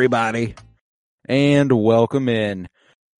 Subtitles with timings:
[0.00, 0.54] everybody,
[1.28, 2.66] and welcome in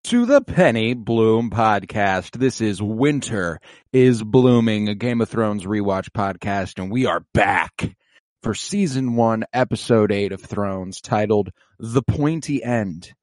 [0.03, 2.31] to the Penny Bloom podcast.
[2.31, 3.59] This is Winter
[3.93, 7.95] is Blooming, a Game of Thrones rewatch podcast, and we are back
[8.41, 13.13] for season one, episode eight of Thrones, titled The Pointy End.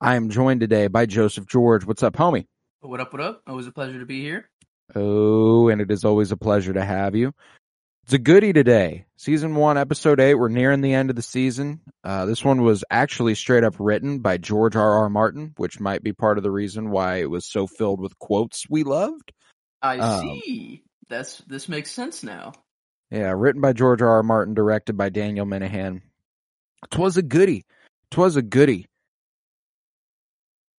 [0.00, 1.84] I am joined today by Joseph George.
[1.84, 2.46] What's up, homie?
[2.78, 3.42] What up, what up?
[3.44, 4.48] Always a pleasure to be here.
[4.94, 7.32] Oh, and it is always a pleasure to have you.
[8.10, 9.04] It's a goodie today.
[9.16, 10.34] Season one, episode eight.
[10.34, 11.78] We're nearing the end of the season.
[12.02, 14.98] Uh, this one was actually straight up written by George R.
[15.02, 15.08] R.
[15.08, 18.68] Martin, which might be part of the reason why it was so filled with quotes
[18.68, 19.32] we loved.
[19.80, 20.82] I Um, see.
[21.08, 22.50] That's this makes sense now.
[23.12, 24.08] Yeah, written by George R.
[24.08, 24.22] R.
[24.24, 26.00] Martin, directed by Daniel Minahan.
[26.90, 27.64] Twas a goodie.
[28.10, 28.88] Twas a goodie.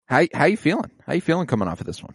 [0.07, 0.91] How how you feeling?
[1.07, 2.13] How you feeling coming off of this one?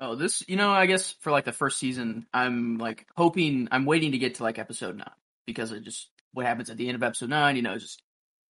[0.00, 3.84] Oh, this you know, I guess for like the first season, I'm like hoping I'm
[3.84, 5.10] waiting to get to like episode nine
[5.46, 8.02] because it just what happens at the end of episode nine, you know, just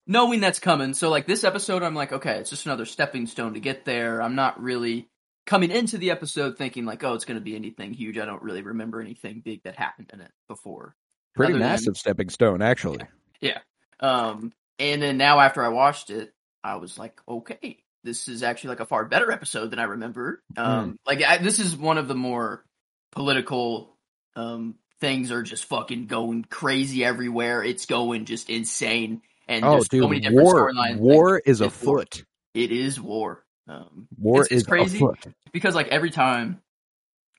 [0.05, 0.93] knowing that's coming.
[0.93, 4.21] So like this episode, I'm like, okay, it's just another stepping stone to get there.
[4.21, 5.07] I'm not really
[5.45, 8.17] coming into the episode thinking like, oh, it's going to be anything huge.
[8.17, 10.95] I don't really remember anything big that happened in it before.
[11.35, 12.99] Pretty Other than- massive stepping stone, actually.
[13.39, 13.59] Yeah.
[13.99, 18.69] Um, and then now after I watched it, I was like, okay, this is actually
[18.69, 20.41] like a far better episode than I remember.
[20.55, 22.63] Um, like I, this is one of the more
[23.11, 23.95] political,
[24.35, 27.63] um, things are just fucking going crazy everywhere.
[27.63, 29.21] It's going just insane.
[29.47, 30.97] And Oh, there's dude, so many different war storylines.
[30.97, 31.99] war Like, is it's war.
[31.99, 32.23] afoot.
[32.53, 33.43] It is war.
[33.67, 35.19] Um, War it's, it's is crazy afoot.
[35.51, 36.61] because like every time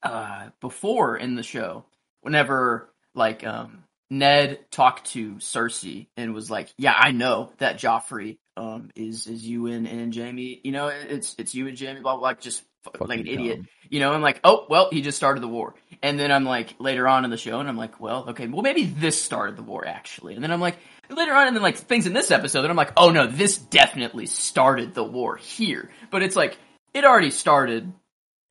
[0.03, 1.87] uh before in the show
[2.21, 8.39] whenever like um Ned talked to Cersei and was like yeah I know that Joffrey
[8.59, 12.17] um is is you and, and Jaime you know it's it's you and Jaime blah
[12.17, 15.01] blah, like just f- like an Fucking idiot you know I'm like oh well he
[15.01, 17.77] just started the war and then I'm like later on in the show and I'm
[17.77, 20.77] like well okay well maybe this started the war actually and then I'm like
[21.09, 23.59] later on and then like things in this episode and I'm like oh no this
[23.59, 26.59] definitely started the war here but it's like
[26.95, 27.93] it already started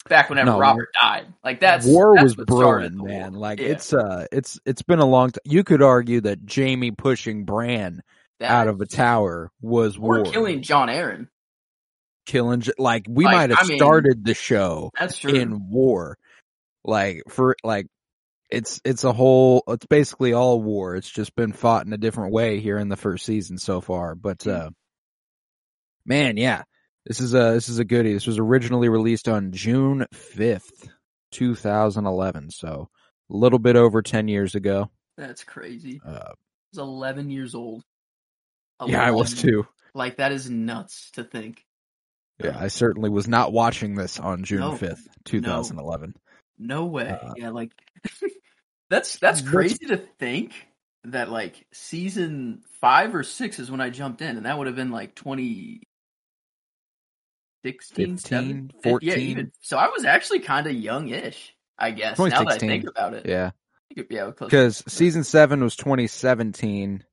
[0.08, 3.34] back whenever No, Robert died like that's war that's was brewing, man.
[3.34, 3.42] war.
[3.42, 5.42] Like Yeah, it's uh, it's it's been a long time.
[5.44, 8.02] You could argue that Jaime pushing Bran
[8.40, 10.24] that- out of a tower was war.
[10.24, 11.28] killing Jon Arryn
[12.26, 12.64] killing.
[12.78, 16.18] Like we Like, might have I mean- started the show that's true in war.
[16.84, 17.88] Like for like,
[18.50, 19.64] it's it's a whole.
[19.68, 20.96] It's basically all war.
[20.96, 24.16] It's just been fought in a different way here in the first season so far.
[24.16, 24.50] But Hmm.
[24.50, 24.70] uh,
[26.06, 26.64] man, yeah,
[27.06, 28.14] this is a this is a goodie.
[28.14, 30.88] This was originally released on June fifth,
[31.32, 32.50] two thousand eleven.
[32.50, 32.90] So
[33.30, 34.90] a little bit over ten years ago.
[35.18, 36.34] that's crazy I Uh,
[36.74, 37.84] was 11 years old
[38.86, 39.66] yeah, I was too.
[39.94, 41.64] like that is nuts to think
[42.44, 44.76] Yeah, I certainly was not watching this on June No.
[44.76, 46.14] fifth, two thousand eleven.
[46.60, 47.10] No way.
[47.10, 47.72] Uh, yeah, like
[48.90, 50.54] that's that's That's- crazy to think
[51.06, 54.76] that like season five or six is when I jumped in, and that would have
[54.76, 55.82] been like 2016,
[57.64, 58.72] 15, 7?
[59.02, 62.18] Yeah, even so, I was actually kind of young-ish, I guess.
[62.20, 63.52] Now that I think about it, Yeah.
[64.10, 67.04] Yeah, because season seven was 2017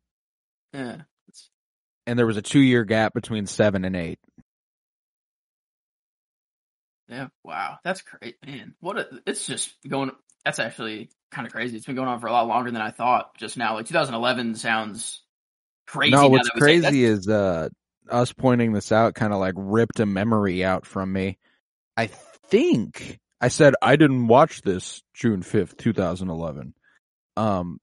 [0.74, 1.04] yeah, it's-
[2.06, 4.18] and there was a two year gap between seven and eight
[7.08, 8.74] yeah, wow, that's great, man.
[8.80, 10.10] What a, it's just going.
[10.44, 11.76] That's actually kind of crazy.
[11.76, 13.36] It's been going on for a lot longer than I thought.
[13.36, 15.22] Just now, like 2011 sounds
[15.86, 16.12] crazy.
[16.12, 16.80] no what's that we say it.
[16.80, 17.68] crazy is uh
[18.10, 21.38] us pointing this out kind of like ripped a memory out from me
[21.96, 26.74] i think i said i didn't watch this june 5th 2011
[27.36, 27.78] um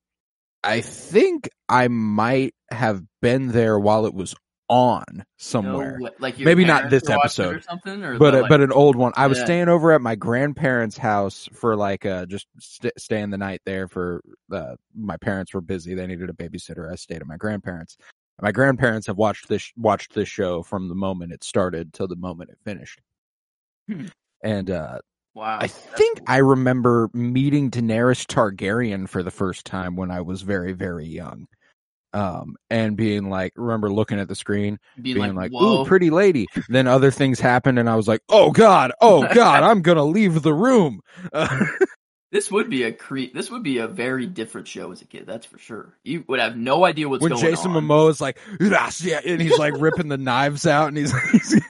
[0.64, 4.36] i think i might have been there while it was
[4.70, 5.04] on
[5.36, 8.42] somewhere No like Maybe not this were watching it episode, or something, or but the,
[8.44, 9.12] like, but an old one.
[9.18, 9.44] I was Yeah.
[9.44, 13.90] staying over at my grandparents' house for like uh just st- staying the night there
[13.90, 15.94] for uh, my parents were busy.
[15.94, 16.90] They needed a babysitter.
[16.90, 17.98] I stayed at my grandparents.
[18.42, 22.16] My grandparents have watched this watched this show from the moment it started till the
[22.16, 23.02] moment it finished.
[23.90, 24.06] Hmm.
[24.42, 25.00] And uh
[25.34, 25.58] wow.
[25.62, 26.26] I think cool.
[26.28, 31.48] I remember meeting Daenerys Targaryen for the first time when I was very very young.
[32.14, 36.10] um, and being like, remember looking at the screen, Being, being like, like, "Ooh, pretty
[36.10, 40.04] lady." then other things happened, and I was like, "Oh God, oh God, I'm gonna
[40.06, 41.00] leave the room."
[41.34, 41.66] Uh,
[42.34, 45.26] This would be a cre- This would be a very different show as a kid.
[45.28, 45.98] That's for sure.
[46.06, 47.74] You would have no idea what's when going Jason on.
[47.74, 51.14] When Jason Momoa is like, "Gracia," and he's like ripping the knives out, and he's
[51.34, 51.62] he's,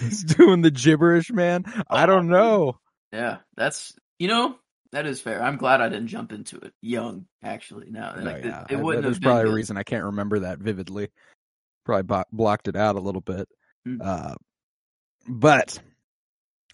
[0.00, 1.64] he's doing the gibberish, man.
[1.88, 2.78] I don't know.
[3.12, 4.56] Yeah, that's you know
[4.92, 5.42] that is fair.
[5.42, 7.26] I'm glad I didn't jump into it young.
[7.42, 9.82] Actually, no, like, it- yeah, it, I- wouldn't there's have been probably a reason I
[9.82, 11.08] can't remember that vividly.
[11.84, 13.46] Probably bo- blocked it out a little bit.
[13.84, 13.98] Hmm.
[14.02, 14.34] Uh,
[15.28, 15.78] but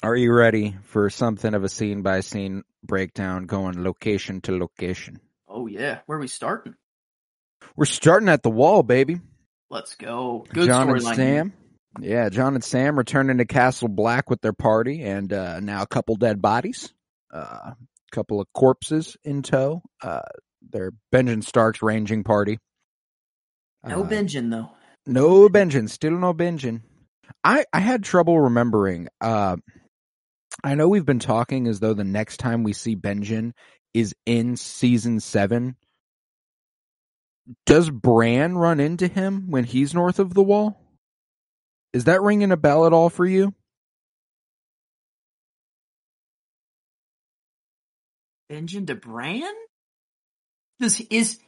[0.03, 5.21] are you ready for something of a scene by scene breakdown, going location to location?
[5.49, 6.75] Oh yeah, where are we starting?
[7.77, 9.21] We're starting at the wall, baby.
[9.69, 10.47] Let's go.
[10.53, 11.03] Good John and.
[11.03, 11.53] Sam.
[11.99, 15.87] Yeah, John and Sam returning to Castle Black with their party, and uh, now a
[15.87, 16.93] couple dead bodies,
[17.33, 17.75] a uh,
[18.13, 19.83] couple of corpses in tow.
[20.01, 20.21] Uh,
[20.71, 22.59] they're Benjamin Stark's ranging party.
[23.85, 24.71] No Uh, Benjamin though.
[25.07, 26.83] No Benjen, still no Benjen.
[27.43, 29.09] I I had trouble remembering.
[29.21, 29.57] Uh,
[30.63, 33.53] I know we've been talking as though the next time we see Benjen
[33.95, 35.77] is in season seven.
[37.67, 40.81] Does Bran run into him when he's north of the wall?
[41.93, 43.53] Is that ringing a bell at all for you?
[48.49, 49.53] Benjamin to Bran?
[50.81, 51.39] Does is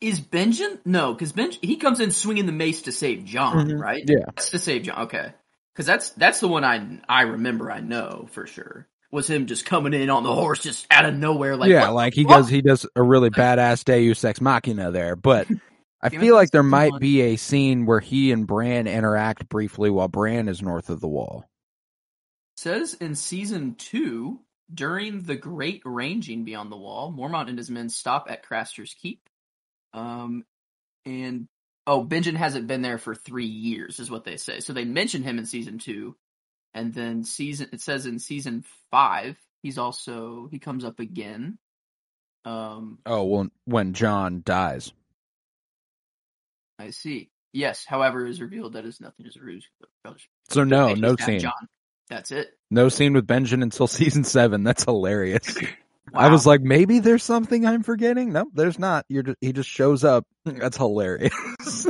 [0.00, 0.78] is Benjamin?
[0.84, 3.80] No, because Ben he comes in swinging the mace to save John, Mhm.
[3.80, 4.02] right?
[4.06, 4.24] Yeah.
[4.26, 5.02] That's to save John.
[5.04, 5.32] Okay,
[5.72, 7.70] because that's that's the one I I remember.
[7.70, 11.14] I know for sure was him just coming in on the horse just out of
[11.14, 11.56] nowhere.
[11.56, 12.38] Like yeah, what like he fuck?
[12.38, 15.46] does he does a really badass Deus Ex Machina there, but
[16.02, 20.08] I feel like there might be a scene where he and Bran interact briefly while
[20.08, 21.44] Bran is north of the wall.
[22.56, 24.40] says in season two,
[24.72, 29.28] during the Great Ranging Beyond the Wall, Mormont and his men stop at Craster's Keep.
[29.92, 30.44] Um,
[31.04, 31.48] and
[31.86, 34.60] oh, Benjen hasn't been there for three years, is what they say.
[34.60, 36.16] So they mention him in season two,
[36.72, 41.58] and then season it says in season five he's also he comes up again.
[42.44, 44.92] Um, Oh, well, when John dies.
[46.80, 47.30] I see.
[47.52, 49.66] Yes, however, it is revealed that is nothing is a ruse.
[50.50, 51.40] So no, no scene.
[51.40, 51.68] John.
[52.08, 52.48] That's it.
[52.70, 54.64] No scene with Benjamin until season seven.
[54.64, 55.56] That's hilarious.
[56.14, 58.32] I was like, maybe there's something I'm forgetting.
[58.32, 59.04] Nope, there's not.
[59.08, 60.26] You're just, he just shows up.
[60.44, 61.32] That's hilarious.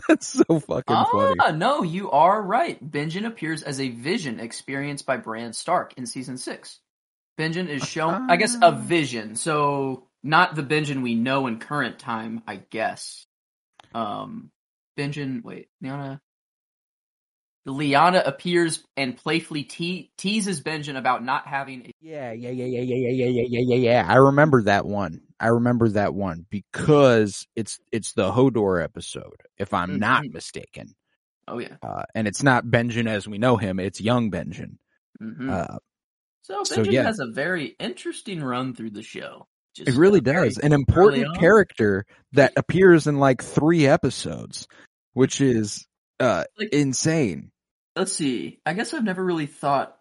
[0.08, 1.36] That's so fucking funny.
[1.40, 2.78] Ah, no, you are right.
[2.90, 6.80] Benjen appears as a vision experienced by Bran Stark in season six.
[7.38, 8.70] Benjen is shown, I guess, a Ah.
[8.72, 9.36] vision.
[9.36, 13.24] So not the Benjen we know in current time, I guess.
[13.94, 14.50] Um,
[15.00, 16.20] Benjen, wait, Lyanna.
[17.66, 22.80] Lyanna appears and playfully te- teases Benjen about not having a Yeah, yeah, yeah, yeah,
[22.80, 24.06] yeah, yeah, yeah, yeah, yeah, yeah.
[24.08, 25.20] I remember that one.
[25.38, 30.34] I remember that one because it's it's the Hodor episode, if I'm not Mhm.
[30.34, 30.94] mistaken.
[31.48, 31.76] Oh yeah.
[31.82, 34.78] Uh, and it's not Benjamin as we know him; it's young Benjamin.
[35.18, 35.78] hmm Uh,
[36.42, 37.04] so so, yeah.
[37.04, 39.46] has a very interesting run through the show.
[39.78, 40.58] it really does.
[40.58, 44.66] An important character that appears in like three episodes,
[45.12, 45.86] which is
[46.18, 47.50] uh Like- insane.
[47.96, 48.60] let's see.
[48.66, 49.96] I guess I've never really thought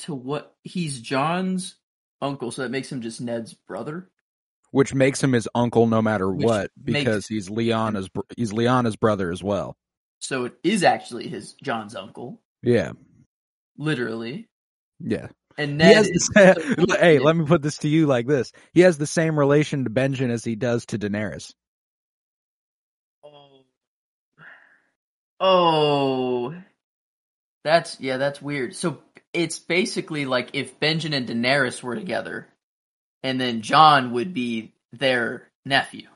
[0.00, 1.76] to what he's John's
[2.20, 4.10] uncle, so that makes him just Ned's brother.
[4.72, 8.52] Which makes him his uncle no matter Which what, makes- because he's Lyanna's br- he's
[8.52, 9.76] Lyanna's brother as well.
[10.18, 12.92] So it is actually his John's uncle, Yeah,
[13.76, 14.48] literally.
[15.00, 15.28] yeah.
[15.58, 18.80] And He Ned is the, hey, let me put this to you like this: he
[18.82, 21.54] has the same relation to Benjen as he does to Daenerys.
[25.40, 26.54] Oh.
[27.64, 28.74] That's yeah, that's weird.
[28.74, 28.98] So
[29.32, 32.46] it's basically like if Benjen and Daenerys were together,
[33.22, 36.06] and then John would be their nephew.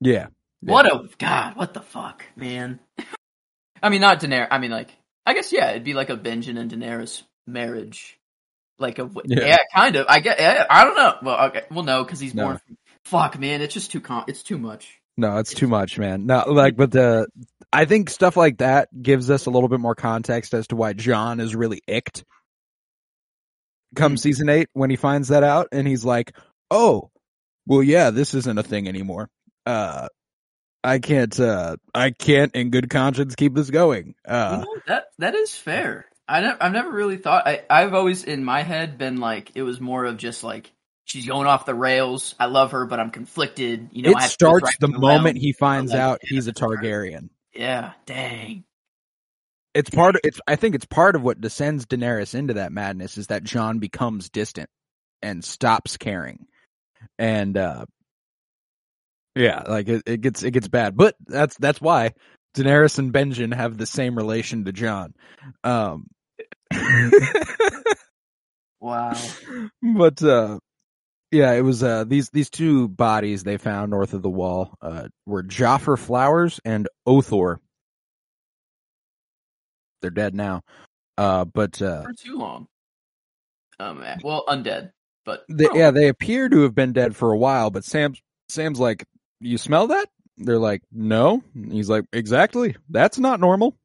[0.00, 0.26] Yeah,
[0.60, 0.72] Yeah.
[0.72, 1.56] What a god!
[1.56, 2.78] What the fuck, man?
[3.82, 4.48] I mean, not Daenerys.
[4.50, 4.90] I mean, like,
[5.24, 8.18] I guess yeah, it'd be like a Benjen and Daenerys marriage,
[8.78, 9.46] like a Yeah.
[9.46, 10.06] yeah, kind of.
[10.10, 10.38] I get.
[10.38, 11.14] Yeah, I don't know.
[11.22, 12.44] Well, okay, well, no, because he's No.
[12.44, 12.58] born.
[12.66, 15.00] From, fuck, man, it's just too com- It's too much.
[15.16, 16.26] No, it's too much, man.
[16.26, 17.26] No, like, but the
[17.72, 20.94] I think stuff like that gives us a little bit more context as to why
[20.94, 22.24] John is really icked.
[23.94, 24.16] Come Hmm.
[24.16, 26.36] season eight, when he finds that out, and he's like,
[26.70, 27.10] "Oh,
[27.66, 29.28] well, yeah, this isn't a thing anymore.
[29.66, 30.08] Uh,
[30.84, 35.06] I can't, uh, I can't, in good conscience, keep this going." You Uh, know, that
[35.18, 36.06] that is fair.
[36.26, 37.46] I ne- I've never really thought.
[37.46, 40.70] I I've always in my head been like it was more of just like
[41.04, 42.34] she's going off the rails.
[42.38, 43.88] I love her, but I'm conflicted.
[43.92, 46.52] You know, it starts the moment he finds like, out he's a.
[46.52, 47.30] Targaryen.
[47.54, 48.64] Yeah, dang.
[49.74, 53.18] it's part of it's I think it's part of what descends Daenerys into that madness
[53.18, 54.70] is that John becomes distant
[55.22, 56.46] and stops caring.
[57.18, 57.86] And uh
[59.34, 62.12] Yeah, like it, it gets it gets bad, but that's that's why
[62.56, 65.14] Daenerys and Benjen have the same relation to John.
[65.64, 66.08] Um,
[68.80, 69.14] Wow.
[69.82, 70.58] but uh,
[71.30, 75.08] yeah, it was uh these these two bodies they found north of the wall uh
[75.26, 77.58] were Joffrey Flowers and Othor.
[80.00, 80.62] They're dead now.
[81.16, 82.68] Uh, but uh, For too long.
[83.80, 84.92] Um, eh, well, undead,
[85.24, 87.70] but they, oh, yeah, they appear to have been dead for a while.
[87.70, 89.04] But Sam's Sam's like,
[89.40, 92.76] "You smell that?" They're like, "No." He's like, "Exactly.
[92.88, 93.76] That's not normal."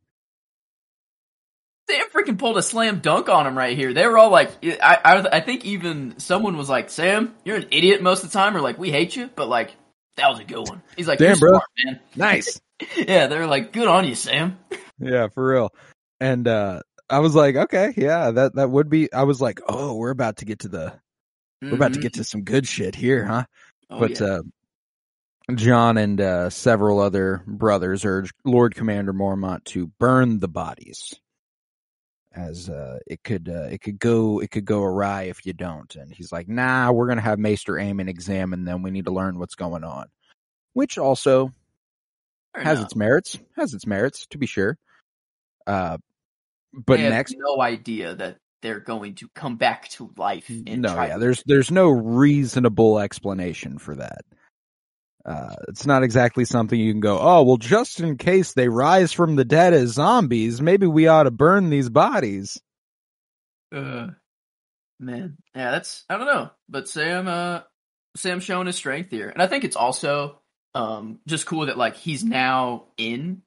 [1.90, 3.94] Sam freaking pulled a slam dunk on him right here.
[3.94, 7.68] They were all like, I, I, I think even someone was like, Sam, you're an
[7.72, 9.76] idiot most of the time, or like, we hate you, but like,
[10.16, 10.82] that was a good one.
[10.96, 11.50] He's like, Damn, you're bro.
[11.52, 12.00] smart, man.
[12.16, 12.62] Nice.
[12.98, 14.58] Yeah, they're like, good on you, Sam.
[15.00, 15.74] yeah, for real.
[16.20, 19.12] And uh I was like, okay, yeah, that that would be.
[19.12, 20.94] I was like, oh, we're about to get to the
[21.62, 23.44] we're about to get to some good shit here, huh?
[23.90, 24.28] Oh, but yeah.
[24.28, 24.42] uh
[25.56, 31.14] John and uh several other brothers urged Lord Commander Mormont to burn the bodies.
[32.36, 35.96] As uh it could uh it could go it could go awry if you don't.
[35.96, 38.82] And he's like, nah, we're gonna have Maester Aemon examine them.
[38.82, 40.08] We need to learn what's going on.
[40.74, 41.52] Which also
[42.56, 43.38] has its merits.
[43.56, 44.78] Has its merits, to be sure.
[45.68, 45.98] Uh
[46.74, 50.50] but next no idea that they're going to come back to life.
[50.50, 54.26] And no, yeah, there's there's no reasonable explanation for that.
[55.26, 59.14] Uh, it's not exactly something you can go, oh, well, just in case they rise
[59.14, 62.60] from the dead as zombies, maybe we ought to burn these bodies.
[63.74, 64.08] Uh,
[65.00, 67.62] man, yeah, that's I don't know, but Sam, uh,
[68.16, 70.40] Sam showing his strength here, and I think it's also
[70.76, 73.42] um just cool that like he's now in.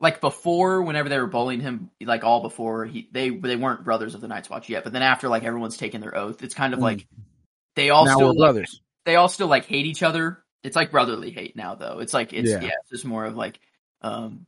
[0.00, 4.16] Like before, whenever they were bullying him, like all before he they they weren't brothers
[4.16, 6.74] of the Night's Watch yet, but then after like everyone's taken their oath, it's kind
[6.74, 6.82] of Mm.
[6.82, 7.06] like
[7.76, 8.80] they all now still we're like, brothers.
[9.06, 10.41] they all still like hate each other.
[10.64, 11.98] It's like brotherly hate now, though.
[11.98, 12.60] It's like it's Yeah.
[12.60, 13.58] yeah, it's just more of like
[14.02, 14.46] um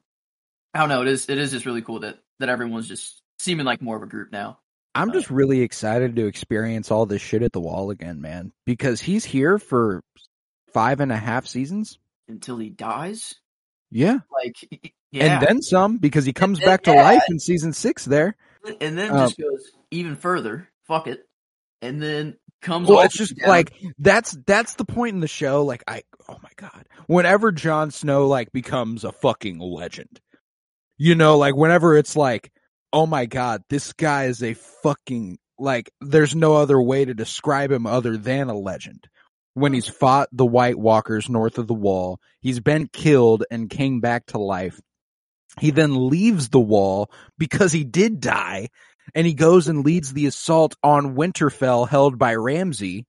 [0.73, 1.03] I don't know.
[1.03, 4.03] It is it is just really cool that that everyone's just seeming like more of
[4.03, 4.59] a group now.
[4.97, 9.01] I'm just really excited to experience all this shit at the wall again, man, because
[9.01, 10.03] he's here for
[10.73, 11.99] five and a half seasons.
[12.29, 13.35] until he dies.
[13.91, 14.19] Yeah.
[14.33, 14.55] Like,
[15.13, 17.03] yeah, And then some, because he comes then- back to yeah.
[17.03, 18.37] life in season six there.
[18.81, 20.69] and then um, just goes even further.
[20.87, 21.27] Fuck it,
[21.83, 22.89] and then comes.
[22.89, 23.49] Well, it's just down.
[23.49, 25.65] like that's that's the point in the show.
[25.65, 30.21] Like I, oh my god, whenever Jon Snow like becomes a fucking legend,
[30.99, 32.51] you know, like whenever it's like,
[32.93, 35.91] oh my god, this guy is a fucking like.
[36.01, 39.07] There's no other way to describe him other than a legend.
[39.57, 44.01] When he's fought the White Walkers north of the Wall, he's been killed and came
[44.01, 44.81] back to life.
[45.61, 48.71] He then leaves the Wall because he did die
[49.15, 53.07] and he goes and leads the assault on Winterfell held by Ramsay.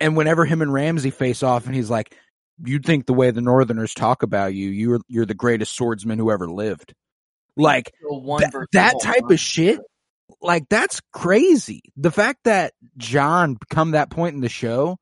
[0.00, 2.16] And whenever him and Ramsay face off and he's like,
[2.64, 6.30] you'd think the way the Northerners talk about you, you're, you're the greatest swordsman who
[6.30, 6.94] ever lived.
[7.56, 9.78] Like one that, type of shit,
[10.40, 11.82] like that's crazy.
[11.96, 14.98] The fact that John come that point in the show,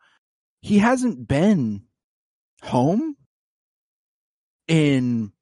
[0.60, 1.82] he hasn't been
[2.62, 3.16] home
[4.68, 5.32] in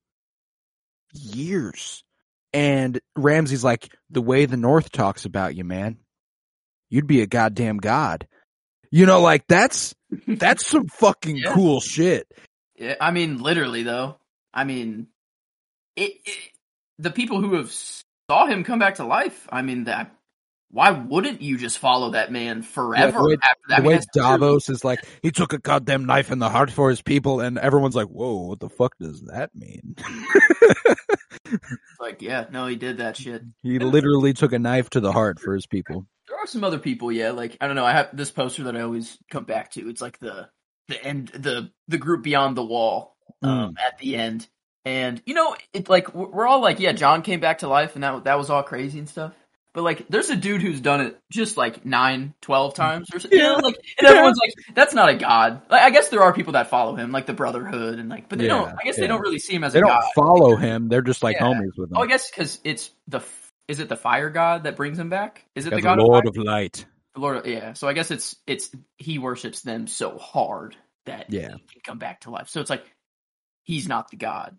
[1.13, 2.05] years.
[2.53, 5.99] And Ramsay's like, the way the North talks about you, man,
[6.89, 8.27] you'd be a goddamn god.
[8.91, 9.95] You know, like that's,
[10.27, 11.53] that's some fucking Yeah.
[11.53, 12.27] cool shit.
[12.77, 14.17] Yeah, I mean, literally though.
[14.55, 15.09] I mean,
[15.97, 16.39] it, it.
[16.99, 19.47] The people who have saw him come back to life.
[19.53, 20.15] I mean, that.
[20.71, 23.83] Why wouldn't you just follow that man forever way- after that?
[23.83, 24.01] The way.
[24.13, 27.59] Davos is like, he took a goddamn knife in the heart for his people, and
[27.59, 29.97] everyone's like, whoa, what the fuck does that mean?
[32.01, 33.43] Like, yeah, no, he did that shit.
[33.63, 36.07] he literally took a knife to the heart for his people.
[36.29, 37.31] There are some other people, yeah.
[37.31, 37.87] Like I don't know.
[37.87, 39.89] I have this poster that I always come back to.
[39.89, 40.49] It's like the
[40.89, 44.47] the end, the the group beyond the wall um, at the end,
[44.85, 47.95] and you know, it like we're we're all like, yeah, John came back to life,
[47.95, 49.33] and that that was all crazy and stuff.
[49.79, 53.29] But like, there's a dude who's done it just like nine, twelve times, or so-
[53.31, 53.57] you know, Yeah.
[53.59, 55.63] like, and everyone's like, that's not a god.
[55.71, 58.41] Like, I guess there are people that follow him, like the Brotherhood, and like, but
[58.41, 58.71] they Yeah, don't.
[58.71, 59.03] I guess yeah.
[59.03, 60.03] they don't really see him as They a don't god.
[60.17, 61.45] follow him, they're just like Yeah.
[61.47, 61.97] homies with him.
[61.97, 63.21] Oh, I guess because it's the,
[63.69, 65.45] is it the fire god that brings him back?
[65.55, 66.85] Is it Yeah, the the god Lord of of Light.
[67.15, 67.75] The Lord, yeah.
[67.75, 70.75] So I guess it's it's he worships them so hard
[71.07, 71.53] that Yeah.
[71.53, 72.49] he can come back to life.
[72.49, 72.85] So it's like
[73.63, 74.57] he's not the god,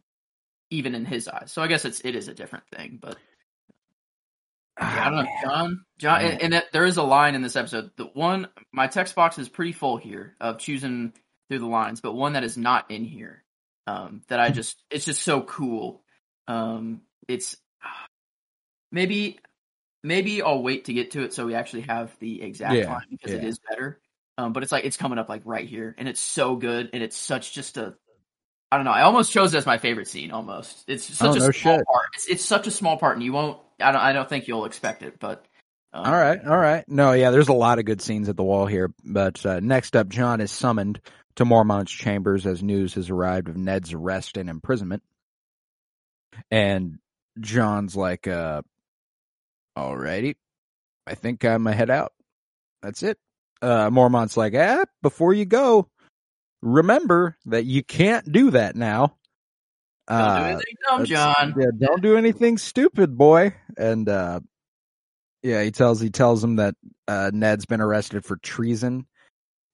[0.70, 1.52] even in his eyes.
[1.52, 3.00] So I guess it's it is a different thing.
[3.02, 3.29] But yeah,
[4.80, 5.86] I don't know, John.
[5.98, 7.92] John, and, and that, there is a line in this episode.
[7.98, 11.14] The one my text box is pretty full here of choosing
[11.50, 13.44] through the lines, but one that is not in here.
[13.88, 16.04] Um, that I just it's just so cool.
[16.48, 17.58] Um, it's
[18.92, 19.40] maybe
[20.04, 23.06] maybe I'll wait to get to it so we actually have the exact Yeah, line
[23.10, 23.50] because it yeah.
[23.50, 24.00] is better.
[24.38, 27.04] Um, but it's like it's coming up like right here, and it's so good, and
[27.04, 27.96] it's such just a
[28.72, 28.92] I don't know.
[28.92, 30.32] I almost chose it as my favorite scene.
[30.32, 31.86] Almost, it's such Oh, a no small shit.
[31.88, 32.06] part.
[32.14, 33.60] It's, it's such a small part, and you won't.
[33.82, 34.02] I don't.
[34.02, 35.20] I don't think you'll expect it.
[35.20, 35.46] But
[35.94, 36.88] um, All right, all right.
[36.88, 38.94] No, yeah, there's a lot of good scenes at the wall here.
[39.04, 41.02] But uh, next up, John is summoned
[41.36, 45.04] to Mormont's chambers as news has arrived of Ned's arrest and imprisonment.
[46.52, 47.00] And
[47.40, 48.62] John's like, uh,
[49.78, 50.36] "Alrighty,
[51.08, 52.14] I think I'm gonna head out.
[52.82, 53.18] That's it."
[53.62, 55.90] Uh, Mormont's like, "Ah, before you go,
[56.62, 59.16] remember that you can't do that now."
[60.10, 61.56] Don't do Uh, anything dumb, John.
[61.58, 63.56] Yeah, don't do anything stupid, boy.
[63.78, 64.40] And uh
[65.44, 66.76] yeah, he tells he tells him that
[67.08, 69.06] uh Ned's been arrested for treason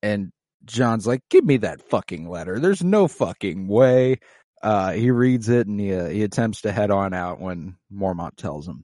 [0.03, 0.31] and
[0.65, 2.59] John's like, "Give me that fucking letter.
[2.59, 4.17] There's no fucking way."
[4.61, 8.35] Uh he reads it and he uh, he attempts to head on out when Mormont
[8.35, 8.83] tells him,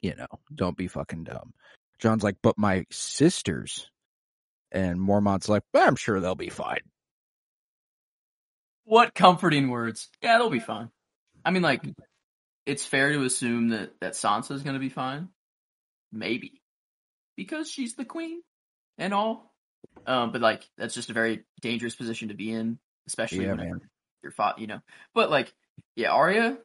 [0.00, 1.54] you know, don't be fucking dumb.
[1.98, 3.88] John's like, "But my sisters."
[4.70, 6.80] And Mormont's like, "I'm sure they'll be fine."
[8.92, 10.10] What comforting words.
[10.20, 10.90] Yeah, they'll be fine.
[11.46, 11.82] I mean, like,
[12.66, 15.30] it's fair to assume that that Sansa's going to be fine.
[16.12, 16.60] Maybe
[17.34, 18.42] because she's the queen
[18.98, 19.50] and all.
[20.06, 23.70] Um, but like, that's just a very dangerous position to be in, especially Yeah, whenever
[23.70, 23.80] man.
[24.22, 24.58] you're fought.
[24.58, 24.80] You know,
[25.14, 25.50] but like,
[25.96, 26.58] yeah, Arya.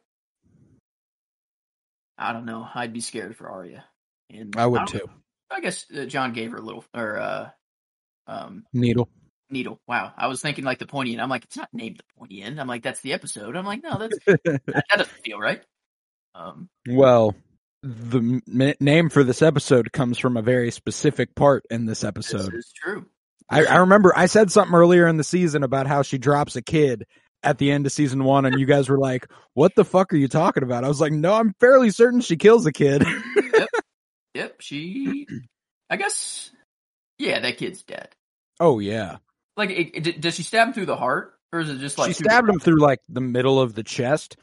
[2.18, 2.68] I don't know.
[2.74, 3.86] I'd be scared for Arya.
[4.28, 5.08] And I would don't- too.
[5.50, 7.48] I guess uh, John gave her a little, or uh,
[8.26, 9.08] um, Needle.
[9.50, 9.80] Needle.
[9.86, 11.20] Wow, I was thinking like the pointy end.
[11.22, 12.60] I'm like, it's not named the pointy end.
[12.60, 13.56] I'm like, that's the episode.
[13.56, 15.62] I'm like, no, that's that, that doesn't feel right.
[16.34, 17.34] Um, Well,
[17.82, 22.08] the m- name for this episode comes from a very specific part in this this
[22.08, 22.54] episode.
[22.54, 23.06] is true.
[23.50, 26.62] I, I remember I said something earlier in the season about how she drops a
[26.62, 27.04] kid
[27.42, 30.16] at the end of season one, and you guys were like, "What the fuck are
[30.16, 33.04] you talking about?" I was like, "No, I'm fairly certain she kills a kid."
[34.34, 35.26] Yep, she.
[35.88, 36.50] I guess.
[37.18, 38.08] Yeah, that kid's dead.
[38.60, 39.16] oh yeah,
[39.58, 42.08] Like, it, it, does she stab him through the heart, or is it just like
[42.08, 44.36] she stabbed him through like the middle of the chest,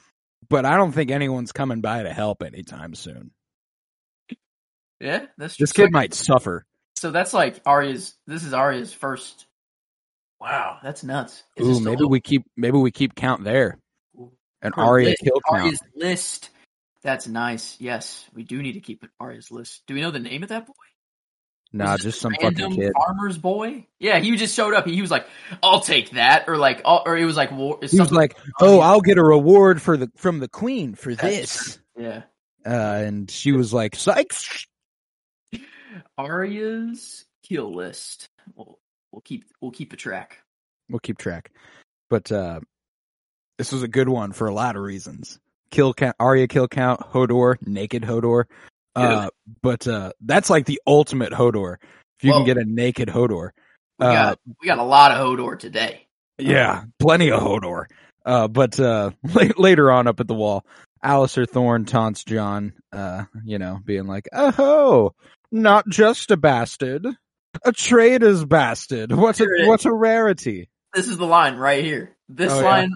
[0.49, 3.32] but I don't think anyone's coming by to help anytime soon.
[4.99, 6.65] Yeah, that's This kid like- might suffer.
[6.97, 8.13] So that's like Arya's.
[8.28, 9.45] This is Arya's first.
[10.41, 11.43] Wow, that's nuts.
[11.56, 13.80] Is Ooh, maybe we keep maybe we keep count there.
[14.62, 15.62] An Arya list- kill count.
[15.63, 16.49] Arya's list.
[17.04, 17.80] That's nice.
[17.80, 19.84] Yes, we do need to keep an Arya's list.
[19.88, 20.73] Do we know the name of that boy?
[21.75, 22.93] Nah, just some fucking kid.
[22.95, 23.85] farmer's boy.
[23.99, 24.85] Yeah, he just showed up.
[24.85, 25.27] He, he was like,
[25.61, 28.79] "I'll take that," or like, I'll, or it was like, war, He was like, "Oh,
[28.79, 32.23] I'll get a reward for the from the queen for this." yeah."
[32.65, 34.67] Uh, and she was like, "Sykes."
[36.17, 38.29] Arya's kill list.
[38.55, 38.79] We'll
[39.11, 40.38] we'll keep we'll keep a track.
[40.89, 41.51] We'll keep track.
[42.09, 42.61] But uh,
[43.57, 45.39] this was a good one for a lot of reasons.
[45.71, 48.45] Kill count, Arya kill count, Hodor, naked Hodor.
[48.95, 49.29] Uh,
[49.62, 51.75] but uh, that's like the ultimate Hodor.
[52.19, 52.39] If you Whoa.
[52.39, 53.51] can get a naked Hodor.
[53.99, 56.08] We Uh, got we got a lot of Hodor today.
[56.38, 57.86] Yeah, plenty of Hodor.
[58.25, 60.65] Uh, but uh, la- later on up at the wall,
[61.03, 65.12] Alliser Thorne taunts John, uh, you know, being like, "Oh,
[65.51, 67.05] not just a bastard,
[67.63, 69.12] a traitor's bastard.
[69.12, 72.15] What a what a rarity." This is the line right here.
[72.29, 72.65] This Oh, yeah.
[72.65, 72.91] line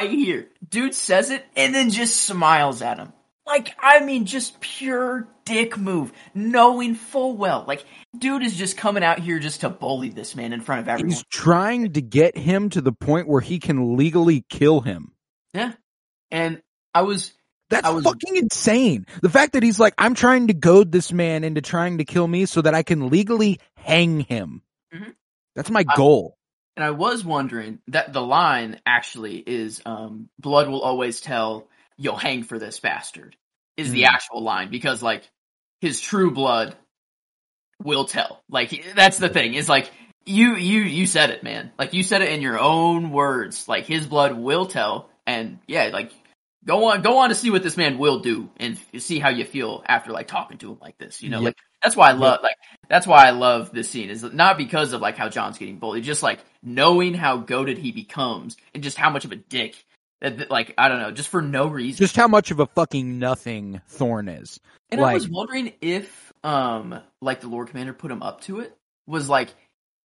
[0.00, 0.48] right here.
[0.68, 3.12] Dude says it and then just smiles at him.
[3.46, 7.64] Like, I mean, just pure dick move, knowing full well.
[7.68, 7.84] Like,
[8.16, 11.10] dude is just coming out here just to bully this man in front of everyone.
[11.10, 15.12] He's trying to get him to the point where he can legally kill him.
[15.52, 15.72] Yeah.
[16.30, 16.62] And
[16.94, 17.32] I was,
[17.68, 19.04] That's I was- fucking insane.
[19.20, 22.26] The fact that he's like, I'm trying to goad this man into trying to kill
[22.26, 24.62] me so that I can legally hang him.
[24.94, 25.14] Mhm.
[25.54, 26.38] That's my I- goal.
[26.76, 32.16] and I was wondering that the line actually is, um, blood will always tell, you'll
[32.16, 33.36] hang for this bastard,
[33.76, 34.14] is the Hmm.
[34.14, 35.28] actual line because, like,
[35.80, 36.76] his true blood
[37.82, 38.42] will tell.
[38.48, 39.90] Like, that's the thing, is like,
[40.26, 41.70] you, you, you said it, man.
[41.78, 43.68] Like, you said it in your own words.
[43.68, 46.12] Like, his blood will tell, and yeah, like,
[46.64, 49.28] go on, go on to see what this man will do, and f- see how
[49.28, 51.40] you feel after, like, talking to him like this, you know?
[51.40, 51.44] Yep.
[51.44, 52.56] Like, that's why I love, like,
[52.88, 56.04] that's why I love this scene, is not because of, like, how John's getting bullied,
[56.04, 59.84] just, like, knowing how goaded he becomes, and just how much of a dick,
[60.50, 61.98] like, I don't know, just for no reason.
[61.98, 64.58] Just how much of a fucking nothing Thorne is.
[64.90, 68.76] And I was wondering if, um, like the Lord Commander put him up to it.
[69.06, 69.54] Was like,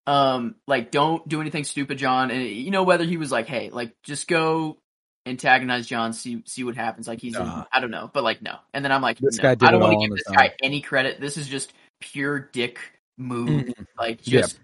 [0.07, 2.31] um, like don't do anything stupid, John.
[2.31, 4.77] And you know whether he was like, hey, like just go
[5.25, 7.07] antagonize John, see see what happens.
[7.07, 8.55] Like he's, in, I don't know, but like no.
[8.73, 10.51] And then I'm like, no, I don't want to give this guy own.
[10.63, 11.21] any credit.
[11.21, 12.79] This is just pure dick
[13.17, 13.49] move.
[13.67, 13.85] Mhm.
[13.97, 14.41] Like Yeah.
[14.41, 14.59] just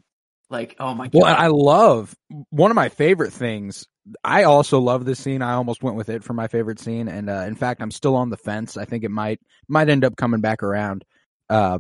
[0.49, 1.21] like oh my god.
[1.21, 2.15] Well, I love
[2.49, 3.85] one of my favorite things.
[4.23, 5.41] I also love this scene.
[5.41, 8.15] I almost went with it for my favorite scene, and uh, in fact, I'm still
[8.15, 8.77] on the fence.
[8.77, 11.03] I think it might might end up coming back around.
[11.49, 11.79] Uh,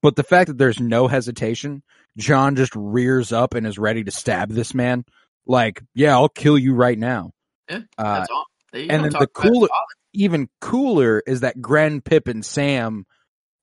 [0.00, 1.82] but the fact that there's no hesitation,
[2.16, 5.04] John just rears up and is ready to stab this man.
[5.46, 7.32] Like, yeah, I'll kill you right now.
[7.68, 8.24] Yeah, Uh.
[8.90, 9.68] And then the cooler-
[10.14, 13.04] even cooler is that Grenn, Pip, and Sam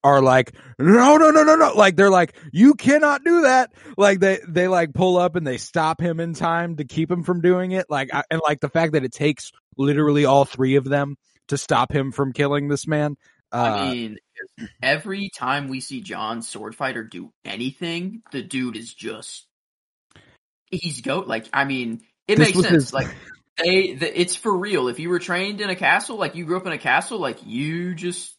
[0.04, 1.74] are like, no, no, no, no, no.
[1.74, 3.72] Like they're like, you cannot do that.
[3.98, 7.24] Like they, they like pull up and they stop him in time to keep him
[7.24, 7.88] from doing it.
[7.90, 11.18] Like, I, and like the fact that it takes literally all three of them
[11.50, 13.18] to stop him from killing this man.
[13.52, 14.18] Uh, I mean,
[14.82, 19.48] every time we see John Swordfighter do anything, the dude is just
[20.70, 21.28] he's goat.
[21.28, 22.68] Like, I mean, it makes sense.
[22.70, 23.08] his- Like,
[23.58, 24.88] they, the, it's for real.
[24.88, 27.40] If you were trained in a castle, like you grew up in a castle, like
[27.46, 28.34] you just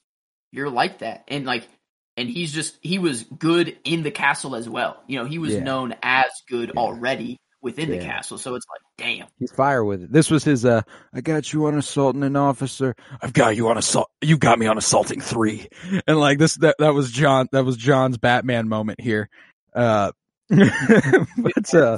[0.52, 1.68] you're like that, and like,
[2.16, 5.02] and he's just he was good in the castle as well.
[5.06, 5.60] You know, he was Yeah.
[5.60, 6.80] known as good Yeah.
[6.80, 8.38] already within the castle.
[8.38, 9.26] So it's like, damn.
[9.38, 10.10] he's fire with it.
[10.10, 10.80] This was his, uh,
[11.12, 12.96] I got you on assaulting an officer.
[13.20, 14.08] I've got you on assault.
[14.22, 15.68] You got me on assaulting three.
[16.06, 19.28] And like this, that, that was John, that was John's Batman moment here.
[19.74, 20.12] Uh,
[20.50, 21.96] but, uh,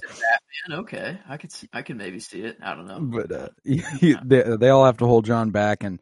[0.71, 2.59] okay, I could see, I can maybe see it.
[2.63, 3.01] I don't know.
[3.01, 6.01] but uh, he- they, they all have to hold John back, and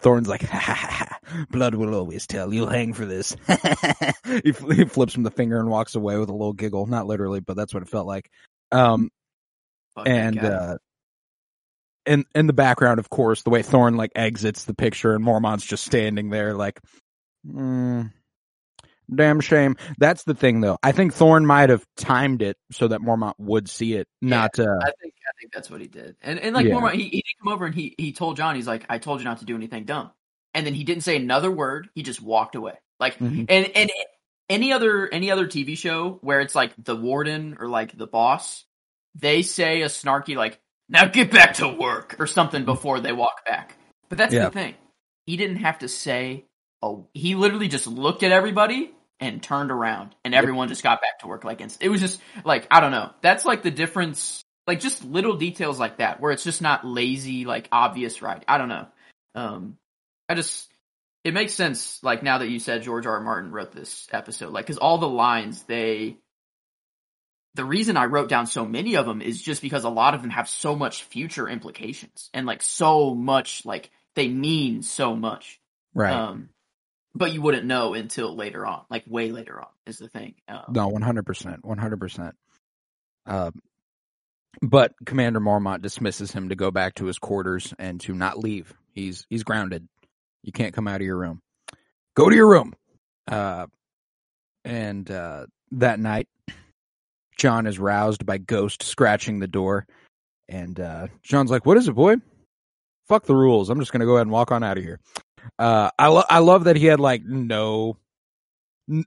[0.00, 1.44] Thorne's like, ha, ha, ha, ha.
[1.50, 2.52] "Blood will always tell.
[2.54, 3.36] You'll hang for this."
[4.44, 6.86] he, he flips him the finger and walks away with a little giggle.
[6.86, 8.30] Not literally, but that's what it felt like.
[8.70, 9.10] Um,
[9.94, 10.76] Fuck that and uh,
[12.06, 15.66] in in the background, of course, the way Thorne like exits the picture, and Mormont's
[15.66, 16.80] just standing there, like,
[17.46, 18.10] mm,
[19.14, 19.76] damn shame.
[19.98, 20.78] That's the thing, though.
[20.82, 24.64] I think Thorne might have timed it so that Mormont would see it, not uh,
[24.82, 26.16] I think I think that's what he did.
[26.22, 26.74] And and like Yeah.
[26.74, 29.20] Mormont, he, he did come over and he he told John, he's like, I told
[29.20, 30.10] you not to do anything dumb.
[30.54, 31.88] And then he didn't say another word.
[31.94, 32.74] He just walked away.
[33.00, 33.46] Like Mhm.
[33.48, 33.90] and and
[34.50, 38.64] any other any other TV show where it's like the warden or like the boss,
[39.14, 43.44] they say a snarky like, "Now get back to work" or something before they walk
[43.46, 43.76] back.
[44.08, 44.44] But that's Yeah.
[44.46, 44.74] the thing.
[45.26, 46.44] He didn't have to say.
[46.84, 51.20] Oh, he literally just looked at everybody and turned around, and everyone just got back
[51.20, 51.44] to work.
[51.44, 53.10] Like it was just like I don't know.
[53.20, 54.42] That's like the difference.
[54.66, 58.44] Like just little details like that, where it's just not lazy, like obvious, right?
[58.46, 58.86] I don't know.
[59.34, 59.76] Um,
[60.28, 60.72] I just
[61.24, 62.02] it makes sense.
[62.02, 63.14] Like now that you said George R.
[63.14, 63.20] R.
[63.20, 66.16] Martin wrote this episode, like because all the lines they.
[67.54, 70.22] The reason I wrote down so many of them is just because a lot of
[70.22, 75.60] them have so much future implications and like so much like they mean so much.
[75.94, 76.14] right.
[76.14, 76.48] Um,
[77.14, 80.34] but you wouldn't know until later on, like way later on, is the thing.
[80.48, 82.34] Um, No, one hundred percent, one hundred percent.
[83.26, 83.60] Um,
[84.60, 88.72] but Commander Mormont dismisses him to go back to his quarters and to not leave.
[88.94, 89.88] He's he's grounded.
[90.42, 91.40] You can't come out of your room.
[92.14, 92.74] Go to your room.
[93.26, 93.66] Uh,
[94.64, 96.28] and uh, that night,
[97.38, 99.86] John is roused by Ghost scratching the door,
[100.48, 102.16] and uh, John's like, "What is it, boy?
[103.08, 103.70] Fuck the rules.
[103.70, 105.00] I'm just gonna go ahead and walk on out of here."
[105.58, 107.96] Uh, I lo- I love that he had like no,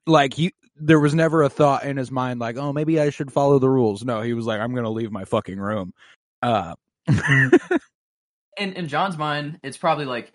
[0.05, 3.31] like he there was never a thought in his mind like, oh, maybe I should
[3.31, 4.03] follow the rules.
[4.03, 5.93] No, he was like, I'm gonna leave my fucking room.
[6.41, 6.75] Uh,
[8.57, 10.31] in in John's mind, it's probably like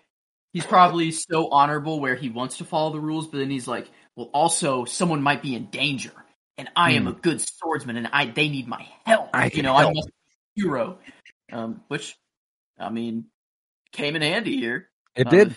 [0.53, 3.89] he's probably so honorable where he wants to follow the rules, but then he's like,
[4.15, 6.11] well, also someone might be in danger,
[6.57, 7.09] and I am Hmm.
[7.09, 9.29] a good swordsman, and I they need my help.
[9.33, 9.95] I you know, I help.
[9.95, 10.07] must
[10.55, 10.97] be a hero.
[11.51, 12.15] Um, which,
[12.79, 13.25] I mean,
[13.91, 14.89] came in handy here.
[15.15, 15.55] it Um, did,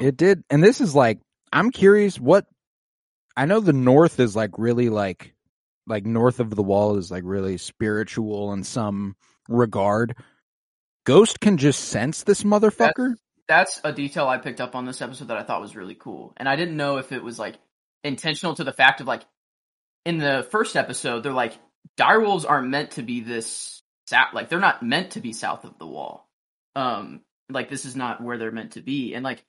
[0.00, 1.20] it did, and this is like,
[1.52, 2.46] I'm curious what.
[3.36, 5.34] I know the North is like really like,
[5.86, 9.16] like north of the wall is like really spiritual in some
[9.48, 10.16] regard.
[11.04, 13.14] Ghost can just sense this motherfucker.
[13.46, 16.32] that's a detail I picked up on this episode that I thought was really cool.
[16.36, 17.56] And I didn't know if it was like
[18.02, 19.22] intentional to the fact of like
[20.06, 21.58] in the first episode, they're like
[21.98, 25.78] direwolves aren't meant to be this south like they're not meant to be south of
[25.78, 26.28] the wall.
[26.74, 29.14] Um like this is not where they're meant to be.
[29.14, 29.44] And like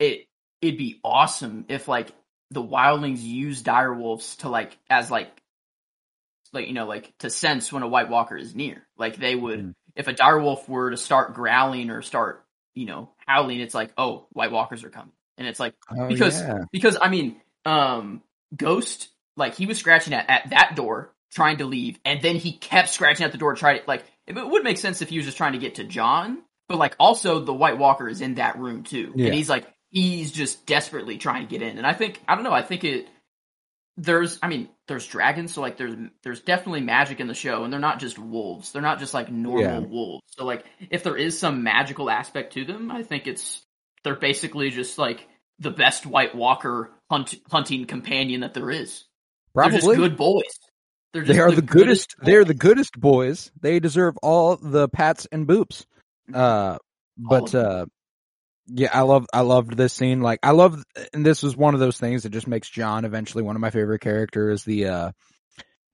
[0.00, 0.26] it
[0.60, 2.10] it'd be awesome if like
[2.50, 5.30] the wildlings use direwolves to like as like
[6.52, 8.86] like you know like to sense when a white walker is near.
[8.98, 9.74] Like they would Mm.
[9.94, 14.26] if a direwolf were to start growling or start you know howling, it's like oh
[14.32, 16.64] white walkers are coming, and it's like Oh, because yeah.
[16.72, 18.22] because I mean um
[18.56, 22.50] Ghost like he was scratching at, at that door trying to leave, and then he
[22.52, 25.26] kept scratching at the door trying to like it would make sense if he was
[25.26, 28.58] just trying to get to John, but like also the White Walker is in that
[28.58, 29.26] room too, Yeah.
[29.26, 32.44] and he's like he's just desperately trying to get in, and I think I don't
[32.44, 33.06] know I think it
[33.96, 37.72] there's I mean there's dragons so like there's there's definitely magic in the show and
[37.72, 39.78] they're not just wolves they're not just like normal Yeah.
[39.80, 43.60] wolves so like if there is some magical aspect to them I think it's
[44.02, 45.26] they're basically just like
[45.58, 49.04] the best White Walker hunt, hunting companion that there is
[49.54, 49.96] they're just Probably.
[49.96, 50.44] good boys
[51.12, 52.14] they're just They are the, goodest.
[52.22, 53.50] They're the goodest boys.
[53.60, 55.84] They deserve all the pats and boops.
[56.32, 56.78] Uh,
[57.18, 57.86] but uh,
[58.66, 60.20] yeah, I love I loved this scene.
[60.20, 63.42] Like I love and this was one of those things that just makes John eventually
[63.42, 64.64] one of my favorite characters.
[64.64, 65.12] The uh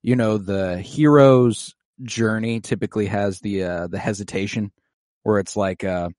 [0.02, 4.72] you know, the hero's journey typically has the uh the hesitation
[5.22, 6.10] where it's like uh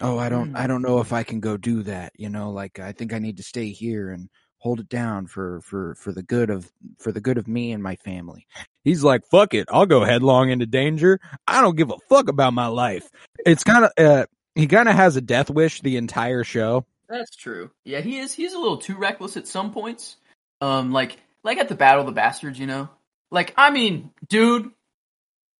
[0.00, 2.78] oh I don't I don't know if I can go do that, you know, like
[2.78, 4.28] I think I need to stay here and
[4.58, 7.82] hold it down for for for the good of for the good of me and
[7.82, 8.46] my family.
[8.84, 11.20] He's like, "Fuck it, I'll go headlong into danger.
[11.48, 13.08] I don't give a fuck about my life."
[13.44, 16.86] It's kind of uh he kind of has a death wish the entire show.
[17.08, 17.70] That's true.
[17.84, 18.32] Yeah, he is.
[18.32, 20.16] He's a little too reckless at some points.
[20.60, 22.88] Um, like like at the Battle of the Bastards, you know.
[23.30, 24.70] Like, I mean, dude,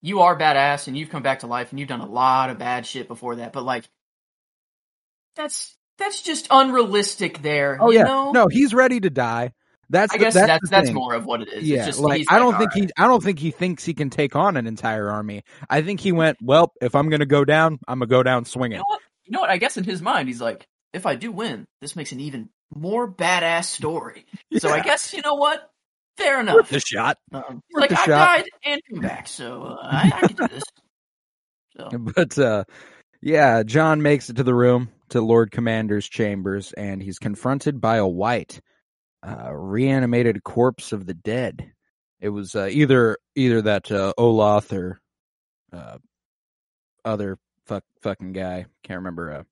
[0.02, 2.58] you are badass and you've come back to life and you've done a lot of
[2.58, 3.52] bad shit before that.
[3.52, 3.84] But like,
[5.36, 7.42] that's that's just unrealistic.
[7.42, 7.78] There.
[7.80, 8.32] Oh yeah, know?
[8.32, 9.52] no, he's ready to die.
[9.92, 11.62] That's I the- guess that's that's that's more of what it is.
[11.68, 13.84] Yeah, it's just, like I don't like, think "Alright." he I don't think he thinks
[13.84, 15.44] he can take on an entire army.
[15.70, 18.22] I think he went, well, if I'm going to go down, I'm going to go
[18.24, 18.78] down You swinging.
[18.78, 19.00] know what?
[19.24, 19.50] You know what?
[19.50, 22.48] I guess in his mind, he's like, if I do win, this makes an even
[22.74, 24.24] more badass story.
[24.58, 25.70] So I guess you know what?
[26.16, 26.68] Fair Worth enough.
[26.70, 27.18] the shot.
[27.32, 30.36] Um, worth like the I shot." died and come back, so uh, I, I can
[30.36, 30.62] do this.
[31.76, 32.64] So But uh
[33.22, 37.96] yeah, John makes it to the room to Lord Commander's chambers and he's confronted by
[37.96, 38.60] a white
[39.26, 41.72] uh reanimated corpse of the dead.
[42.20, 45.00] It was uh, either either that uh, Olaf or
[45.72, 45.98] uh
[47.04, 49.42] other fuck fucking guy, can't remember uh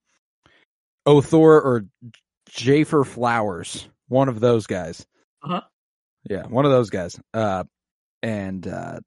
[1.06, 1.86] Othor or
[2.50, 5.06] Jafer Flowers, one of those guys.
[5.42, 5.62] Uh-huh.
[6.28, 7.18] Yeah, one of those guys.
[7.32, 7.64] Uh
[8.22, 9.00] and uh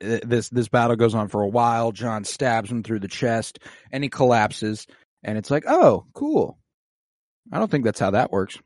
[0.00, 1.92] this this battle goes on for a while.
[1.92, 3.58] John stabs him through the chest,
[3.92, 4.86] and he collapses.
[5.22, 6.58] And it's like, oh, cool.
[7.52, 8.58] I don't think that's how that works.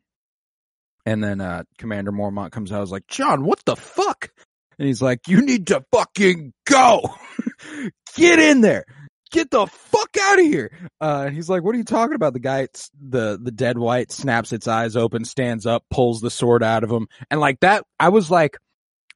[1.07, 2.79] And then uh Commander Mormont comes out.
[2.79, 4.31] I was like, John, what the fuck?
[4.79, 7.15] And he's like, you need to fucking go.
[8.17, 8.85] Get in there.
[9.31, 10.71] Get the fuck out of here.
[11.01, 12.33] Uh, and he's like, what are you talking about?
[12.33, 12.69] The guy,
[13.01, 16.91] the, the dead white snaps its eyes open, stands up, pulls the sword out of
[16.91, 17.09] him.
[17.31, 18.57] And like that, I was like,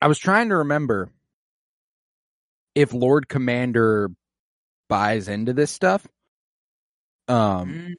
[0.00, 1.10] I was trying to remember
[2.74, 4.10] if Lord Commander
[4.88, 6.06] buys into this stuff.
[7.28, 7.92] Um, mm,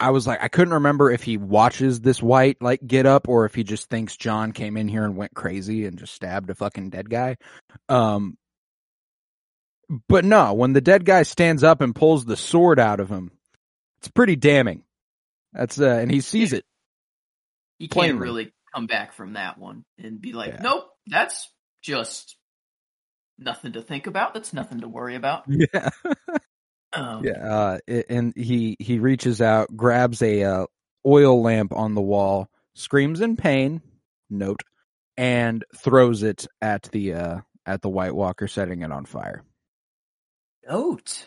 [0.00, 3.44] I was like, I couldn't remember if he watches this white like get up or
[3.44, 6.54] if he just thinks John came in here and went crazy and just stabbed a
[6.54, 7.36] fucking dead guy.
[7.88, 8.36] Um,
[10.08, 13.30] but no, when the dead guy stands up and pulls the sword out of him,
[14.00, 14.84] it's pretty damning.
[15.52, 16.64] That's uh, and he sees it.
[17.78, 18.20] he can't plainly.
[18.22, 20.60] really come back from that one and be like, Yeah.
[20.62, 21.50] nope, that's
[21.82, 22.36] just
[23.38, 24.32] nothing to think about.
[24.32, 25.44] That's nothing to worry about.
[25.48, 25.90] Yeah,
[26.92, 27.32] Um, yeah.
[27.32, 30.66] Uh, and he he reaches out, grabs a uh,
[31.06, 33.82] oil lamp on the wall, screams in pain.
[34.28, 34.62] Note,
[35.16, 39.42] and throws it at the uh at the White Walker, setting it on fire.
[40.68, 41.26] Note.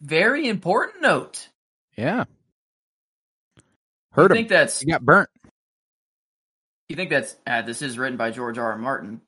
[0.00, 1.48] Very important note.
[1.96, 2.24] Yeah.
[4.12, 4.36] Heard you him.
[4.36, 5.28] think that's he got burnt.
[6.88, 8.72] you think that's uh, this is written by George R.
[8.72, 8.78] R.
[8.78, 9.20] Martin.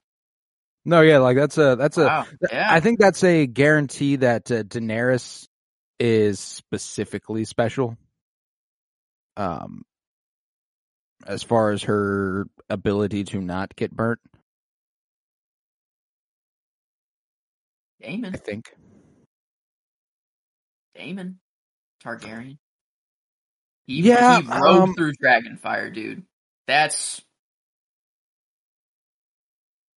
[0.84, 2.04] No, yeah, like that's a that's a.
[2.04, 2.26] Wow.
[2.52, 2.68] Yeah.
[2.70, 5.48] I think that's a guarantee that uh, Daenerys
[5.98, 7.96] is specifically special.
[9.36, 9.82] Um,
[11.26, 14.20] as far as her ability to not get burnt,
[18.00, 18.34] Daemon.
[18.34, 18.74] I think.
[20.94, 21.38] Daemon.
[22.04, 22.58] Targaryen.
[23.86, 26.24] He, Yeah, he rode um, through Dragonfire, dude.
[26.66, 27.22] That's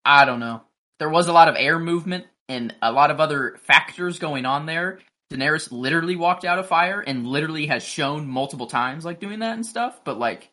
[0.05, 0.63] I don't know.
[0.97, 4.65] There was a lot of air movement and a lot of other factors going on
[4.65, 4.99] there.
[5.31, 9.53] Daenerys literally walked out of fire and literally has shown multiple times like doing that
[9.53, 10.49] and stuff, but like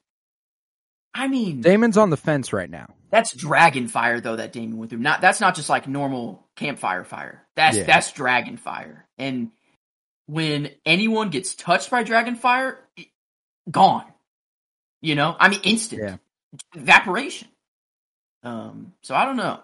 [1.14, 2.94] I mean Daemon's on the fence right now.
[3.10, 4.98] that's dragon fire though that Daemon went through.
[5.00, 7.46] Not that's not just like normal campfire fire.
[7.56, 7.84] That's Yeah.
[7.84, 9.06] that's dragon fire.
[9.16, 9.50] And
[10.26, 13.08] when anyone gets touched by dragon fire, it-
[13.70, 14.04] gone.
[15.00, 16.16] You know, I mean instant Yeah.
[16.74, 17.48] evaporation.
[18.42, 19.60] Um, so I don't know.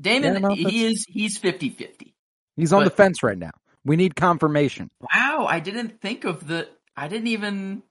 [0.00, 2.12] Damon, Yeah, no, he is he's 50-50.
[2.56, 3.50] He's on the fence right now.
[3.84, 4.90] We need confirmation.
[5.00, 6.68] Wow, I didn't think of the.
[6.96, 7.82] I didn't even.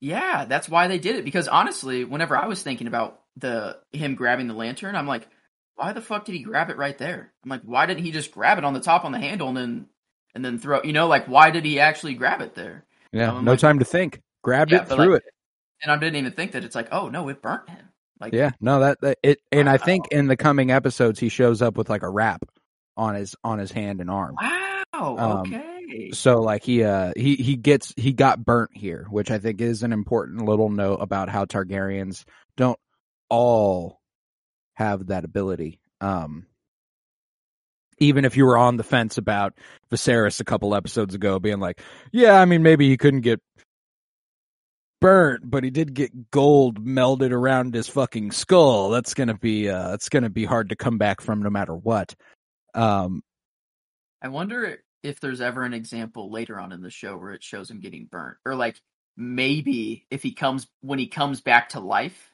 [0.00, 1.24] Yeah, that's why they did it.
[1.24, 5.28] Because honestly, whenever I was thinking about the him grabbing the lantern, I'm like,
[5.76, 7.32] why the fuck did he grab it right there?
[7.44, 9.56] I'm like, why didn't he just grab it on the top on the handle and
[9.56, 9.86] then
[10.34, 10.82] and then throw?
[10.82, 12.86] You know, like why did he actually grab it there?
[13.12, 14.20] Yeah, I'm no like- time to think.
[14.42, 15.34] Grabbed Yeah, it, threw like- it.
[15.82, 17.88] And I didn't even think that it's like, oh no, it burnt him.
[18.20, 21.62] Like, Yeah, no, that, that it, and I think in the coming episodes he shows
[21.62, 22.42] up with like a wrap
[22.96, 24.36] on his on his hand and arm.
[24.40, 24.69] wow,
[25.18, 26.10] Um, okay.
[26.12, 29.82] So like he uh he he gets he got burnt here, which I think is
[29.82, 32.24] an important little note about how Targaryens
[32.56, 32.78] don't
[33.28, 34.00] all
[34.74, 35.80] have that ability.
[36.00, 36.46] Um
[37.98, 39.52] even if you were on the fence about
[39.92, 41.80] Viserys a couple episodes ago being like,
[42.12, 43.40] yeah, I mean maybe he couldn't get
[45.00, 48.90] burnt, but he did get gold melded around his fucking skull.
[48.90, 52.14] That's gonna be uh that's gonna be hard to come back from no matter what.
[52.74, 53.22] Um
[54.22, 57.70] I wonder if there's ever an example later on in the show where it shows
[57.70, 58.80] him getting burnt, or like
[59.16, 62.32] maybe if he comes when he comes back to life,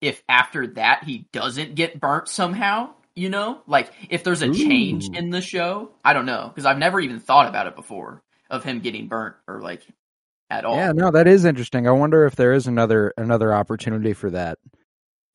[0.00, 5.08] if after that he doesn't get burnt somehow, you know, like if there's a change
[5.08, 5.90] in the show.
[6.04, 9.36] I don't know because I've never even thought about it before of him getting burnt
[9.48, 9.82] or like
[10.50, 10.76] at all.
[10.76, 11.88] Yeah, no, that is interesting.
[11.88, 14.58] I wonder if there is another another opportunity for that.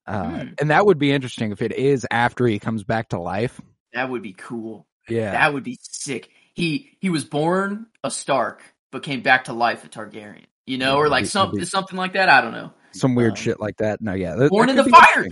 [0.07, 0.47] Uh, Hmm.
[0.59, 3.61] and that would be interesting if it is after he comes back to life.
[3.93, 4.87] That would be cool.
[5.09, 5.31] Yeah.
[5.31, 6.29] That would be sick.
[6.53, 8.61] He he was born a Stark,
[8.91, 10.43] but came back to life a Targaryen.
[10.65, 12.29] You know, Yeah, or like some something like that.
[12.29, 12.71] I don't know.
[12.93, 14.01] Some weird um, shit like that.
[14.01, 14.35] No, yeah.
[14.35, 15.25] that- Born that in the fire,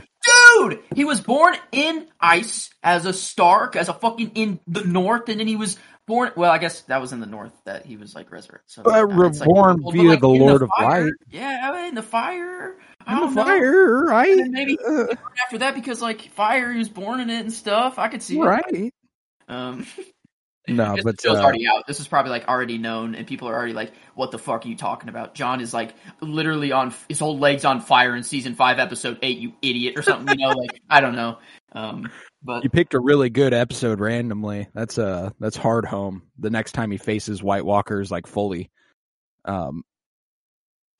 [0.70, 0.80] dude.
[0.96, 5.40] He was born in ice as a Stark, as a fucking in the North, and
[5.42, 5.78] then he was
[6.08, 6.32] born.
[6.38, 8.72] Well, I guess that was in the North that he was like resurrected.
[8.72, 11.14] So, uh, like, reborn well, via like, the Lord of fire- Light.
[11.32, 12.78] Yeah, in the fire.
[13.06, 13.46] I In don't the know.
[13.46, 14.38] fire, right?
[14.38, 15.08] And maybe Uh,
[15.44, 18.00] after that, because like fire, he was born in it and stuff.
[18.00, 18.94] I could see it.
[19.50, 19.86] Um,
[20.68, 21.88] No, but uh, already out.
[21.88, 24.70] This is probably like already known, and people are already like, "What the fuck are
[24.70, 28.54] you talking about?" Jon is like literally on his whole legs on fire in season
[28.54, 29.40] five, episode eight.
[29.40, 30.38] You idiot, or something.
[30.38, 31.40] You know, like I don't know.
[31.72, 32.12] Um,
[32.44, 34.68] but you picked a really good episode randomly.
[34.76, 36.22] That's uh that's Hardhome.
[36.38, 38.70] The next time he faces White Walkers like fully.
[39.46, 39.84] Um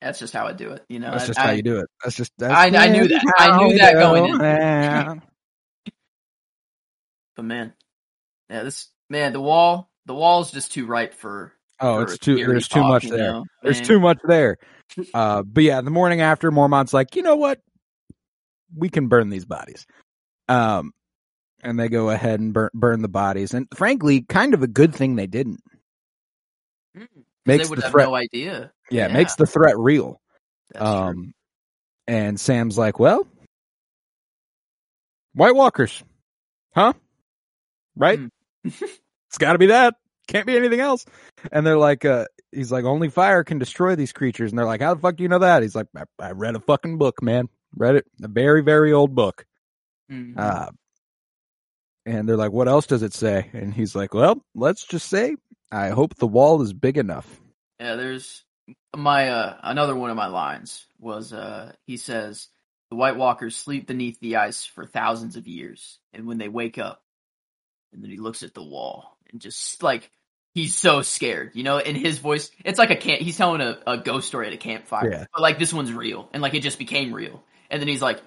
[0.00, 0.84] that's just how I do it.
[0.88, 1.86] You know, that's I- just I, how you do it.
[2.02, 3.34] That's just that's I- I knew that.
[3.38, 5.22] I knew that going in.
[7.36, 7.72] But man,
[8.50, 11.52] yeah, this man, the wall, the wall is just too ripe for.
[11.78, 13.32] Oh, for it's too there's too much there.
[13.32, 13.44] know?
[13.62, 13.86] There's Man.
[13.86, 14.58] too much there.
[15.14, 17.60] Uh, but yeah, the morning after, Mormont's like, you know what?
[18.76, 19.86] We can burn these bodies.
[20.48, 20.92] Um,
[21.62, 23.54] and they go ahead and burn burn the bodies.
[23.54, 25.60] And frankly, kind of a good thing they didn't.
[26.96, 27.06] Mm,
[27.46, 28.08] Makes they would the have threat.
[28.08, 28.72] no idea.
[28.90, 30.20] yeah, it makes the threat real.
[30.72, 31.00] That's true.
[31.00, 31.34] um,
[32.06, 33.26] and Sam's like, well,
[35.34, 36.02] White Walkers,
[36.74, 36.92] huh?
[37.96, 38.18] Right?
[38.18, 38.26] Hmm.
[38.64, 39.94] It's got to be that.
[40.28, 41.06] Can't be anything else.
[41.50, 44.52] And they're like, uh, he's like, only fire can destroy these creatures.
[44.52, 45.62] And they're like, how the fuck do you know that?
[45.62, 47.48] He's like, I, I read a fucking book, man.
[47.74, 49.44] Read it, a very, very old book.
[50.10, 50.36] Mhm.
[50.36, 50.70] Uh,
[52.06, 53.50] and they're like, what else does it say?
[53.52, 55.36] And he's like, well, let's just say,
[55.70, 57.40] I hope the wall is big enough.
[57.78, 58.44] Yeah, there's
[58.96, 62.48] my uh another one of my lines was uh he says
[62.90, 66.78] the White Walkers sleep beneath the ice for thousands of years, and when they wake
[66.78, 67.02] up,
[67.92, 70.10] and then he looks at the wall and just like
[70.54, 71.78] he's so scared, you know.
[71.78, 73.20] In his voice, it's like a camp.
[73.20, 75.24] He's telling a, a ghost story at a campfire, Yeah.
[75.32, 77.42] but like this one's real, and like it just became real.
[77.70, 78.20] And then he's like,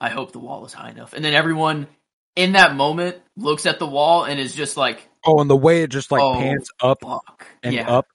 [0.00, 1.86] "I hope the wall is high enough." And then everyone
[2.36, 5.82] in that moment looks at the wall and is just like, Oh, and the way
[5.82, 7.88] it just like Oh, pans up "Fuck!" and yeah.
[7.90, 8.06] up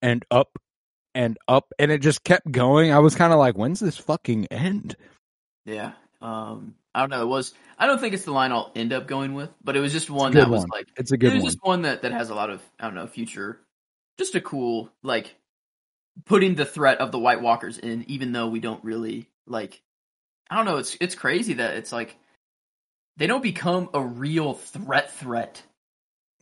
[0.00, 0.56] and up
[1.14, 2.92] and up and it just kept going.
[2.92, 4.96] I was kind of like, when's this fucking end?
[5.66, 5.92] Yeah.
[6.20, 7.22] Um, I don't know.
[7.22, 7.54] It was.
[7.78, 10.10] I don't think it's the line I'll end up going with, but it was just
[10.10, 10.70] one that was one.
[10.70, 10.88] like.
[10.96, 11.32] It's a good.
[11.32, 11.50] It was one.
[11.50, 13.60] just one that that has a lot of I don't know future.
[14.18, 15.36] Just a cool like
[16.24, 19.80] putting the threat of the White Walkers in, even though we don't really like.
[20.50, 20.78] I don't know.
[20.78, 22.16] It's it's crazy that it's like
[23.16, 25.62] they don't become a real threat threat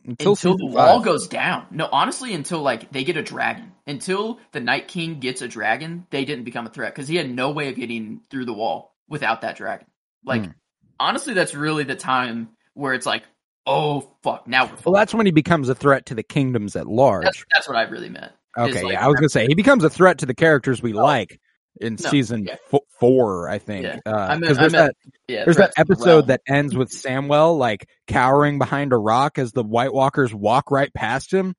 [0.05, 1.67] Until, until, the wall goes down.
[1.71, 3.73] No, honestly, until like they get a dragon.
[3.85, 7.29] Until the Night King gets a dragon, they didn't become a threat because he had
[7.29, 9.87] no way of getting through the wall without that dragon.
[10.25, 10.51] Like, Hmm.
[10.99, 13.23] honestly, that's really the time where it's like,
[13.65, 14.77] oh fuck, now we're.
[14.85, 17.23] Well, that's when he becomes a threat to the kingdoms at large.
[17.25, 18.31] that's that's what I really meant.
[18.57, 20.93] okay, like, yeah, I was gonna say he becomes a threat to the characters we
[20.93, 21.03] Oh.
[21.03, 21.39] like
[21.79, 22.55] in No, season yeah.
[22.71, 23.83] fo- four, I think.
[23.83, 23.99] Yeah.
[24.05, 26.89] Uh, I meant- 'cause I there's meant that Yeah, there's that episode that ends with
[26.89, 31.53] Samwell like cowering behind a rock as the White Walkers walk right past him,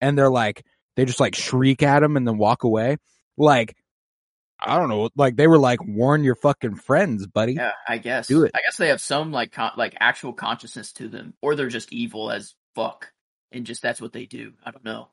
[0.00, 0.62] and they're like
[0.96, 2.98] they just like shriek at him and then walk away.
[3.38, 3.74] Like
[4.66, 7.54] I don't know, like they were like warn your fucking friends, buddy.
[7.54, 8.26] Yeah, I guess.
[8.28, 8.52] Do it.
[8.54, 11.92] I guess they have some like con- like actual consciousness to them, or they're just
[11.92, 13.12] evil as fuck,
[13.50, 14.52] and just that's what they do.
[14.64, 15.08] I don't know.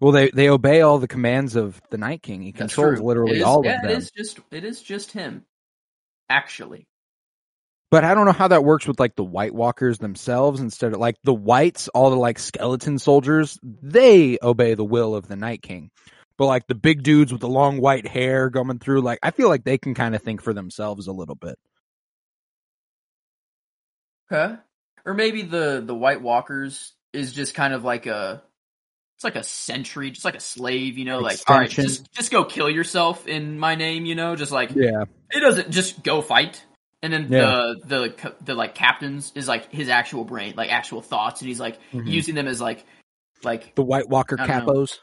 [0.00, 2.42] Well, they they obey all the commands of the Night King.
[2.42, 3.06] He That's controls true.
[3.06, 3.90] literally It is- all yeah, of them.
[3.92, 5.44] It is just it is just him,
[6.28, 6.86] actually.
[7.90, 10.98] But I don't know how that works with like the White Walkers themselves instead of
[10.98, 15.60] like the whites, all the like skeleton soldiers, they obey the will of the Night
[15.60, 15.90] King.
[16.42, 19.48] But like the big dudes with the long white hair coming through, like I feel
[19.48, 21.56] like they can kind of think for themselves a little bit.
[24.32, 24.56] Okay.
[25.06, 28.42] Or maybe the the White Walkers is just kind of like a
[29.18, 32.32] it's like a sentry, just like a slave, you know, like all right, just just
[32.32, 35.04] go kill yourself in my name, you know, just like Yeah.
[35.30, 36.64] it doesn't just go fight.
[37.02, 37.38] And then Yeah.
[37.86, 41.60] the the the like captains is like his actual brain, like actual thoughts, and he's
[41.60, 42.08] like Mhm.
[42.10, 42.84] using them as like
[43.44, 44.54] like The White Walker don't know.
[44.66, 44.98] capos.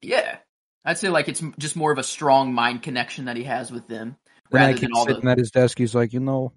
[0.00, 0.38] yeah,
[0.84, 3.86] I'd say like it's just more of a strong mind connection that he has with
[3.88, 4.16] them
[4.50, 5.30] And rather I keep than all sitting the.
[5.30, 5.78] at his desk.
[5.78, 6.52] He's like, you know,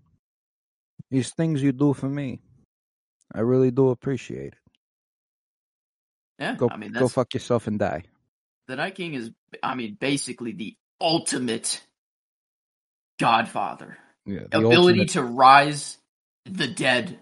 [1.12, 2.42] these things you do for me,
[3.34, 4.60] I really do appreciate it.
[6.40, 8.04] Yeah, Go, I mean go fuck yourself and die.
[8.68, 9.32] the Night King is.
[9.64, 11.82] I mean, basically the ultimate
[13.20, 13.98] Godfather.
[14.26, 15.98] Yeah, the ability ultimate- to rise
[16.46, 17.20] the dead,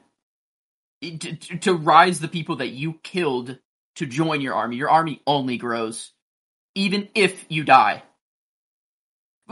[1.01, 3.60] to, to rise the people that you killed
[3.97, 4.78] to join your army.
[4.78, 6.12] Your army only grows,
[6.76, 8.03] even if you die.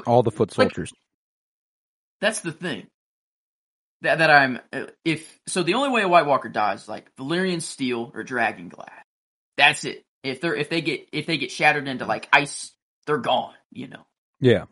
[0.06, 0.92] all the foot like- soldiers.
[2.20, 2.88] That's the thing.
[4.02, 7.14] That that I'm uh, if so the only way a White Walker dies is like
[7.18, 8.90] Valyrian steel or dragon glass.
[9.58, 10.04] That's it.
[10.24, 12.72] If they're if they get if they get shattered into like ice,
[13.06, 13.54] they're gone.
[13.72, 14.06] You know.
[14.40, 14.66] yeah,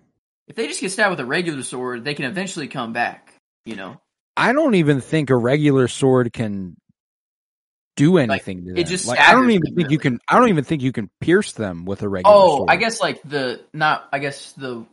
[0.48, 3.34] If they just get stabbed with a regular sword, they can eventually come back.
[3.66, 4.02] You know.
[4.36, 6.76] I don't even think a regular sword can
[8.00, 8.78] do anything to them.
[8.78, 10.20] it just like, I don't even think you can.
[10.28, 12.70] I don't even think you can pierce them with a regular Oh, sword.
[12.70, 14.08] I guess like the not.
[14.12, 14.86] I guess the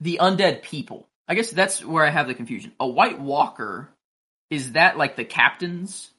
[0.00, 1.06] the undead people.
[1.28, 2.72] I guess that's where I have the confusion.
[2.80, 3.88] A White Walker
[4.50, 6.10] is that like the captains,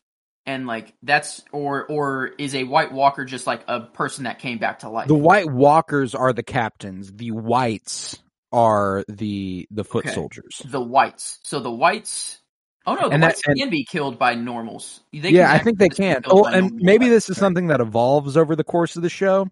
[0.45, 4.57] and like that's or or is a White Walker just like a person that came
[4.57, 5.07] back to life?
[5.07, 7.11] the White Walkers are the captains.
[7.11, 8.17] The Whites
[8.53, 10.13] are the the foot Okay.
[10.13, 10.61] soldiers.
[10.65, 11.39] the whites.
[11.43, 12.39] So the whites.
[12.86, 15.01] Oh no, the And that- whites and- can be killed by normals.
[15.13, 16.15] They yeah, I think they can.
[16.15, 19.01] just be killed Oh, and maybe this is something that evolves over the course of
[19.03, 19.47] the show.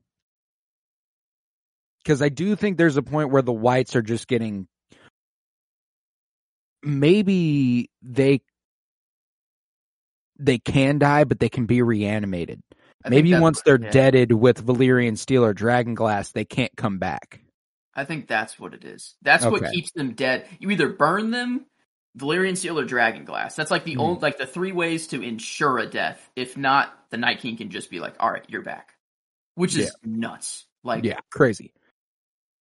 [2.03, 4.67] Because I do think there's a point where the whites are just getting.
[6.81, 8.41] Maybe they
[10.39, 12.61] they can die, but they can be reanimated.
[13.03, 13.91] I Maybe once they're yeah.
[13.91, 17.41] deaded with Valyrian steel or dragon glass, they can't come back.
[17.93, 19.15] I think that's what it is.
[19.21, 20.47] That's what keeps them dead.
[20.59, 21.65] You either burn them,
[22.19, 23.55] Valyrian steel, or dragon glass.
[23.55, 24.01] That's like the Hmm.
[24.01, 26.29] only like the three ways to ensure a death.
[26.35, 28.93] If not, the Night King can just be like, "All right, you're back,"
[29.55, 30.65] which is nuts.
[30.83, 31.73] Like, yeah, crazy.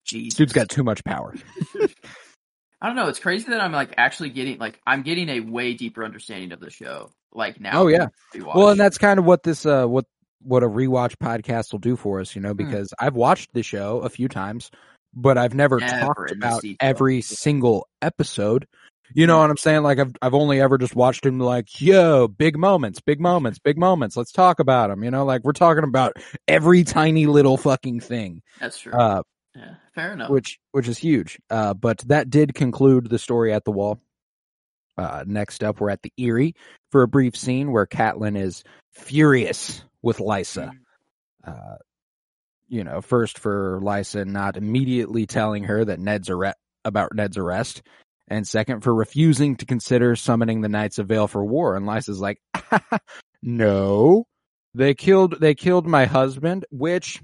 [0.05, 0.37] Jesus.
[0.37, 1.35] Dude's got too much power.
[2.81, 3.07] I don't know.
[3.09, 6.59] It's crazy that I'm like actually getting like I'm getting a way deeper understanding of
[6.59, 7.11] the show.
[7.33, 7.83] Like now.
[7.83, 8.07] Oh, yeah.
[8.41, 10.05] Well, and that's kind of what this uh what
[10.41, 12.47] what a rewatch podcast will do for us, you Hmm.
[12.47, 14.71] know, because I've watched the show a few times,
[15.13, 18.65] but I've never, Never talked about every single episode.
[19.13, 19.83] You know what I'm saying?
[19.83, 23.77] Like I've I've only ever just watched him like, yo, big moments, big moments, big
[23.77, 24.15] moments.
[24.15, 25.03] Let's talk about them.
[25.03, 26.13] You know, like we're talking about
[26.47, 28.41] every tiny little fucking thing.
[28.59, 28.93] that's true.
[28.93, 29.23] Uh,
[29.55, 30.29] yeah, fair enough.
[30.29, 31.39] which which is huge.
[31.49, 33.99] Uh, but that did conclude the story at the wall.
[34.97, 36.55] Uh, next up, we're at the Eyrie
[36.91, 40.71] for a brief scene where Catelyn is furious with Lysa.
[41.45, 41.77] Uh,
[42.67, 46.53] you know, first for Lysa not immediately telling her that Ned's arre-
[46.85, 47.81] about Ned's arrest,
[48.29, 51.75] and second for refusing to consider summoning the Knights of Vale for war.
[51.75, 52.39] And Lysa's like,
[53.41, 54.25] "No,
[54.73, 57.21] they killed they killed my husband, which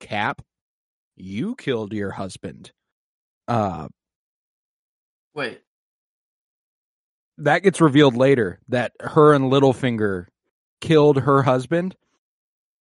[0.00, 0.42] Cap,
[1.16, 2.72] you killed your husband."
[3.46, 3.88] Uh,
[5.34, 5.60] Wait,
[7.38, 10.26] that gets revealed later that her and Littlefinger
[10.80, 11.94] killed her husband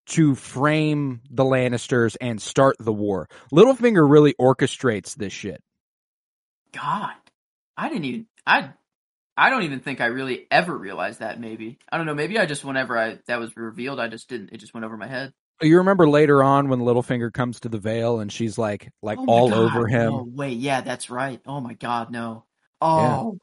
[0.08, 3.28] to frame the Lannisters and start the war.
[3.52, 5.62] Littlefinger really orchestrates this shit.
[6.72, 7.14] God,
[7.78, 8.72] I didn't even I.
[9.40, 11.40] I don't even think I really ever realized that.
[11.40, 12.16] Maybe I don't know.
[12.16, 14.50] Maybe I just whenever I that was revealed, I just didn't.
[14.52, 15.32] It just went over my head.
[15.62, 19.26] You remember later on when Littlefinger comes to the Vale and she's like like Oh
[19.28, 20.12] all God, over him.
[20.12, 21.40] No, wait, yeah, that's right.
[21.46, 22.46] Oh my god, no.
[22.82, 23.38] Oh.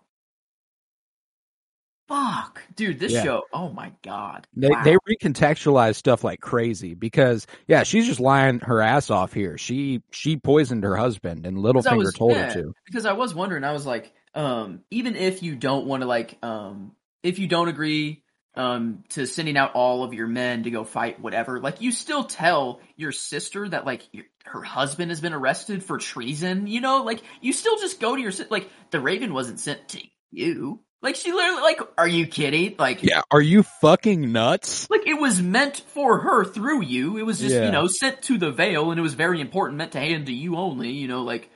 [2.08, 2.62] Fuck.
[2.76, 3.22] Dude, this Yeah.
[3.22, 4.46] show, oh my god.
[4.54, 4.82] They Wow.
[4.84, 9.56] they recontextualize stuff like crazy because yeah, she's just lying her ass off here.
[9.56, 12.74] She she poisoned her husband and Littlefinger was- told yeah, her to.
[12.86, 16.36] Because I was wondering, I was like, um, even if you don't want to like,
[16.42, 16.92] um,
[17.22, 18.22] if you don't agree,
[18.56, 22.22] um, to sending out all of your men to go fight whatever, like you still
[22.24, 27.02] tell your sister that like your, her husband has been arrested for treason, you know,
[27.02, 30.80] like you still just go to your, like the Raven wasn't sent to you.
[31.04, 32.74] Like she literally, like, are you kidding?
[32.78, 34.88] Like, Yeah, are you fucking nuts?
[34.90, 37.18] like it was meant for her through you.
[37.18, 37.66] It was just, Yeah.
[37.66, 40.32] you know, sent to the Vale and it was very important, meant to hand to
[40.32, 41.50] you only, you know, like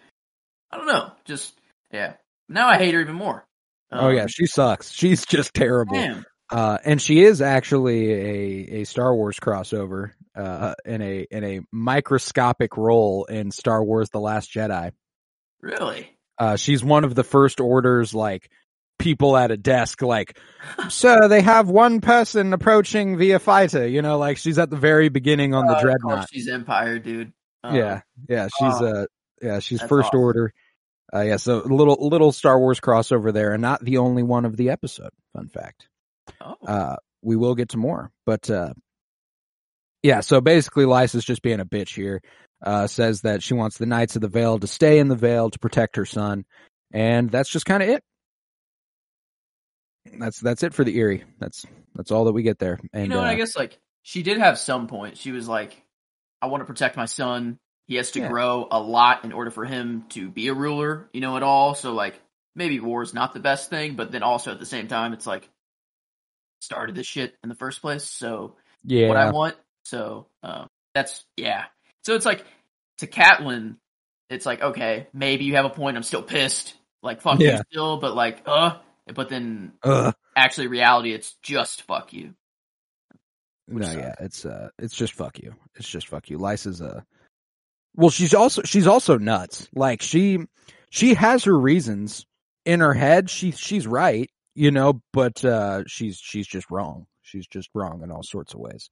[0.70, 1.12] I don't know.
[1.24, 1.58] Just
[1.90, 2.12] yeah.
[2.48, 3.46] Now I hate her even more.
[3.90, 4.92] oh yeah, Um, she sucks.
[4.92, 5.96] She's just terrible.
[6.50, 11.60] Uh, and she is actually a, a Star Wars crossover, uh, in a, in a
[11.72, 14.92] microscopic role in Star Wars The Last Jedi.
[15.60, 16.08] Really?
[16.38, 18.50] Uh, she's one of the first orders, like,
[18.98, 20.38] people at a desk, like,
[20.88, 25.08] so they have one person approaching via fighter, you know, like she's at the very
[25.08, 26.28] beginning on the Uh, of dreadnought.
[26.32, 27.32] she's Empire, dude.
[27.64, 29.06] Yeah, yeah, she's, oh, uh,
[29.42, 30.20] yeah, she's first awesome.
[30.20, 30.52] order.
[31.14, 34.44] Uh, yeah, so a little, little Star Wars crossover there and not the only one
[34.44, 35.10] of the episode.
[35.34, 35.88] Fun fact.
[36.40, 38.72] Oh, Uh, we will get to more, but, uh,
[40.02, 42.20] yeah, so basically Lysa's just being a bitch here.
[42.60, 45.48] Uh, says that she wants the Knights of the Vale to stay in the Vale
[45.48, 46.44] to protect her son.
[46.92, 48.02] And that's just kind of it.
[50.18, 51.24] That's, that's it for the Eyrie.
[51.38, 52.78] That's, that's all that we get there.
[52.92, 55.18] And, you know, uh, I guess like she did have some point.
[55.18, 55.82] She was like,
[56.40, 57.58] "I want to protect my son.
[57.86, 58.28] He has to Yeah.
[58.28, 61.74] grow a lot in order for him to be a ruler, you know, at all."
[61.74, 62.18] So like,
[62.54, 65.26] maybe war is not the best thing, but then also at the same time, it's
[65.26, 65.48] like
[66.60, 68.04] started this shit in the first place.
[68.04, 69.56] So yeah, what I want.
[69.84, 71.64] So um, that's yeah.
[72.04, 72.44] So it's like
[72.98, 73.76] to Catelyn,
[74.30, 75.96] it's like okay, maybe you have a point.
[75.96, 76.74] I'm still pissed.
[77.02, 77.58] Like fuck Yeah.
[77.58, 78.78] you still, but like uh.
[79.14, 80.14] But then Ugh.
[80.36, 82.34] actually, reality, it's just fuck you.
[83.66, 83.96] No, sucks.
[83.96, 85.54] yeah, it's uh, it's just fuck you.
[85.76, 86.38] It's just fuck you.
[86.38, 87.04] Lysa's a,
[87.94, 89.68] well, she's also she's also nuts.
[89.74, 90.38] Like she
[90.90, 92.26] she has her reasons
[92.64, 93.28] in her head.
[93.28, 97.06] She she's right, you know, but uh, she's she's just wrong.
[97.22, 98.88] She's just wrong in all sorts of ways.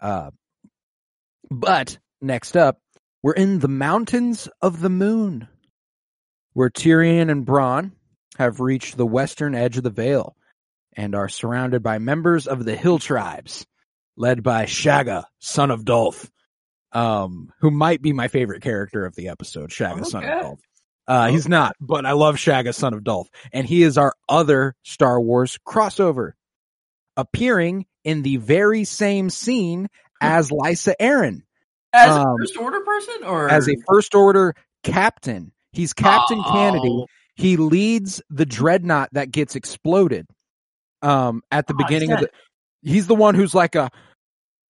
[0.00, 0.30] Uh,
[1.50, 2.78] but next up,
[3.22, 5.48] we're in the mountains of the moon,
[6.52, 7.92] where Tyrion and Bronn
[8.38, 10.36] have reached the western edge of the Vale
[10.96, 13.66] and are surrounded by members of the hill tribes
[14.16, 16.30] led by Shagga, son of Dolf,
[16.92, 20.40] um, who might be my favorite character of the episode, Shagga, son of Okay.
[20.40, 20.60] Dolf.
[21.06, 24.74] Uh, he's not, but I love Shagga, son of Dolf, and he is our other
[24.84, 26.32] Star Wars crossover,
[27.16, 29.88] appearing in the very same scene
[30.20, 31.42] as Lysa Arryn,
[31.92, 35.52] As Um, a first order person, or as a First Order captain.
[35.72, 37.04] He's Captain Oh, Canady.
[37.36, 40.26] He leads the dreadnought that gets exploded.
[41.02, 42.30] Um, at the Oh, beginning of the,
[42.82, 43.90] he's the one who's like a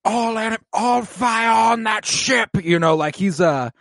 [0.04, 2.50] all anim- all fire on that ship.
[2.62, 3.72] You know, like he's a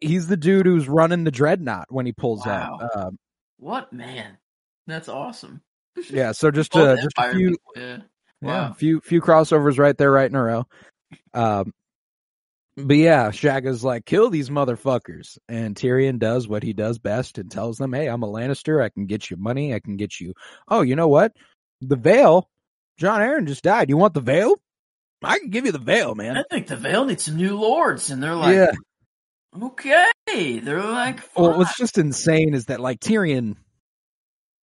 [0.00, 2.78] he's the dude who's running the dreadnought when he pulls Wow.
[2.82, 2.96] out.
[2.96, 3.18] Um,
[3.58, 4.38] What man?
[4.86, 5.62] That's awesome.
[6.10, 6.32] yeah.
[6.32, 7.96] So just uh, just a few yeah.
[8.42, 8.72] Yeah, Wow.
[8.74, 10.66] few few crossovers right there, right in a row.
[11.32, 11.72] Um,
[12.76, 17.50] but yeah, Shagga's like, kill these motherfuckers, and Tyrion does what he does best and
[17.50, 18.82] tells them, "Hey, I'm a Lannister.
[18.82, 19.74] I can get you money.
[19.74, 20.34] I can get you.
[20.68, 21.32] Oh, you know what?
[21.80, 22.48] The Vale.
[22.98, 23.88] Jon Arryn just died.
[23.88, 24.56] You want the Vale?
[25.22, 26.36] I can give you the Vale, man.
[26.36, 28.72] I think the Vale needs some new lords, and they're like, yeah.
[29.62, 30.58] okay.
[30.58, 33.56] They're like, Well, what's just insane is that like Tyrion.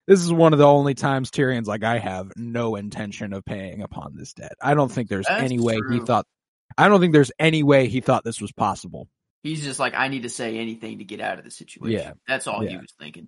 [0.08, 3.82] This is one of the only times Tyrion's like, I have no intention of paying
[3.82, 4.54] upon this debt.
[4.62, 6.26] I don't think there's That's any way he thought.
[6.78, 9.08] I don't think there's any way he thought this was possible.
[9.44, 12.00] he's just like, I need to say anything to get out of the situation.
[12.00, 12.14] Yeah.
[12.28, 13.28] That's all he was thinking.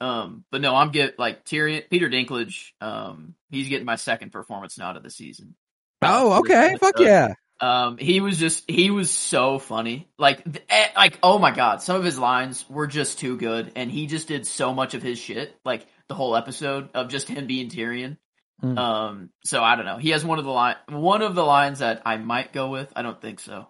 [0.00, 2.70] Um, but no, I'm get like Tyrion, Peter Dinklage.
[2.80, 5.54] Um, he's getting my second performance nod of the season.
[6.02, 6.72] Oh, Uh, okay.
[6.72, 7.34] with, Fuck yeah.
[7.60, 10.08] Um, he was just he was so funny.
[10.16, 13.72] Like th- eh, like oh my god, some of his lines were just too good,
[13.76, 15.54] and he just did so much of his shit.
[15.62, 18.16] Like the whole episode of just him being Tyrion.
[18.60, 18.78] Hmm.
[18.78, 19.98] Um, so I don't know.
[19.98, 22.92] He has one of the line one of the lines that I might go with.
[22.94, 23.68] I don't think so.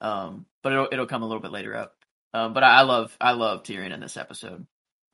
[0.00, 1.92] Um, but it'll it'll come a little bit later out.
[2.34, 4.66] Um, but I, I love I love Tyrion in this episode.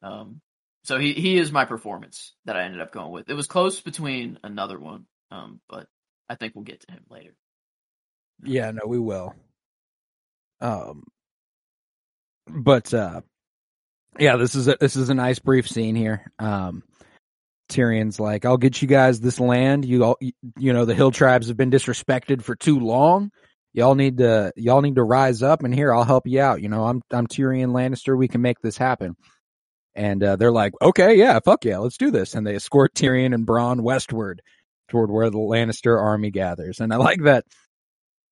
[0.02, 0.40] Um,
[0.84, 3.30] so he he is my performance that I ended up going with.
[3.30, 5.06] It was close between another one.
[5.30, 5.86] Um, but
[6.28, 7.34] I think we'll get to him later.
[8.42, 9.34] Yeah, no, we will.
[10.60, 11.04] Um,
[12.46, 13.22] but uh,
[14.18, 16.30] yeah, this is a this is a nice brief scene here.
[16.38, 16.82] Um,
[17.68, 19.84] Tyrion's like, "I'll get you guys this land.
[19.84, 23.30] You all, you know, the hill tribes have been disrespected for too long.
[23.72, 26.62] Y'all need to y'all need to rise up, and here I'll help you out.
[26.62, 28.16] You know, I'm I'm Tyrion Lannister.
[28.16, 29.16] We can make this happen."
[29.94, 33.34] And uh, they're like, "Okay, yeah, fuck yeah, let's do this." And they escort Tyrion
[33.34, 34.42] and Bronn westward
[34.88, 36.80] toward where the Lannister army gathers.
[36.80, 37.44] And I like that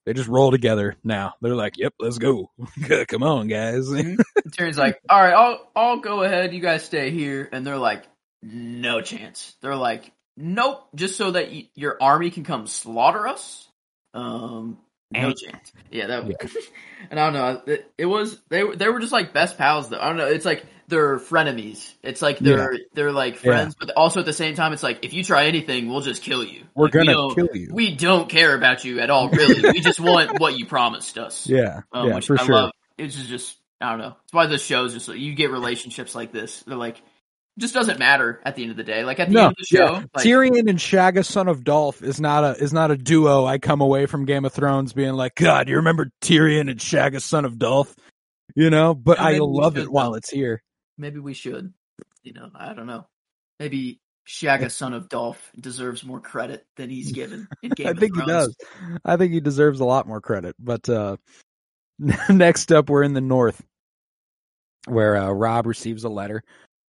[0.04, 1.34] they just roll together now.
[1.40, 2.50] They're like, "Yep, let's go.
[3.08, 6.52] Come on, guys." Tyrion's like, all right, I'll I'll go ahead.
[6.52, 8.04] You guys stay here, and they're like,
[8.42, 9.54] no chance.
[9.60, 10.86] They're like, nope.
[10.94, 13.68] Just so that y- your army can come slaughter us.
[14.14, 14.78] Um,
[15.10, 15.34] no Eh.
[15.34, 15.72] chance.
[15.90, 16.24] Yeah, that.
[17.10, 17.62] and I don't know.
[17.72, 19.88] It, it was they were they were just like best pals.
[19.90, 20.26] Though I don't know.
[20.26, 21.90] It's like they're frenemies.
[22.02, 25.12] It's like they're they're like friends, but also at the same time, it's like if
[25.14, 26.64] you try anything, we'll just kill you.
[26.74, 27.70] We're Like, gonna don't- kill you.
[27.72, 29.28] We don't care about you at all.
[29.30, 31.46] Really, we just want what you promised us.
[31.46, 32.54] yeah, Um, yeah, for I sure.
[32.54, 32.70] love.
[32.98, 34.16] It's just, just I don't know.
[34.24, 36.62] It's why the show's just you get relationships like this.
[36.66, 37.00] They're like
[37.58, 39.04] just doesn't matter at the end of the day.
[39.04, 40.04] Like at the No, end of the show, yeah.
[40.14, 43.44] like, Tyrion and Shagga, son of Dolf, is not a is not a duo.
[43.44, 47.20] I come away from Game of Thrones being like, God, you remember Tyrion and Shagga,
[47.20, 47.94] son of Dolf?
[48.54, 50.62] You know, but I love should, it while it's here.
[50.98, 51.72] maybe we should.
[52.22, 53.06] You know, I don't know.
[53.60, 58.16] Maybe Shagga, son of Dolf, deserves more credit than he's given in Game I think
[58.16, 58.54] he does.
[59.04, 60.56] I think he deserves a lot more credit.
[60.58, 61.16] But uh
[62.30, 63.62] next up, we're in the north,
[64.86, 66.42] where uh, Robb receives a letter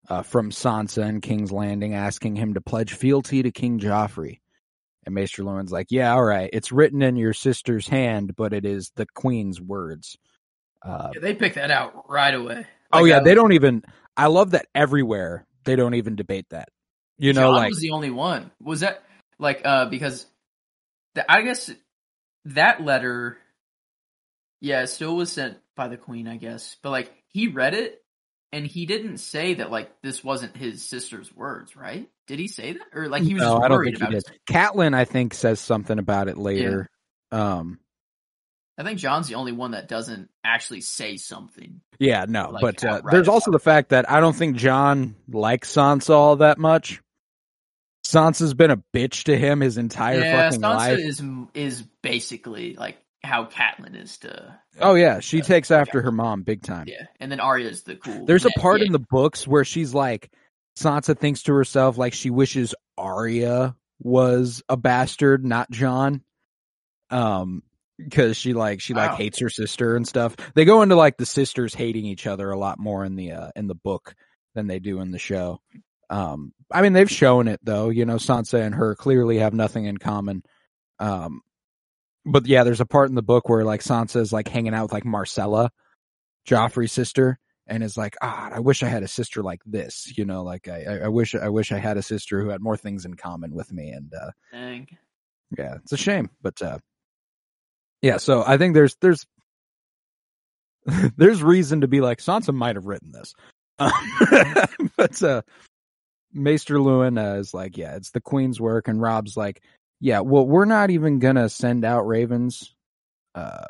[0.09, 4.39] uh, from Sansa and King's Landing asking him to pledge fealty to King Joffrey.
[5.05, 6.49] And Maester Luwin's like, yeah, all right.
[6.53, 10.17] It's written in your sister's hand, but it is the queen's words.
[10.81, 12.65] Uh, Yeah, they picked that out right away.
[12.91, 13.83] oh yeah, I- they don't even.
[14.15, 16.69] I love that everywhere they don't even debate that.
[17.17, 18.51] You know, Jon like was the only one.
[18.61, 19.03] Was that
[19.39, 20.25] like uh because
[21.15, 21.71] the, I guess
[22.45, 23.37] that letter,
[24.61, 26.75] yeah, still was sent by the queen, I guess.
[26.81, 28.02] But like he read it,
[28.53, 32.07] and he didn't say that like this wasn't his sister's words, right?
[32.27, 34.03] Did he say that, or like he was no, just I don't worried think he
[34.03, 34.35] about did.
[34.35, 34.39] it?
[34.47, 36.87] Catelyn, I think, says something about it later.
[37.31, 37.79] Um,
[38.77, 41.81] I think Jon's the only one that doesn't actually say something.
[41.99, 45.73] yeah, no, Like, but uh, there's also the fact that I don't think Jon likes
[45.73, 47.01] Sansa all that much.
[48.05, 50.99] Sansa's been a bitch to him his entire yeah, fucking Sansa life.
[50.99, 51.23] is
[51.55, 56.41] is basically like how Catelyn is to Oh yeah, she Yeah, takes after her mom
[56.43, 56.87] big time.
[56.87, 58.25] yeah, and then Arya's the cool.
[58.25, 60.31] There's a part in the books where she's like,
[60.77, 66.23] Sansa thinks to herself like she wishes Arya was a bastard, not Jon.
[67.09, 67.61] Um,
[67.97, 69.17] because she like she like Wow.
[69.17, 70.35] hates her sister and stuff.
[70.55, 73.49] They go into like the sisters hating each other a lot more in the uh
[73.55, 74.15] in the book
[74.55, 75.61] than they do in the show.
[76.09, 77.89] Um, I mean they've shown it though.
[77.89, 80.41] You know, Sansa and her clearly have nothing in common.
[80.99, 81.41] Um,
[82.25, 84.83] but yeah, there's a part in the book where like Sansa is like hanging out
[84.83, 85.69] with like Myrcella,
[86.47, 90.11] Joffrey's sister, and is like, ah, I wish I had a sister like this.
[90.17, 92.61] You know, like I, I- I wish I wish I had a sister who had
[92.61, 93.89] more things in common with me.
[93.91, 94.87] And uh, Dang.
[95.57, 96.79] yeah, it's a shame, but uh,
[98.01, 98.17] yeah.
[98.17, 99.25] So I think there's there's
[101.17, 103.33] there's reason to be like Sansa might have written this,
[104.97, 105.41] but uh,
[106.33, 109.61] Maester Luwin uh, is like, yeah, it's the Queen's work, and Robb's like,
[110.03, 112.75] yeah, well, we're not even gonna send out ravens.
[113.33, 113.67] Uh,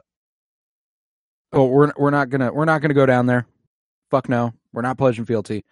[1.51, 3.45] oh, we're we're not gonna we're not gonna go down there.
[4.09, 5.63] Fuck no, we're not pledging fealty.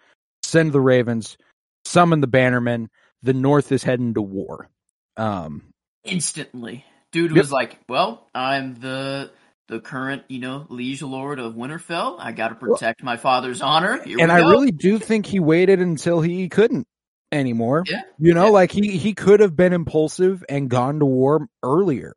[0.44, 1.36] Send the ravens,
[1.84, 2.86] summon the bannermen.
[3.24, 4.70] The North is heading to war.
[5.16, 5.62] Um,
[6.04, 6.84] instantly.
[7.10, 7.38] Dude Yep.
[7.38, 9.32] was like, "Well, I'm the
[9.66, 12.18] the current, you know, liege lord of Winterfell.
[12.20, 15.80] I got to protect my father's honor." Here and I really do think he waited
[15.80, 16.86] until he couldn't
[17.32, 17.84] anymore.
[17.88, 18.02] Yeah.
[18.18, 18.50] You know, Yeah.
[18.50, 22.12] like he he could have been impulsive and gone to war earlier.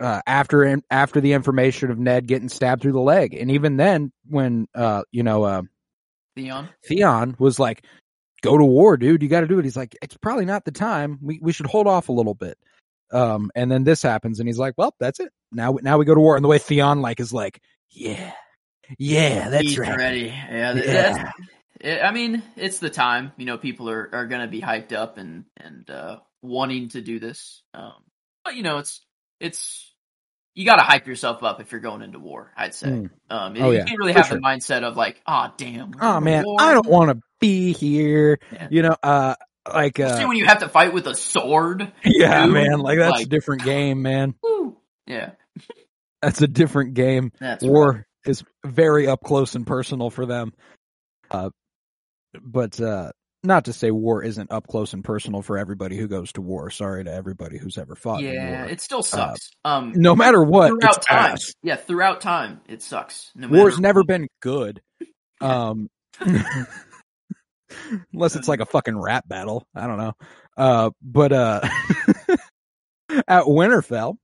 [0.00, 4.12] Uh, after after the information of Ned getting stabbed through the leg, and even then,
[4.28, 5.62] when uh, you know, uh,
[6.36, 6.68] Theon.
[6.86, 7.84] Theon was like,
[8.42, 9.22] "Go to war, dude.
[9.22, 11.18] You got to do it." He's like, "It's probably not the time.
[11.22, 12.58] We we should hold off a little bit."
[13.12, 15.30] Um, and then this happens, and he's like, "Well, that's it.
[15.52, 18.32] Now now we go to war." And the way Theon like is like, "Yeah,
[18.98, 20.24] yeah, that's He's right." ready.
[20.26, 20.74] Yeah, Yeah.
[20.74, 21.32] that's-
[21.84, 23.32] it- I mean, it's the time.
[23.36, 27.00] You know, people are, are going to be hyped up and and uh, wanting to
[27.00, 27.62] do this.
[27.74, 27.92] Um,
[28.44, 29.00] but you know, it's
[29.40, 29.92] it's
[30.54, 32.52] you got to hype yourself up if you're going into war.
[32.56, 32.88] I'd say.
[32.88, 33.10] Mm.
[33.30, 34.36] Um, Oh, you yeah, can't really for have sure.
[34.38, 38.38] the mindset of like, "Oh, damn, Oh man, war." I don't want to be here.
[38.52, 38.68] Yeah.
[38.70, 39.34] You know, uh,
[39.72, 41.92] like, Especially uh, when you have to fight with a sword.
[42.04, 44.34] yeah, dude, man, like that's a different game, man.
[44.42, 44.76] Woo.
[45.06, 45.32] Yeah,
[46.22, 47.32] That's a different game.
[47.40, 48.04] that's War right.
[48.24, 50.52] is very up close and personal for them.
[51.30, 51.50] Uh,
[52.42, 53.12] but uh,
[53.42, 56.70] not to say war isn't up close and personal for everybody who goes to war.
[56.70, 59.50] Sorry to everybody who's ever fought in Yeah, it still sucks.
[59.64, 61.32] um, No matter what, throughout time.
[61.32, 61.52] ass.
[61.62, 63.30] Yeah, throughout time, it sucks.
[63.34, 64.06] No War's never what.
[64.08, 64.80] been good.
[65.40, 65.90] Um,
[68.12, 69.66] unless it's like a fucking rap battle.
[69.74, 70.12] I don't know.
[70.56, 71.60] Uh, but, uh,
[73.28, 74.16] at Winterfell,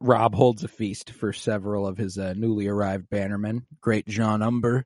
[0.00, 3.64] Robb holds a feast for several of his uh, newly arrived bannermen.
[3.80, 4.84] Great John Umber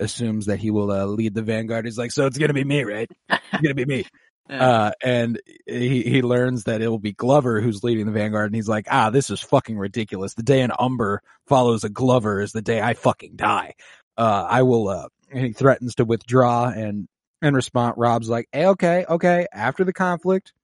[0.00, 1.84] assumes that he will uh, lead the vanguard.
[1.84, 3.10] He's like, so it's gonna be me, right?
[3.28, 4.06] It's gonna be me.
[4.50, 8.54] Uh, and he, he learns that it will be Glover who's leading the vanguard, and
[8.54, 10.32] he's like, ah, this is fucking ridiculous.
[10.32, 13.74] The day an Umber follows a Glover is the day I fucking die.
[14.16, 17.08] Uh, I will, uh, and he threatens to withdraw, and
[17.42, 20.54] in response, Robb's like, hey, okay, okay, after the conflict,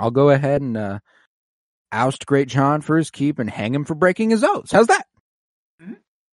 [0.00, 0.98] I'll go ahead and, uh,
[1.92, 4.72] oust Great John for his keep and hang him for breaking his oaths.
[4.72, 5.06] How's that?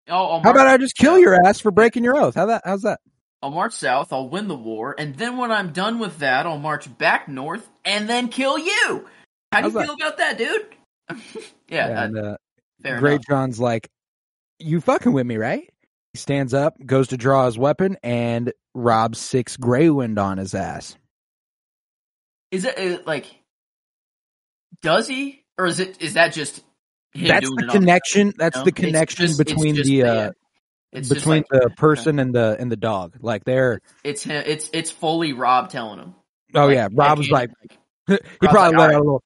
[0.10, 2.36] I'll How about I just kill your ass for breaking your oath?
[2.36, 3.00] How that, how's that?
[3.42, 4.12] I'll march south.
[4.12, 7.68] I'll win the war, and then when I'm done with that, I'll march back north
[7.86, 9.08] and then kill you.
[9.52, 9.86] How do you that?
[9.86, 10.68] feel about that, dude?
[11.70, 12.38] yeah, and, uh,
[12.82, 13.28] Great enough.
[13.28, 13.90] John's like,
[14.60, 15.70] you fucking with me, right?
[16.14, 20.54] He stands up, goes to draw his weapon, and robs six Grey Wind on his
[20.54, 20.98] ass.
[22.52, 23.28] Is it uh, like?
[24.82, 26.02] Does he, or is it?
[26.02, 26.64] Is that just
[27.16, 28.34] That's the connection.
[28.38, 28.64] That's No?
[28.64, 30.32] the connection just- between the uh,
[30.92, 33.18] between like- the person and the and the dog.
[33.22, 34.44] Like they're It's him.
[34.46, 36.16] It's it's fully Robb telling him.
[36.56, 37.50] oh Like, yeah, Robb was like
[38.08, 39.24] he Robb's probably like, let out a little,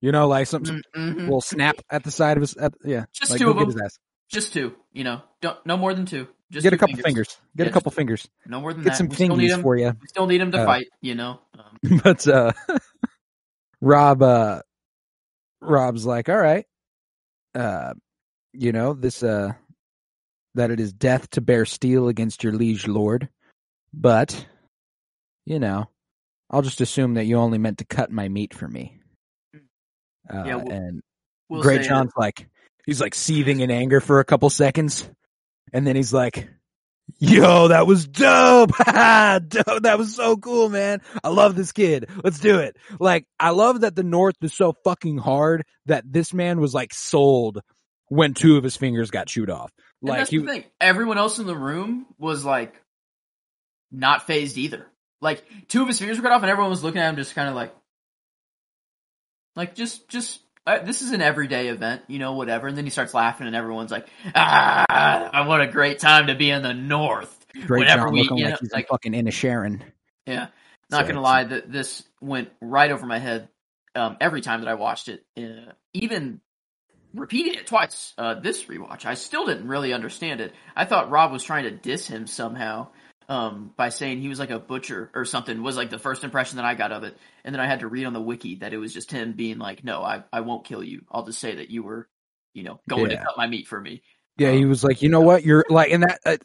[0.00, 1.16] you know, like some, mm, mhm.
[1.20, 2.56] little snap at the side of his.
[2.56, 3.88] At, yeah, Just like, two of them.
[4.28, 4.74] just two.
[4.92, 6.26] You know, don't no more than two.
[6.50, 7.36] Just Get a couple fingers.
[7.56, 8.28] Get Yeah, a couple fingers.
[8.46, 8.96] No more than Get that.
[8.98, 9.62] some we still need fingies him.
[9.62, 9.88] for you.
[10.00, 10.86] We still need him to Uh, fight.
[11.00, 11.40] You know.
[11.58, 12.52] Um, but uh
[13.80, 14.60] Robb, uh,
[15.60, 16.64] Robb's like, all right,
[17.54, 17.94] uh,
[18.52, 19.52] you know, this, uh,
[20.54, 23.28] that it is death to bear steel against your liege lord,
[23.92, 24.46] but,
[25.44, 25.88] you know,
[26.50, 29.00] I'll just assume that you only meant to cut my meat for me.
[30.32, 31.02] Uh, Yeah, we'll- and
[31.48, 32.48] We'll Great John's like,
[32.86, 35.08] he's like seething in anger for a couple seconds.
[35.72, 36.48] And then he's like,
[37.18, 38.70] yo, that was dope.
[38.76, 39.82] dope.
[39.82, 41.00] That was so cool, man.
[41.22, 42.08] I love this kid.
[42.22, 42.76] Let's do it.
[42.98, 46.92] Like, I love that the North is so fucking hard that this man was like
[46.94, 47.60] sold
[48.08, 49.72] when two of his fingers got chewed off.
[50.02, 50.64] Like the thing.
[50.80, 52.74] Everyone else in the room was like
[53.90, 54.86] not phased either.
[55.20, 57.34] Like two of his fingers were cut off, and everyone was looking at him, just
[57.34, 57.74] kind of like,
[59.56, 60.40] like just, just.
[60.66, 62.68] Uh, this is an everyday event, you know, whatever.
[62.68, 66.50] And then he starts laughing, and everyone's like, "Ah, what a great time to be
[66.50, 69.14] in the North." Great whenever John we- looking you like know, he's like- in fucking
[69.14, 69.84] Inna Sharon.
[70.26, 70.46] Yeah,
[70.90, 73.48] not So gonna lie, that this went right over my head
[73.94, 75.24] um, every time that I watched it.
[75.36, 76.40] Uh, even
[77.12, 80.52] repeating it twice, uh, this rewatch, I still didn't really understand it.
[80.74, 82.88] I thought Robb was trying to diss him somehow
[83.28, 85.62] um, by saying he was like a butcher or something.
[85.62, 87.88] Was like the first impression that I got of it, and then I had to
[87.88, 90.64] read on the wiki that it was just him being like, "No, I I won't
[90.64, 91.02] kill you.
[91.10, 92.08] I'll just say that you were,
[92.52, 93.18] you know, going Yeah.
[93.18, 94.02] to cut my meat for me."
[94.36, 95.44] Yeah, he was like, you know what?
[95.44, 96.36] You're like, and that uh,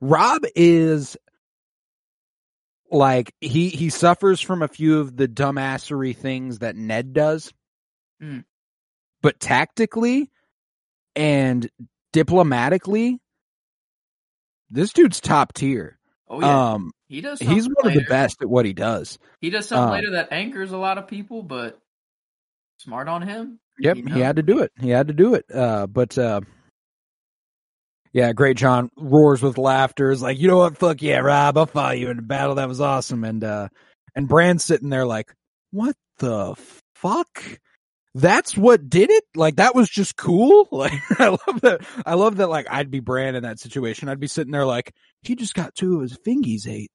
[0.00, 1.16] Robb is
[2.90, 7.52] like he he suffers from a few of the dumbassery things that Ned does,
[8.22, 8.44] Mm.
[9.20, 10.30] but tactically
[11.16, 11.68] and
[12.12, 13.20] diplomatically,
[14.70, 15.98] this dude's top tier.
[16.28, 17.38] Oh yeah, um, he does.
[17.38, 19.18] he's one of the best at what he does.
[19.40, 21.78] He does something um, later that angers a lot of people, but
[22.78, 23.60] smart on him.
[23.78, 24.72] Yep, You he had to do it.
[24.80, 25.44] He had to do it.
[25.52, 26.40] Uh, but uh,
[28.12, 30.10] yeah, Great John roars with laughter.
[30.10, 30.78] Is like, you know what?
[30.78, 31.58] Fuck yeah, Robb!
[31.58, 32.54] I'll follow you in the battle.
[32.54, 33.24] That was awesome.
[33.24, 33.68] And uh,
[34.14, 35.34] and Bran's sitting there like,
[35.72, 36.54] what the
[36.94, 37.42] fuck?
[38.14, 39.24] That's what did it?
[39.34, 40.68] Like that was just cool.
[40.72, 41.80] Like I love that.
[42.06, 42.48] I love that.
[42.48, 44.08] Like I'd be Bran in that situation.
[44.08, 44.92] I'd be sitting there like,
[45.22, 46.90] he just got two of his fingies ate.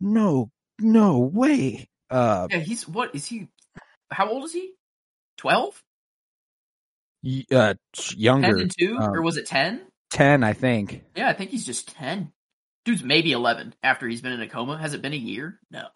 [0.00, 1.88] No, no way.
[2.10, 3.46] Uh, Yeah, he's what is he?
[4.10, 4.72] How old is he?
[5.36, 5.80] Twelve?
[7.22, 7.74] y- uh,
[8.16, 9.82] younger, Ten and two, um, or was it ten?
[10.10, 11.04] ten, I think.
[11.14, 12.32] Yeah, I think he's just ten.
[12.84, 14.78] Dude's maybe eleven after he's been in a coma.
[14.78, 15.60] Has it been a year?
[15.70, 15.86] No.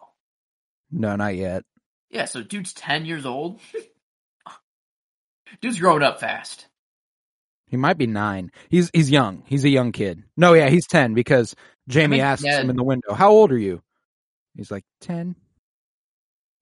[0.91, 1.63] No, not yet.
[2.09, 3.59] Yeah, so dude's ten years old.
[5.61, 6.67] dude's growing up fast.
[7.67, 8.51] He might be nine.
[8.69, 9.43] He's he's young.
[9.47, 10.23] He's a young kid.
[10.37, 11.55] No, yeah, he's ten because
[11.91, 13.81] Jaime think asks Ned- him in the window, "How old are you?"
[14.55, 15.35] He's like ten.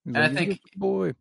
[0.05, 1.13] He's And I like, "He's a think- boy.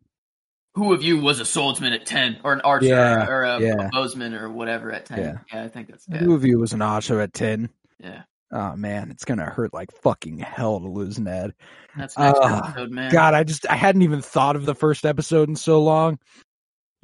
[0.75, 3.73] Who of you was a swordsman at ten, or an archer, Yeah, or a, yeah.
[3.73, 5.19] a bowsman, or whatever at ten?
[5.19, 5.37] Yeah.
[5.53, 6.17] Yeah, I think that's yeah.
[6.17, 7.69] Who of you was an archer at ten?
[7.99, 8.23] yeah.
[8.51, 11.53] Oh man, it's gonna hurt like fucking hell to lose Ned.
[11.97, 13.11] That's next Ah, episode, man.
[13.11, 16.17] God, I just I hadn't even thought of the first episode in so long.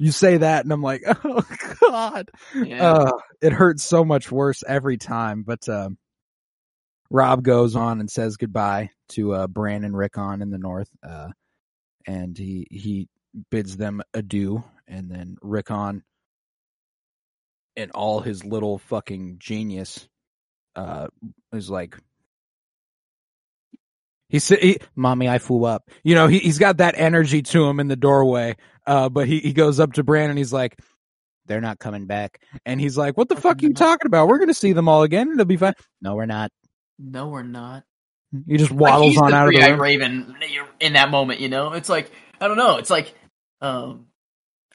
[0.00, 1.42] You say that, and I'm like, oh
[1.90, 2.30] God.
[2.54, 2.90] Yeah.
[2.92, 5.42] Uh, it hurts so much worse every time.
[5.42, 5.98] But um,
[7.10, 11.28] Robb goes on and says goodbye to uh, Bran and Rickon in the north, uh,
[12.06, 13.08] and he he
[13.50, 14.64] bids them adieu.
[14.88, 16.02] And then Rickon,
[17.76, 20.08] and all his little fucking genius,
[20.76, 21.08] uh,
[21.52, 21.98] is like.
[24.30, 27.64] He said, he, "Mommy, I flew up." You know, he he's got that energy to
[27.66, 28.56] him in the doorway.
[28.86, 30.78] Uh, but he he goes up to Bran and he's like,
[31.46, 34.28] "They're not coming back." And he's like, "What the fuck are you talking about?
[34.28, 35.30] We're gonna see them all again.
[35.32, 36.50] It'll be fine." No, we're not.
[36.98, 37.82] no, we're not.
[38.46, 39.80] He just waddles he's on out of the room.
[39.80, 40.36] Raven
[40.78, 41.72] in that moment, you know.
[41.72, 42.10] It's like
[42.40, 42.76] I don't know.
[42.76, 43.12] It's like
[43.60, 44.06] um,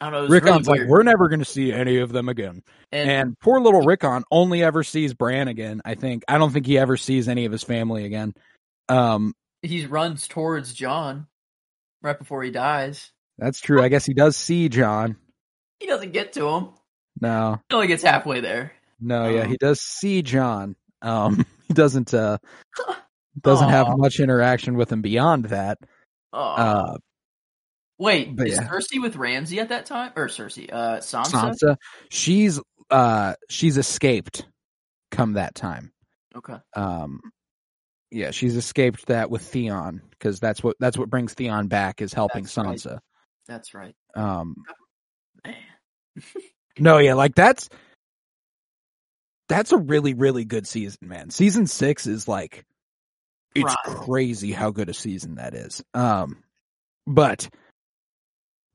[0.01, 0.21] I don't know.
[0.23, 3.61] Was really Rickon's like, "We're never gonna see any of them again." and, And poor
[3.61, 5.81] little Rickon only ever sees Bran again.
[5.85, 6.23] I think.
[6.27, 8.33] I don't think he ever sees any of his family again.
[8.89, 9.33] Um,
[9.65, 11.27] he runs towards Jon
[12.01, 13.11] right before he dies.
[13.37, 13.81] that's true.
[13.81, 15.17] I guess he does see Jon.
[15.79, 16.69] He doesn't get to him.
[17.21, 18.71] No, He only gets halfway there.
[18.99, 20.75] no, yeah, Um, he does see Jon.
[21.01, 22.13] Um, he doesn't.
[22.13, 22.37] Uh,
[23.41, 25.77] doesn't have much interaction with him beyond that.
[26.31, 26.97] Uh,
[27.97, 28.67] wait, but is yeah.
[28.67, 30.71] Cersei with Ramsay at that time, or Cersei?
[30.71, 31.53] Uh, Sansa.
[31.53, 31.77] Sansa,
[32.09, 32.59] she's
[32.89, 34.45] uh, she's escaped.
[35.11, 35.91] Come that time.
[36.35, 36.55] Okay.
[36.75, 37.19] um
[38.15, 42.13] yeah she's escaped that with theon because that's what that's what brings theon back is
[42.13, 42.77] helping That's right.
[42.77, 42.99] sansa.
[43.47, 43.95] That's right.
[44.15, 44.55] um
[46.79, 47.69] no yeah like that's
[49.49, 51.29] that's a really really good season man.
[51.29, 52.65] Season six is like
[53.53, 55.83] it's crazy how good a season that is.
[55.93, 56.41] Um
[57.05, 57.49] but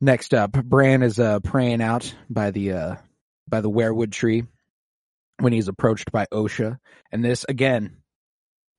[0.02, 2.96] next up bran is uh praying out by the uh
[3.48, 4.44] by the weirwood tree
[5.38, 6.78] when he's approached by osha.
[7.10, 7.96] And this again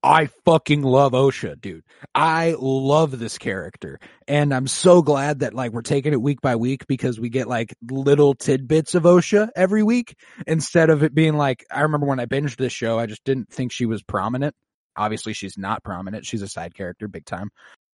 [0.03, 1.83] I fucking love Osha, dude.
[2.15, 3.99] I love this character.
[4.27, 7.47] And I'm so glad that like we're taking it week by week because we get
[7.47, 10.15] like little tidbits of Osha every week
[10.47, 13.53] instead of it being like, I remember when I binged this show, I just didn't
[13.53, 14.55] think she was prominent.
[14.95, 16.25] Obviously she's not prominent.
[16.25, 17.51] She's a side character big time.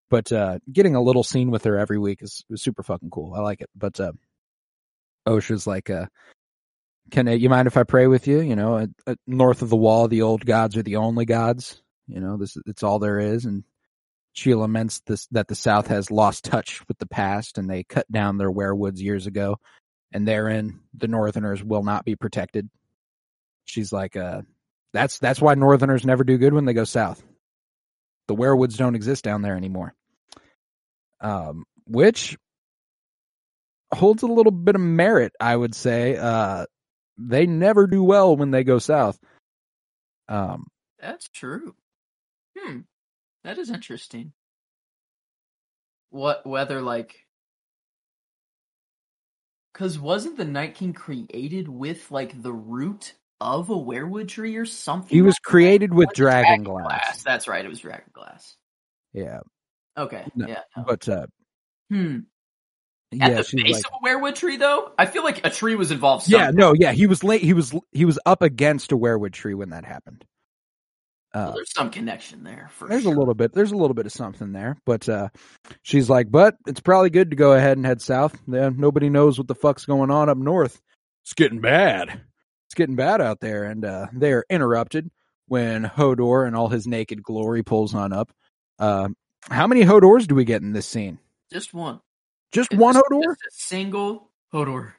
[0.09, 3.33] But, uh, getting a little scene with her every week is, is super fucking cool.
[3.33, 3.69] I like it.
[3.75, 4.13] But, uh,
[5.27, 6.05] Osha's like, uh,
[7.11, 8.39] can you mind if I pray with you?
[8.39, 12.19] You know, uh, north of the wall, the old gods are the only gods you
[12.19, 13.63] know, this it's all there is, and
[14.33, 18.09] she laments this that the South has lost touch with the past, and they cut
[18.11, 19.59] down their weirwoods years ago,
[20.11, 22.69] and therein the Northerners will not be protected.
[23.65, 24.41] She's like, uh,
[24.93, 27.21] that's that's why Northerners never do good when they go south.
[28.27, 29.93] The weirwoods don't exist down there anymore.
[31.19, 32.37] Um, which
[33.93, 36.17] holds a little bit of merit, I would say.
[36.17, 36.65] Uh,
[37.17, 39.17] they never do well when they go south.
[40.29, 40.67] Um,
[40.99, 41.75] that's true.
[43.47, 44.33] That is interesting.
[46.09, 47.15] What whether like
[49.73, 54.65] Cause wasn't the Night King created with like the root of a weirwood tree or
[54.65, 55.15] something?
[55.15, 56.87] He was like created with dragon, dragon, glass.
[56.87, 57.23] glass.
[57.23, 58.57] That's right, it was dragon glass.
[59.13, 59.39] Yeah.
[59.97, 60.25] Okay.
[60.35, 60.63] No, yeah.
[60.75, 60.83] no.
[60.85, 61.27] But uh
[61.89, 62.17] hmm.
[63.13, 64.91] At yeah, the base like of a weirwood tree though?
[64.97, 67.73] I feel like a tree was involved Yeah, no, yeah, he was late he was
[67.93, 70.25] he was up against a weirwood tree when that happened.
[71.33, 73.13] Well, Uh there's some connection there for there's sure.
[73.13, 75.29] a little bit there's a little bit of something there, but uh
[75.83, 78.37] she's like, "But it's probably good to go ahead and head south.
[78.47, 80.79] Yeah, nobody knows what the fuck's going on up north.
[81.25, 82.21] It's getting bad.
[82.67, 85.09] It's getting bad out there." And uh they're interrupted
[85.47, 88.31] when Hodor and all his naked glory pulls on up.
[88.79, 89.09] Uh,
[89.49, 91.19] how many Hodors do we get in this scene?
[91.53, 92.01] Just one.
[92.51, 93.23] Just It's one just- Hodor?
[93.23, 94.91] just a single Hodor.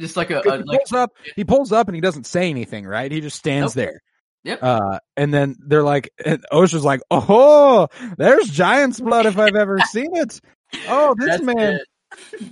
[0.00, 1.10] Just like a, a 'Cause he like pulls up.
[1.36, 2.84] He pulls up and he doesn't say anything.
[2.86, 3.10] Right?
[3.12, 3.86] He just stands Nope.
[3.86, 4.02] there.
[4.44, 4.58] Yep.
[4.62, 7.88] Uh, and then they're like, and Osha's like, "Oh,
[8.18, 10.40] there's giant's blood if I've ever seen it."
[10.88, 11.74] Oh, this That's man.
[11.74, 11.88] it.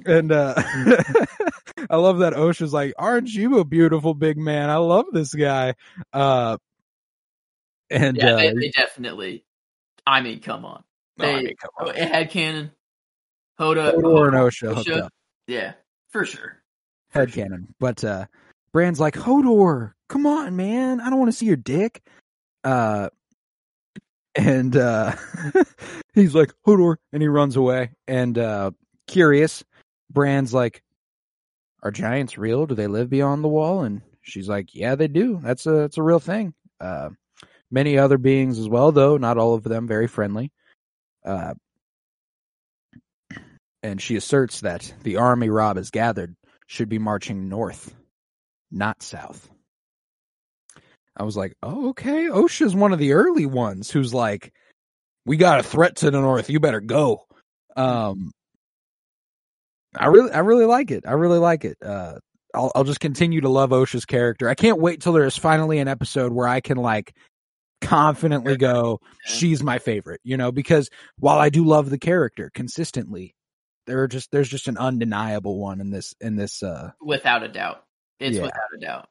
[0.07, 0.55] And uh,
[1.90, 4.70] I love that Osha's like, "Aren't you a beautiful big man?
[4.70, 5.74] I love this guy."
[6.12, 6.57] Uh,
[7.90, 9.45] and Yeah, uh, they, they definitely.
[10.07, 10.82] I mean, come on.
[11.20, 11.95] oh, I They, mean, come on.
[11.97, 12.72] it had canon.
[13.61, 13.95] Hoda.
[13.95, 15.09] Hodor and Osha Osha.
[15.47, 15.74] Yeah,
[16.11, 16.57] for sure.
[17.11, 17.74] head canon.
[17.78, 18.26] But uh
[18.72, 21.01] Bran's like, Hodor, come on, man.
[21.01, 22.03] I don't want to see your dick.
[22.63, 23.09] Uh
[24.35, 25.17] and uh
[26.15, 27.93] he's like, Hodor, and he runs away.
[28.07, 28.73] And uh
[29.07, 29.65] curious,
[30.11, 30.83] Bran's like,
[31.83, 32.67] Are giants real?
[32.67, 33.83] Do they live beyond the wall?
[33.85, 35.41] And she's like, Yeah, they do.
[35.43, 36.53] That's a that's a real thing.
[36.79, 37.11] Uh
[37.71, 40.53] many other beings as well, though, not all of them very friendly.
[41.25, 41.55] Uh
[43.83, 46.37] and she asserts that the army Robb has gathered
[46.67, 47.95] should be marching north,
[48.71, 49.49] not south.
[51.17, 52.29] I was like, oh, okay.
[52.29, 54.53] Osha's one of the early ones who's like,
[55.27, 56.51] we got a threat to the north.
[56.51, 57.27] You better go.
[57.77, 58.33] Um,
[59.97, 61.05] I really, I really like it.
[61.07, 61.77] I really like it.
[61.85, 62.15] Uh,
[62.55, 64.49] I'll, I'll just continue to love Osha's character.
[64.49, 67.15] I can't wait till there's finally an episode where I can like
[67.83, 70.89] confidently go, she's my favorite, you know, because
[71.19, 73.35] while I do love the character consistently,
[73.87, 77.49] there are just, there's just an undeniable one in this, in this, uh, Without a
[77.49, 77.85] doubt.
[78.21, 78.45] It's Yeah.
[78.45, 79.09] without a doubt.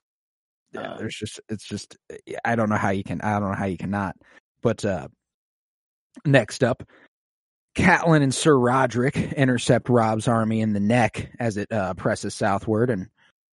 [0.74, 1.98] Yeah, Uh, there's just it's just
[2.46, 4.16] I don't know how you can I don't know how you cannot.
[4.62, 5.08] But uh
[6.26, 6.84] next up,
[7.76, 12.90] Catelyn and Sir Rodrik intercept Robb's army in the neck as it uh, presses southward,
[12.90, 13.08] and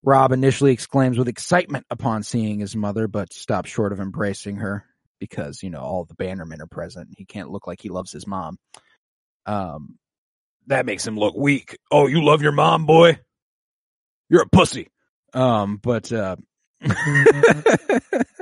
[0.04, 4.86] Robb initially exclaims with excitement upon seeing his mother, but stops short of embracing her
[5.20, 7.10] because you know all the Bannermen are present.
[7.18, 8.58] He can't look like he loves his mom.
[9.46, 9.98] Um,
[10.68, 11.78] that makes him look weak.
[11.92, 13.20] Oh, you love your mom, boy?
[14.30, 14.88] You're a pussy.
[15.34, 16.38] Um, but uh,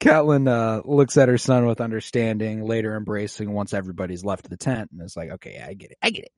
[0.00, 4.90] Catelyn uh, looks at her son with understanding, later embracing once everybody's left the tent,
[4.92, 6.32] and is like, "Okay, I get it, I get it."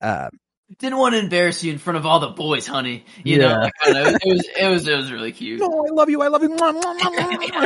[0.00, 0.30] Uh,
[0.78, 3.04] Didn't want to embarrass you in front of all the boys, honey.
[3.24, 5.60] You know, like, know, it was it was it was really cute.
[5.60, 6.56] no, I love you, I love you.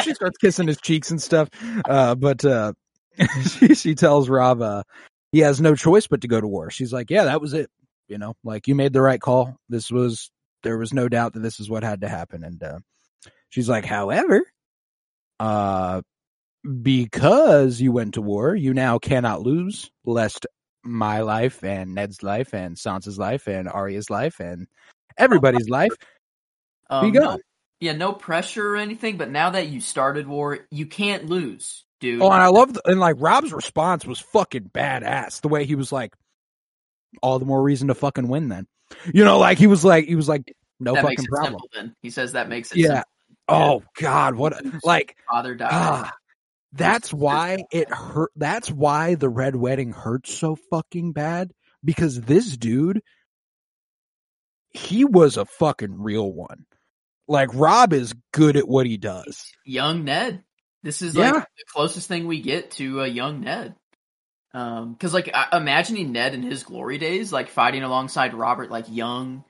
[0.03, 1.49] She starts kissing his cheeks and stuff.
[1.89, 2.73] Uh, but uh,
[3.59, 4.83] she, she tells Robb uh,
[5.33, 6.71] he has no choice but to go to war.
[6.71, 7.71] She's like, "Yeah, that was it.
[8.09, 9.57] You know, like you made the right call.
[9.69, 10.31] This was
[10.63, 12.79] there was no doubt that this is what had to happen." And uh,
[13.49, 14.43] she's like, "However,
[15.39, 16.03] uh,
[16.83, 20.47] because you went to war, you now cannot lose, lest
[20.83, 24.67] my life and Ned's life and Sansa's life and Arya's life and
[25.19, 25.93] everybody's life
[26.89, 27.41] Um, be no- gone."
[27.81, 32.21] yeah, no pressure or anything, but now that you started war, you can't lose, dude.
[32.21, 35.41] Oh, and I loved and like Robb's response was fucking badass.
[35.41, 36.15] The way he was like,
[37.23, 38.49] all the more reason to fucking win.
[38.49, 38.67] Then,
[39.13, 41.53] you know, like he was like he was like, no that fucking problem.
[41.53, 41.69] simple.
[41.75, 42.87] Then he says that makes it Yeah.
[42.87, 43.05] simple.
[43.49, 45.71] Oh God, what like Father died.
[45.73, 46.13] ah,
[46.73, 48.31] That's why it hurt.
[48.37, 51.51] That's why the red wedding hurts so fucking bad
[51.85, 53.01] because this dude,
[54.71, 56.65] he was a fucking real one.
[57.27, 59.45] Like Robb is good at what he does.
[59.65, 60.43] young Ned.
[60.83, 61.31] This is Yeah.
[61.33, 63.75] like the closest thing we get to a young Ned.
[64.53, 68.87] Um, cause like I- imagining Ned in his glory days, like fighting alongside Robert, like
[68.89, 69.45] young.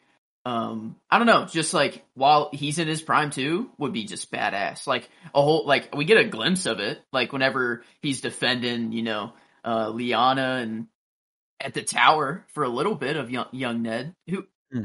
[0.47, 4.33] Um, I don't know, just like while he's in his prime too, would be just
[4.33, 4.87] badass.
[4.87, 9.03] Like a whole, like we get a glimpse of it, like whenever he's defending, you
[9.03, 9.33] know,
[9.65, 10.87] uh, Lyanna and
[11.61, 14.15] at the tower for a little bit of young, young Ned.
[14.29, 14.85] Who Hmm.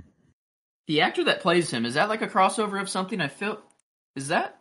[0.88, 3.22] the actor that plays him is that like a crossover of something?
[3.22, 3.62] I feel
[4.16, 4.60] is that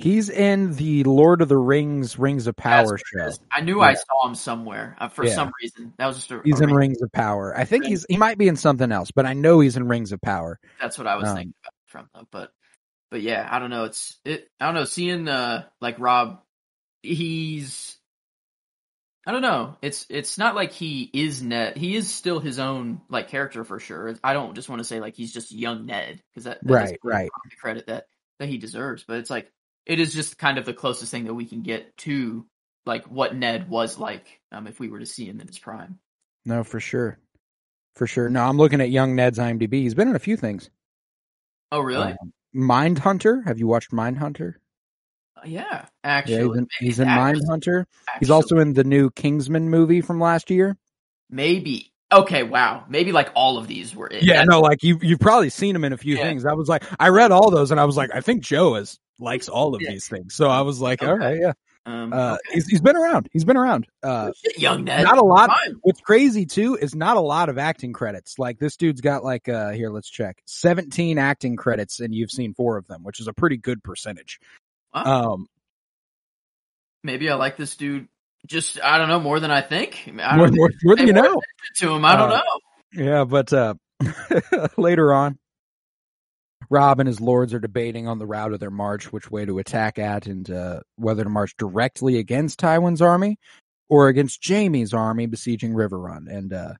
[0.00, 3.32] He's in the Lord of the Rings Rings of Power show.
[3.52, 5.34] I knew I saw him somewhere uh, for Yeah.
[5.34, 5.92] some reason.
[5.98, 7.56] That was just a, He's a in Rings of Power.
[7.56, 10.12] I think he's he might be in something else, but I know he's in Rings
[10.12, 10.58] of Power.
[10.80, 12.28] That's what I was um, thinking about from though.
[12.30, 12.50] But
[13.10, 13.84] but yeah, I don't know.
[13.84, 14.48] It's it.
[14.58, 14.84] I don't know.
[14.84, 16.40] Seeing uh like Robb,
[17.02, 17.96] he's.
[19.26, 19.76] I don't know.
[19.82, 21.76] It's it's not like he is Ned.
[21.76, 24.16] He is still his own like character for sure.
[24.24, 26.98] I don't just want to say like he's just young Ned because that, that Right,
[27.04, 27.30] right.
[27.50, 28.06] The credit that
[28.38, 29.04] that he deserves.
[29.06, 29.52] But it's like
[29.86, 32.46] it is just kind of the closest thing that we can get to
[32.86, 35.98] like what Ned was like um if we were to see him in his prime.
[36.46, 37.18] No, for sure,
[37.96, 38.28] for sure.
[38.28, 39.74] No, I'm looking at Young Ned's IMDb.
[39.74, 40.70] He's been in a few things.
[41.72, 42.12] Oh really?
[42.12, 43.46] Um, Mindhunter.
[43.46, 44.54] Have you watched Mindhunter?
[45.44, 47.86] yeah, actually, yeah, he's in, he's in Mind Hunter.
[48.18, 50.76] He's also in the new Kingsman movie from last year.
[51.30, 51.92] Maybe.
[52.12, 52.84] Okay, wow.
[52.88, 54.22] Maybe like all of these were it.
[54.22, 56.24] Yeah, That's- no, like you you've probably seen him in a few Yeah.
[56.24, 56.44] things.
[56.44, 58.98] I was like, I read all those, and I was like, I think Joe is
[59.20, 59.90] likes all of Yeah.
[59.90, 60.34] these things.
[60.34, 61.24] So I was like, all Okay.
[61.26, 61.52] right, yeah.
[61.86, 62.54] Um, Uh, okay.
[62.54, 63.28] he's he's been around.
[63.32, 63.86] He's been around.
[64.02, 65.02] Uh, young Ned.
[65.04, 65.48] not a lot.
[65.48, 65.76] Fine.
[65.82, 68.38] What's crazy too is not a lot of acting credits.
[68.38, 70.42] Like this dude's got like uh here, let's check.
[70.46, 74.38] 17 acting credits and you've seen 4 of them, which is a pretty good percentage.
[74.94, 75.32] Wow.
[75.34, 75.46] Um
[77.02, 78.08] Maybe I like this dude.
[78.46, 80.04] Just I don't know more than I think.
[80.22, 81.40] I more, more, more than you know.
[81.76, 82.04] to him.
[82.04, 83.04] I don't Uh, know.
[83.04, 83.74] Yeah, but uh
[84.76, 85.38] later on
[86.70, 89.58] Robb and his lords are debating on the route of their march, which way to
[89.58, 93.38] attack at, and uh, whether to march directly against Tywin's army
[93.88, 96.30] or against Jaime's army besieging Riverrun.
[96.30, 96.74] And uh,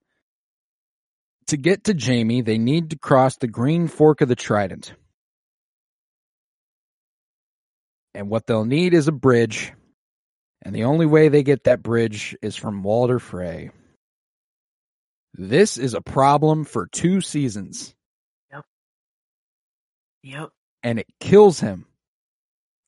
[1.49, 4.95] to get to Jamie, they need to cross the Green Fork of the Trident.
[8.15, 9.73] And what they'll need is a bridge.
[10.63, 13.71] And the only way they get that bridge is from Walder Frey.
[15.35, 17.95] This is a problem for two seasons
[20.23, 20.51] Yep.
[20.83, 21.87] and it kills him.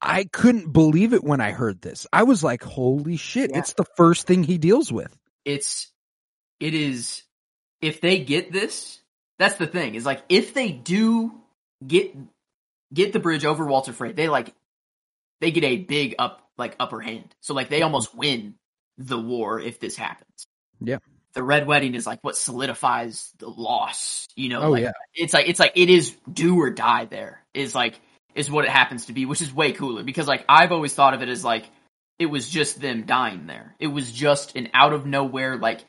[0.00, 2.06] I couldn't believe it when I heard this.
[2.12, 3.58] I was like, holy shit, Yeah.
[3.58, 5.16] it's the first thing he deals with.
[5.44, 5.92] It's
[6.60, 7.22] it is
[7.80, 9.00] if they get this,
[9.38, 9.94] that's the thing.
[9.94, 11.32] Is like if they do
[11.86, 12.14] get
[12.92, 14.54] get the bridge over Walder Frey, they like
[15.40, 17.34] they get a big up like upper hand.
[17.40, 18.54] So like they almost win
[18.98, 20.46] the war if this happens.
[20.80, 20.98] Yeah.
[21.34, 24.26] The red wedding is like what solidifies the loss.
[24.36, 24.92] You know, Oh, like yeah.
[25.14, 27.98] it's like it's like it is do or die there is like
[28.34, 31.14] is what it happens to be, which is way cooler because like I've always thought
[31.14, 31.64] of it as like
[32.18, 33.74] it was just them dying there.
[33.78, 35.80] It was just an out of nowhere like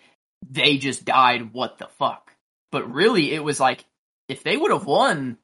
[0.50, 2.32] they just died, what the fuck.
[2.72, 3.86] But really it was like
[4.28, 5.38] if they would have won,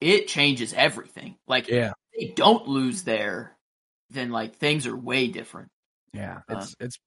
[0.00, 1.36] it changes everything.
[1.46, 1.92] Like Yeah.
[2.12, 3.56] if they don't lose there,
[4.10, 5.68] then like things are way different.
[6.12, 6.40] Yeah.
[6.48, 6.98] Uh, It's, it's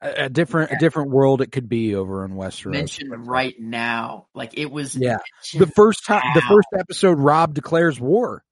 [0.00, 2.72] a, a different, a different world it could be over in Westeros.
[2.72, 4.26] Mentioned right now.
[4.34, 5.18] Like it was Yeah.
[5.54, 8.44] The first time, the first episode, Robb declares war.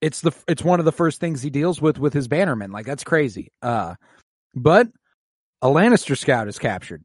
[0.00, 2.72] It's the, it's one of the first things he deals with with his bannermen.
[2.72, 3.52] Like that's crazy.
[3.62, 3.94] Uh,
[4.54, 4.88] but
[5.62, 7.02] a Lannister scout is captured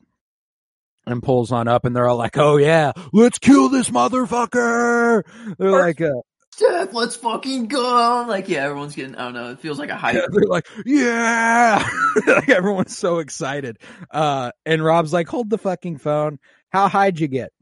[1.05, 5.23] and pulls on up and they're all like, oh yeah, let's kill this motherfucker.
[5.57, 6.11] They're like, uh,
[6.59, 8.25] Steph, let's fucking go.
[8.27, 10.15] Like, yeah, everyone's getting, I don't know, it feels like a hype.
[10.15, 11.87] Yeah, they're like, yeah,
[12.27, 13.77] like everyone's so excited.
[14.11, 16.37] Uh, and Robb's like, hold the fucking phone.
[16.69, 17.53] How high'd you get?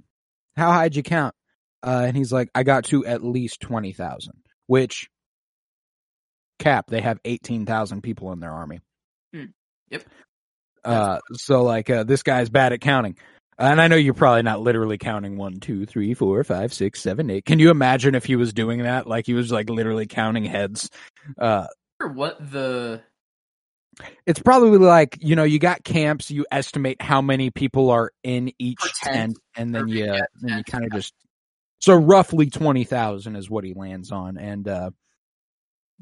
[0.55, 1.35] How high'd you count?
[1.83, 4.33] Uh, and he's like, I got to at least 20,000,
[4.65, 5.09] which
[6.57, 8.79] cap, they have 18,000 people in their army.
[9.31, 9.45] Hmm.
[9.91, 10.05] Yep.
[10.83, 13.15] Uh, so like, uh, this guy's bad at counting.
[13.59, 17.29] And I know you're probably not literally counting one, two, three, four, five, six, seven,
[17.29, 17.45] eight.
[17.45, 19.07] Can you imagine if he was doing that?
[19.07, 20.91] Like he was like literally counting heads.
[21.37, 21.65] Uh,
[21.99, 23.01] what the,
[24.25, 28.51] it's probably like you know you got camps you estimate how many people are in
[28.59, 29.37] each tent.
[29.55, 31.13] and then you then you kind of just
[31.79, 34.91] so roughly 20,000 is what he lands on and uh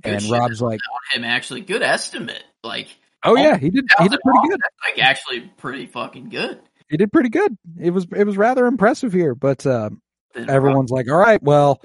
[0.02, 0.30] Good and.
[0.30, 0.82] Robb's like
[1.14, 2.44] on him actually, good estimate.
[2.64, 2.90] Like,
[3.24, 6.60] oh yeah he did he did pretty good That's like actually pretty fucking good.
[6.90, 9.90] He did pretty good it was it was rather impressive here but uh
[10.36, 11.82] everyone's like all right well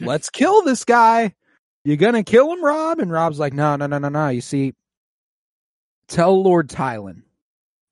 [0.00, 1.34] let's kill this guy
[1.84, 2.98] You gonna kill him, Robb?
[2.98, 4.28] And Robb's like, no, no, no, no, no.
[4.28, 4.74] You see,
[6.08, 7.22] tell Lord Tywin,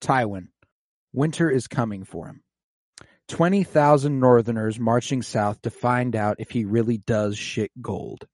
[0.03, 0.49] Tywin,
[1.15, 2.43] winter is coming for him.
[3.29, 8.27] 20,000 Northerners marching south to find out if he really does shit gold.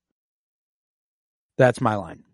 [1.58, 2.24] That's my line.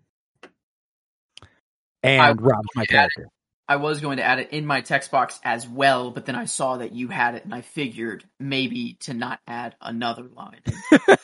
[2.03, 3.29] And Robb's my character.
[3.69, 6.47] I was going to add it in my text box as well, but then I
[6.47, 10.63] saw that you had it, and I figured maybe to not add another line.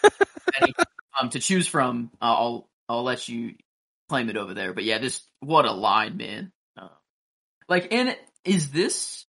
[1.20, 3.54] Um, to choose from, uh, I'll I'll let you
[4.08, 4.72] claim it over there.
[4.72, 6.52] But yeah, this what a line, man.
[6.76, 6.88] Uh,
[7.68, 9.24] like, and is this?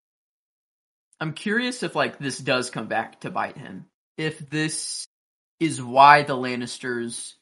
[1.20, 3.86] I'm curious if like this does come back to bite him.
[4.18, 5.08] If this
[5.60, 7.34] is why the Lannisters,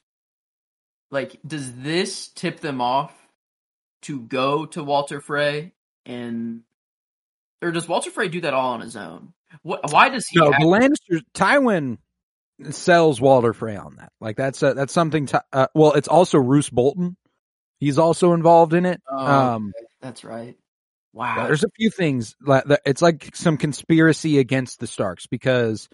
[1.10, 3.14] like, does this tip them off
[4.04, 5.74] to go to Walder Frey
[6.06, 6.62] and
[7.62, 9.34] or does Walder Frey do that all on his own?
[9.62, 9.92] What?
[9.92, 10.40] Why does he?
[10.40, 11.98] No, have- the Lannisters, Tywin
[12.72, 14.12] sells Walder Frey on that.
[14.20, 15.28] Like that's a, that's something.
[15.52, 17.16] Uh, well, it's also Roose Bolton.
[17.80, 19.02] He's also involved in it.
[19.10, 20.48] Oh, um, okay, that's right.
[20.48, 21.46] Yeah, Wow.
[21.48, 22.64] there's a few things like.
[22.86, 25.88] It's like some conspiracy against the Starks because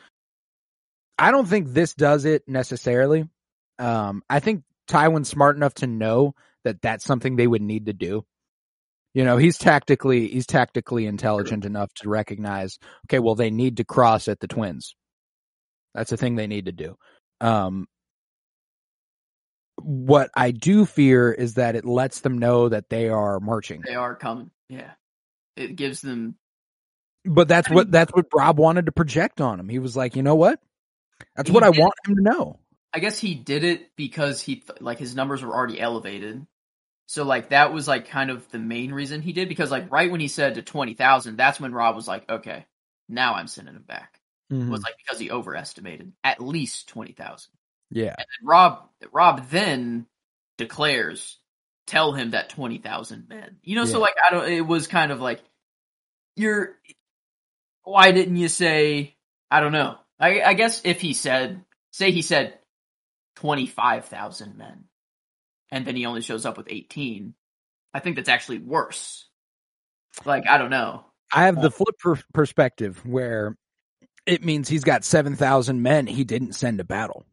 [1.18, 3.28] I don't think this does it necessarily.
[3.78, 7.93] Um, I think Tywin's smart enough to know that that's something they would need to
[7.93, 8.26] do.
[9.14, 13.84] You know, he's tactically he's tactically intelligent enough to recognize, okay, well, they need to
[13.84, 14.95] cross at the twins.
[15.95, 16.95] That's a thing they need to do.
[17.41, 17.88] Um,
[19.82, 23.82] what I do fear is that it lets them know that they are marching.
[23.86, 24.51] They are coming.
[24.68, 24.91] Yeah.
[25.55, 26.36] It gives them.
[27.26, 29.68] But that's what that's what Robb wanted to project on him.
[29.68, 30.60] He was like, you know what?
[31.36, 32.60] That's what I want him to know.
[32.93, 36.45] I guess he did it because he th- like his numbers were already elevated.
[37.05, 40.11] So like that was like kind of the main reason he did because like right
[40.11, 42.65] when he said to twenty thousand, that's when Robb was like, okay,
[43.07, 44.19] now I'm sending him back.
[44.51, 44.69] Mhm.
[44.69, 47.51] Was like because he overestimated at least twenty thousand.
[47.91, 48.15] Yeah.
[48.17, 50.05] And Robb Robb then
[50.57, 51.37] declares,
[51.87, 53.57] tell him that twenty thousand men.
[53.63, 54.49] You know, so like I don't.
[54.49, 55.41] It was kind of like
[56.35, 56.75] you're.
[57.83, 59.15] Why didn't you say?
[59.49, 59.97] I don't know.
[60.19, 62.59] I, I guess if he said, say he said
[63.39, 64.85] twenty five thousand men,
[65.71, 67.33] and then he only shows up with eighteen,
[67.93, 69.27] I think that's actually worse.
[70.25, 71.05] Like I don't know.
[71.33, 73.55] I have the uh, flip per- perspective where
[74.25, 77.23] it means he's got 7,000 men he didn't send to battle.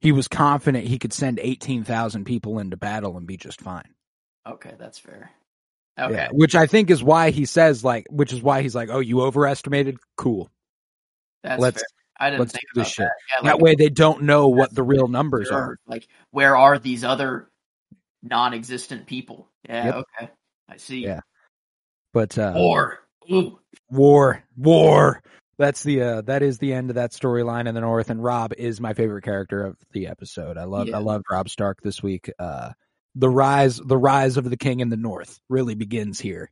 [0.00, 3.94] He was confident he could send 18,000 people into battle and be just fine.
[4.46, 5.30] Okay, that's fair.
[5.98, 8.90] Okay, Yeah, which I think is why he says like which is why he's like,
[8.90, 9.96] "Oh, you overestimated?
[10.16, 10.50] Cool.
[11.42, 12.03] that's let's- fair.
[12.18, 13.12] I didn't let's think do about this shit." that.
[13.36, 15.56] Yeah, that like- way they don't know what the real numbers Sure.
[15.58, 15.78] are.
[15.86, 17.48] Like, where are these other
[18.22, 19.48] non-existent people?
[19.68, 19.94] Yeah, Yep.
[19.94, 20.30] okay,
[20.68, 21.00] I see.
[21.04, 21.20] Yeah.
[22.12, 23.00] But uh Or,
[23.30, 23.58] ooh,
[23.90, 25.22] war, war.
[25.58, 28.52] That's the uh that is the end of that storyline in the north and Robb
[28.56, 30.56] is my favorite character of the episode.
[30.58, 30.96] I love Yeah.
[30.96, 32.30] I love Robb Stark this week.
[32.38, 32.72] Uh
[33.14, 36.50] the rise the rise of the king in the north really begins here.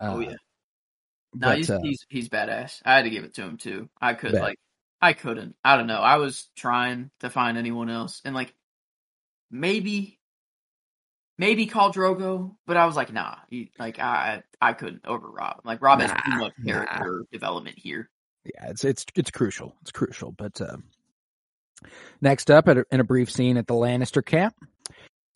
[0.00, 0.28] Uh, oh yeah.
[1.34, 2.80] No, but, he's uh, he's he's badass.
[2.84, 3.88] I had to give it to him too.
[4.00, 4.40] I could Bet.
[4.42, 4.58] like,
[5.00, 5.54] I couldn't.
[5.64, 6.00] I don't know.
[6.00, 8.52] I was trying to find anyone else, and like,
[9.50, 10.18] maybe,
[11.38, 13.36] maybe Khal Drogo, but I was like, nah.
[13.48, 15.60] He, like, I I couldn't over Robb.
[15.64, 16.72] Like, Robb has too Nah, much nah.
[16.72, 18.10] character development here.
[18.44, 19.72] yeah, it's it's it's crucial.
[19.82, 20.32] It's crucial.
[20.32, 20.78] But uh,
[22.20, 24.54] next up, at a, in a brief scene at the Lannister camp,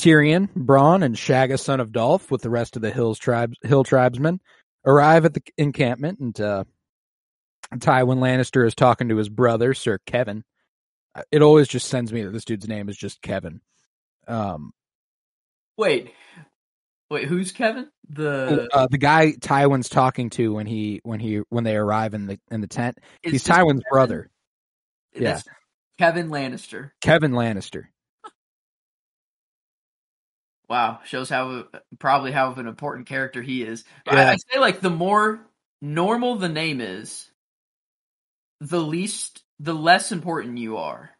[0.01, 3.85] Tyrion, Bronn, and Shagga, son of Dolf, with the rest of the Hills tribes Hill
[3.85, 4.41] tribesmen,
[4.85, 6.65] arrive at the encampment, and uh,
[7.81, 10.45] Tywin Lannister is talking to his brother, Sir Kevin.
[11.15, 13.61] Uh, It always just sends me that this dude's name is just Kevin.
[14.29, 14.73] Um,
[15.79, 16.13] Wait,
[17.11, 17.89] wait, who's Kevin?
[18.11, 22.27] The uh, the guy Tywin's talking to when he when he when they arrive in
[22.27, 23.83] the in the tent, it's he's Tywin's Kevin?
[23.91, 24.31] brother,
[25.15, 25.45] That's
[25.99, 26.91] Kevin Lannister.
[27.01, 27.85] Kevin Lannister.
[30.69, 31.65] Wow, shows how
[31.99, 33.85] probably how of an important character he is.
[34.07, 35.41] I, I say like the more
[35.81, 37.31] normal the name is,
[38.63, 41.11] the least the less important you are.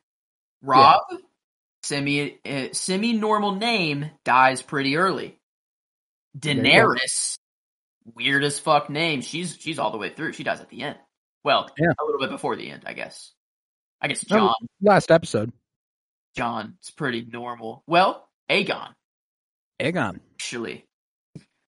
[0.63, 1.03] Robb,
[1.83, 5.39] semi uh, semi normal name dies pretty early.
[6.39, 7.37] Daenerys,
[8.15, 9.21] weird as fuck name.
[9.23, 10.33] She's she's all the way through.
[10.33, 10.97] She dies at the end.
[11.45, 11.93] Well, Yeah.
[12.01, 13.33] a little bit before the end, I guess.
[14.01, 14.37] I guess Oh.
[14.37, 14.55] Jon.
[14.81, 15.53] Last episode,
[16.37, 17.83] Jon, it's pretty normal.
[17.87, 18.95] Well, Aegon
[19.81, 20.21] Aegon.
[20.35, 20.87] actually.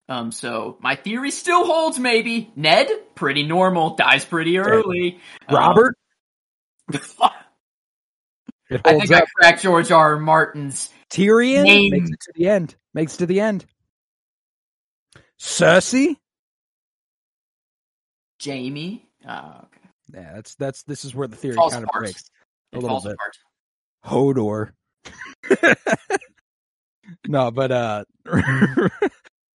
[0.09, 1.99] Um, so my theory still holds.
[1.99, 5.19] Maybe Ned, pretty normal, dies pretty early.
[5.49, 5.97] Um, Robert.
[8.71, 10.15] It I think I cracked George R.
[10.15, 10.19] R.
[10.19, 10.89] Martin's.
[11.11, 11.91] Tyrion Name.
[11.93, 12.75] makes it to the end.
[12.95, 13.67] Makes it to the end.
[15.39, 16.17] Cersei.
[18.43, 19.07] Jaime.
[19.27, 19.89] Uh, okay.
[20.15, 22.05] Yeah, that's that's this is where the theory kind of apart.
[22.05, 22.25] breaks
[22.73, 23.17] a It little bit.
[24.05, 24.73] apart.
[25.55, 25.77] Hodor.
[27.29, 28.05] no, but uh,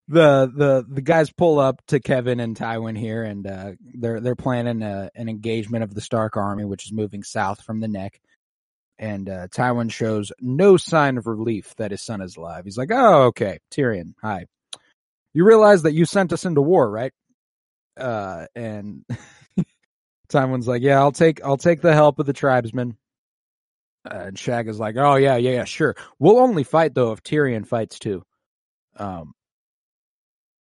[0.10, 4.36] the the the guys pull up to Kevin and Tywin here, and uh, they're they're
[4.36, 8.20] planning a, an engagement of the Stark army, which is moving south from the Neck.
[8.98, 12.66] And uh, Tywin shows no sign of relief that his son is alive.
[12.66, 14.48] He's like, "Oh, okay, Tyrion, hi.
[15.34, 17.14] You realize that you sent us into war, right?"
[17.96, 19.06] Uh, and
[20.30, 22.98] Tywin's like, "Yeah, I'll take I'll take the help of the tribesmen."
[24.10, 25.96] Uh, and Shag is like, "Oh yeah, yeah, yeah, sure.
[26.18, 28.24] We'll only fight though if Tyrion fights too."
[28.98, 29.34] Um,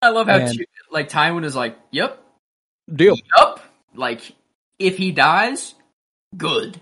[0.06, 2.22] I love how And- like Tywin is like, "Yep,
[2.94, 3.16] deal.
[3.38, 3.60] Yup.
[3.96, 4.36] Like,
[4.80, 5.74] if he dies,
[6.36, 6.80] good.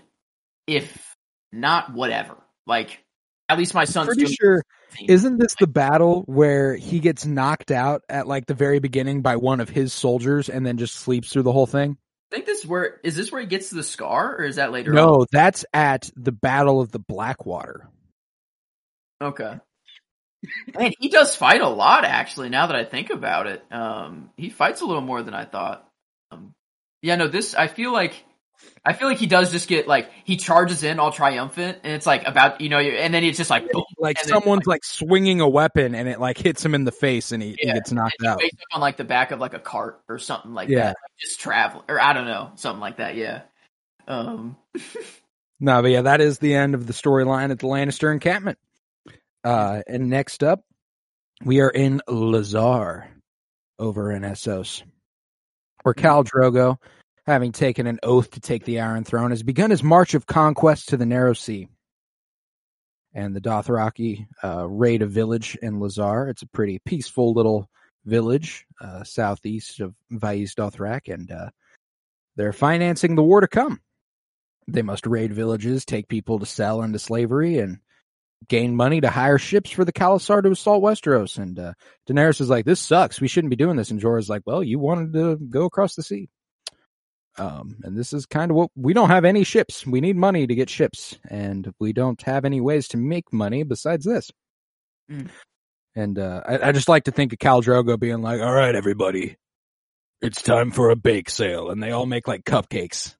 [0.66, 1.16] If
[1.52, 2.36] not, whatever.
[2.66, 3.02] Like,
[3.48, 4.62] at least my son's Pretty doing sure.
[5.08, 9.36] Isn't this the battle where he gets knocked out at like the very beginning by
[9.36, 11.96] one of his soldiers and then just sleeps through the whole thing?
[12.30, 14.72] I think this is where is this where he gets the scar, or is that
[14.72, 14.90] later?
[14.90, 14.96] on?
[14.96, 17.88] No, that's at the Battle of the Blackwater.
[19.20, 19.58] Okay.
[20.78, 22.04] Man, he does fight a lot.
[22.04, 25.44] Actually, now that I think about it, um, he fights a little more than I
[25.44, 25.88] thought.
[26.30, 26.52] Um,
[27.02, 28.14] yeah, no, this I feel like
[28.84, 32.06] I feel like he does just get like he charges in all triumphant, and it's
[32.06, 35.48] like about you know, and then it's just like boom, Like someone's like, swinging a
[35.48, 38.40] weapon and it like hits him in the face and he, he gets knocked out.
[38.40, 40.78] he wakes up on like the back of like a cart or something like Yeah.
[40.80, 43.16] that, like, just travel or I don't know, something like that.
[43.16, 43.42] Yeah.
[44.08, 44.56] Um.
[45.60, 48.58] No, but yeah, that is the end of the storyline at the Lannister encampment.
[49.44, 50.64] Uh, and next up,
[51.44, 53.06] we are in Lhazar
[53.78, 54.82] over in Essos,
[55.82, 56.78] where Khal Drogo,
[57.26, 60.88] having taken an oath to take the Iron Throne, has begun his march of conquest
[60.88, 61.68] to the Narrow Sea.
[63.12, 66.30] And the Dothraki uh, raid a village in Lhazar.
[66.30, 67.68] It's a pretty peaceful little
[68.04, 71.50] village uh, southeast of Vaes Dothrak, and uh,
[72.36, 73.80] they're financing the war to come
[74.66, 77.78] they must raid villages, take people to sell into slavery, and
[78.48, 81.38] gain money to hire ships for the Khalasar to assault Westeros.
[81.38, 81.72] And uh,
[82.08, 83.20] Daenerys is like, "This sucks.
[83.20, 86.02] We shouldn't be doing this." And Jorah's like, "Well, you wanted to go across the
[86.02, 86.28] sea."
[87.36, 89.86] Um, and this is kind of what we don't have any ships.
[89.86, 93.64] We need money to get ships, and we don't have any ways to make money
[93.64, 94.30] besides this.
[95.10, 95.28] Mm.
[95.96, 98.74] And uh, I, I just like to think of Khal Drogo being like, "All right,
[98.74, 99.36] everybody,
[100.22, 103.16] it's time for a bake sale," and they all make like cupcakes.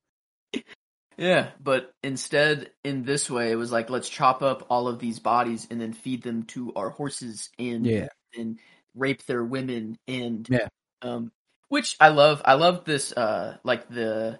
[1.16, 5.18] Yeah, but instead, in this way, it was like let's chop up all of these
[5.18, 8.08] bodies and then feed them to our horses and Yeah.
[8.36, 8.58] and
[8.94, 10.68] rape their women and Yeah.
[11.02, 11.32] um,
[11.68, 12.42] which I love.
[12.44, 13.12] I love this.
[13.12, 14.38] Uh, like the.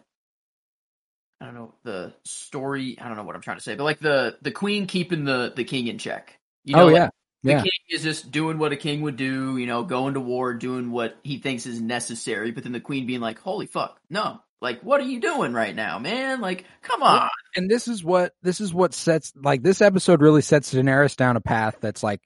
[1.41, 2.97] I don't know the story.
[2.99, 5.53] I don't know what I'm trying to say, but like the the queen keeping the
[5.55, 6.39] the king in check.
[6.65, 7.09] You know, oh like, yeah,
[7.43, 7.63] the yeah.
[7.63, 10.91] king is just doing what a king would do, you know, going to war, doing
[10.91, 14.41] what he thinks is necessary, but then the queen being like, "Holy fuck, no!
[14.61, 16.41] Like, what are you doing right now, man?
[16.41, 20.43] Like, come on!" and this is what this is what sets like this episode really
[20.43, 22.21] sets Daenerys down a path that's like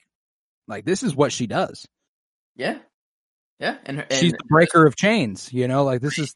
[0.66, 1.86] like this is what she does.
[2.56, 2.78] Yeah,
[3.60, 6.34] yeah, and, her, and She's the breaker of chains, you know, like this is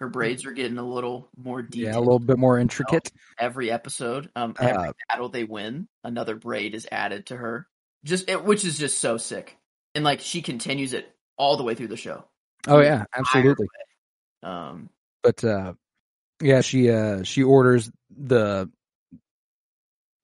[0.00, 1.94] her braids are getting a little more detailed.
[1.94, 3.10] yeah, a little bit more intricate.
[3.38, 4.30] every episode.
[4.34, 7.68] Um, every Uh, battle they win, another braid is added to her.
[8.04, 9.56] Just it, which is just so sick,
[9.94, 12.24] and like she continues it all the way through the show.
[12.66, 13.66] Oh yeah, absolutely.
[14.42, 14.90] Um,
[15.24, 15.72] But uh
[16.40, 18.70] yeah, she uh she orders the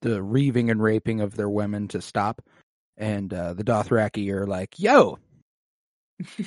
[0.03, 2.43] the reaving and raping of their women to stop.
[2.97, 5.19] And uh the Dothraki are like, "Yo,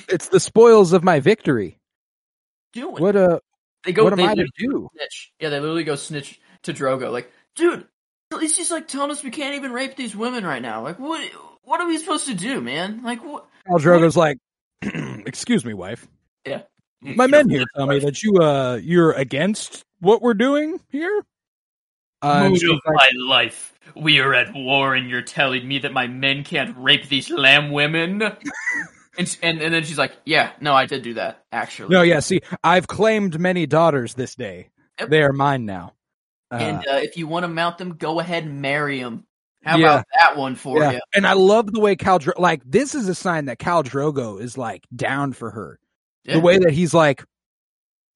[0.08, 1.78] it's the spoils of my victory.
[2.72, 3.40] doing What uh
[3.84, 4.04] they go.
[4.04, 5.32] what am they I to do?" snitch.
[5.40, 7.10] Yeah, they literally go snitch to Drogo.
[7.10, 7.86] Like, dude,
[8.32, 10.82] at least he's like telling us we can't even rape these women right now.
[10.82, 11.28] Like, what?
[11.64, 13.02] What are we supposed to do, man?
[13.02, 13.46] Like, what?
[13.68, 14.38] Al Drogo's like,
[14.82, 16.06] "Excuse me, wife.
[16.46, 16.62] Yeah,
[17.04, 21.24] My men here tell me that you uh you're against what we're doing here."
[22.22, 23.78] Uh, Mood of like, my life.
[23.94, 27.70] We are at war, and you're telling me that my men can't rape these lamb
[27.70, 28.22] women.
[29.18, 32.20] and, and and then she's like, "Yeah, no, I did do that actually." no, yeah.
[32.20, 34.70] See, I've claimed many daughters this day.
[34.98, 35.10] Yep.
[35.10, 35.92] They are mine now.
[36.50, 39.26] Uh, and uh, if you want to mount them, go ahead and marry them.
[39.64, 39.86] How Yeah.
[39.86, 40.92] about that one for yeah.
[40.92, 41.00] you?
[41.14, 44.40] And I love the way Cal Dro- like this is a sign that Khal Drogo
[44.40, 45.78] is like down for her.
[46.24, 46.34] Yeah.
[46.34, 47.24] The way that he's like,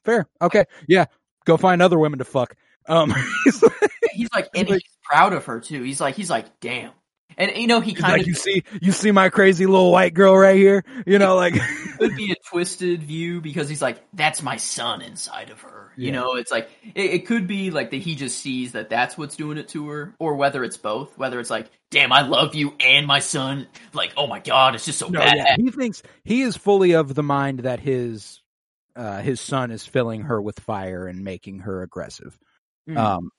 [0.05, 1.06] fair, okay, yeah,
[1.44, 2.55] go find other women to fuck.
[2.89, 3.14] Um,
[3.44, 3.72] he's like,
[4.18, 5.82] He's like, and He's proud of her too.
[5.82, 6.90] He's like, he's like, damn.
[7.36, 10.12] And you know, he kind like, of you see, you see my crazy little white
[10.12, 10.85] girl right here.
[11.06, 15.02] You know, like, It could be a twisted view because he's like, that's my son
[15.02, 15.77] inside of her.
[15.98, 16.12] You Yeah.
[16.12, 19.36] know, it's like it, it could be like that he just sees that that's what's
[19.36, 21.18] doing it to her, or whether it's both.
[21.18, 23.66] Whether it's like, damn, I love you and my son.
[23.92, 25.36] Like, oh my god, it's just so no, bad.
[25.36, 28.40] yeah, he thinks he is fully of the mind that his,
[28.94, 32.38] uh, his son is filling her with fire and making her aggressive.
[32.88, 32.96] Mm.
[32.96, 33.30] Um,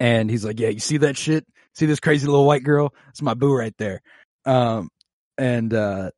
[0.00, 1.46] And he's like, yeah, you see that shit?
[1.74, 2.94] See this crazy little white girl?
[3.08, 4.00] It's my boo right there.
[4.44, 4.90] Um,
[5.36, 6.10] and, uh,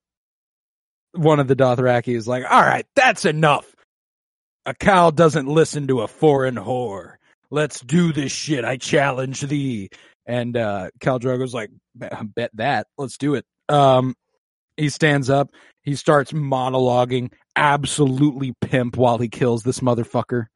[1.13, 3.67] one of the Dothraki is like, all right, that's enough.
[4.67, 7.15] A khal doesn't listen to a foreign whore.
[7.51, 8.65] Let's do this shit.
[8.65, 9.91] I challenge thee.
[10.27, 12.87] And, uh, Khal Drogo's like, bet that.
[12.99, 13.45] Let's do it.
[13.69, 14.15] Um,
[14.77, 15.51] he stands up.
[15.83, 20.47] He starts monologuing, absolutely pimp while he kills this motherfucker.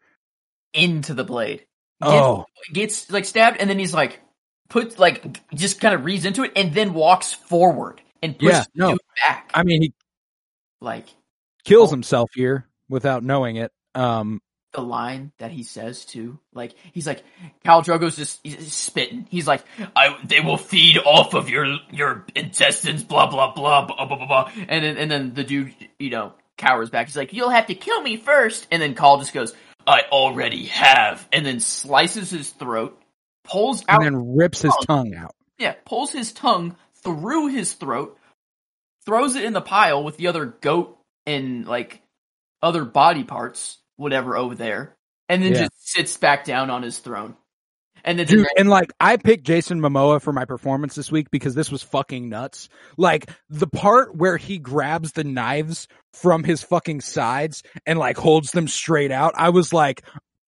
[0.74, 1.60] Into the blade.
[2.02, 4.20] Gets, Oh, Gets like stabbed and then he's like,
[4.68, 8.88] puts like, just kind of reads into it and then walks forward and pushes Yeah,
[8.90, 8.98] no.
[9.26, 9.50] back.
[9.54, 9.94] I mean, he
[10.80, 11.06] like,
[11.64, 11.94] kills Oh.
[11.94, 13.72] himself here without knowing it.
[13.94, 14.40] Um,
[14.72, 16.38] the line that he says too.
[16.52, 17.22] Like he's like
[17.64, 19.26] Khal Drogo's just he's spitting.
[19.30, 19.64] He's like,
[19.94, 24.26] I they will feed off of your your intestines, blah blah blah blah blah blah.
[24.26, 24.50] blah.
[24.68, 27.06] And then and then the dude, you know, cowers back.
[27.06, 28.66] He's like, You'll have to kill me first.
[28.72, 29.54] And then Khal just goes,
[29.86, 31.28] I already have.
[31.32, 33.00] And then slices his throat,
[33.44, 34.84] pulls out and then rips his Oh.
[34.86, 35.36] tongue out.
[35.56, 38.18] yeah, pulls his tongue through his throat,
[39.06, 42.00] throws it in the pile with the other goat and like
[42.62, 44.96] other body parts, whatever over there,
[45.28, 45.60] and then Yeah.
[45.62, 47.36] just sits back down on his throne.
[48.06, 51.54] And then Dude, and like I picked Jason Momoa for my performance this week because
[51.54, 52.68] this was fucking nuts.
[52.98, 58.52] Like the part where he grabs the knives from his fucking sides and like holds
[58.52, 60.02] them straight out, I was like,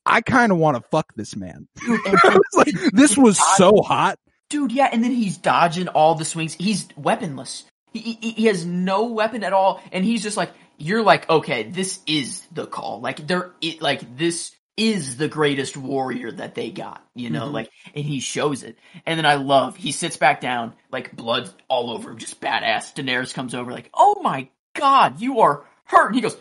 [0.05, 1.67] I kind of want to fuck this man.
[1.81, 4.19] I was like, this was so hot.
[4.51, 6.53] dude, yeah, and then he's dodging all the swings.
[6.53, 7.65] He's weaponless.
[7.95, 11.65] He, he, he has no weapon at all, and he's just like, you're like, okay,
[11.65, 13.01] this is the khal.
[13.03, 17.53] Like, there, it, like, this is the greatest warrior that they got, you know, Mhm.
[17.53, 18.79] like, and he shows it.
[19.07, 22.93] And then I love, he sits back down, like, blood all over him, just badass.
[22.95, 26.09] Daenerys comes over, like, oh my god, you are hurt.
[26.09, 26.37] And he goes,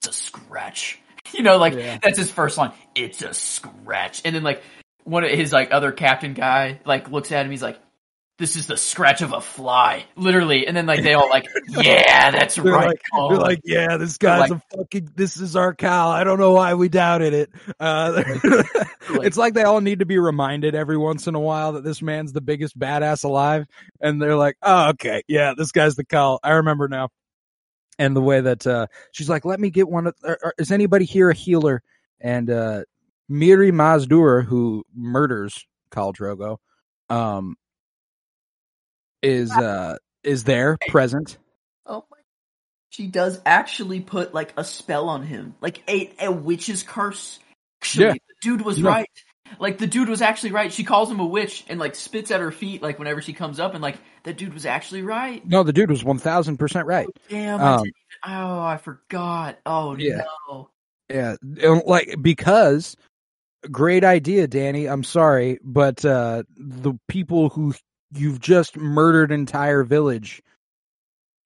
[0.00, 0.98] it's a scratch.
[1.34, 1.98] You know, like, Yeah.
[2.02, 2.72] that's his first line.
[2.94, 4.22] It's a scratch.
[4.24, 4.62] And then, like,
[5.04, 7.78] one of his, like, other captain guy, like, looks at him, he's like,
[8.38, 10.66] this is the scratch of a fly, literally.
[10.66, 12.86] And then like they all like, yeah, that's They're right.
[12.88, 16.08] like, Cole." they're like, yeah, this guy's like- a fucking, this is our khal.
[16.12, 17.50] I don't know why we doubted it.
[17.80, 18.22] Uh,
[19.22, 22.00] it's like they all need to be reminded every once in a while that this
[22.00, 23.66] man's the biggest badass alive.
[24.00, 25.22] And they're like, oh, okay.
[25.26, 26.38] Yeah, this guy's the khal.
[26.42, 27.08] I remember now.
[27.98, 30.70] And the way that, uh, she's like, let me get one of, or, or, is
[30.70, 31.82] anybody here a healer?
[32.20, 32.82] And, uh,
[33.28, 36.58] Mirri Maz Duur, who murders Khal Drogo,
[37.10, 37.56] um,
[39.22, 41.38] is, uh, is there present.
[41.86, 42.16] oh my.
[42.90, 47.38] She does actually put like a spell on him, like a a witch's curse.
[47.82, 48.12] Actually, Yeah.
[48.12, 48.88] the dude was No.
[48.88, 49.08] right.
[49.58, 50.72] Like the dude was actually right.
[50.72, 53.60] She calls him a witch and like spits at her feet like whenever she comes
[53.60, 55.46] up and like that dude was actually right.
[55.46, 57.06] No, the dude was 1000% right.
[57.28, 57.94] Damn, Um, didn't
[58.26, 59.58] oh, I forgot.
[59.64, 60.22] Oh Yeah.
[60.48, 60.70] no.
[61.10, 61.36] Yeah,
[61.86, 62.96] like because
[63.70, 64.90] great idea, Dany.
[64.90, 67.74] I'm sorry, but uh the people who
[68.12, 70.42] you've just murdered entire village,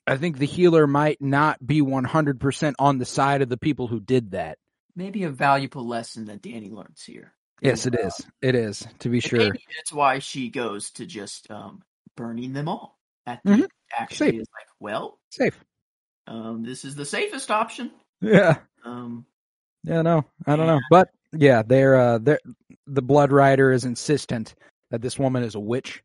[0.06, 4.00] I think the healer might not be 100% on the side of the people who
[4.00, 4.58] did that.
[4.96, 7.32] Maybe a valuable lesson that Dany learns here.
[7.60, 8.26] Yes, it is.
[8.40, 9.38] It is to be And sure.
[9.38, 11.82] Maybe that's why she goes to just um,
[12.16, 12.98] burning them all.
[13.24, 13.68] At the Mhm.
[13.96, 14.40] actually Safe.
[14.40, 15.64] is like, well, Safe.
[16.26, 17.92] um, this is the safest option.
[18.20, 18.58] Yeah.
[18.84, 19.26] Um,
[19.84, 22.40] Yeah, no, I don't know, but yeah, they're uh, they're
[22.86, 24.54] the Blood Rider is insistent
[24.90, 26.02] that this woman is a witch,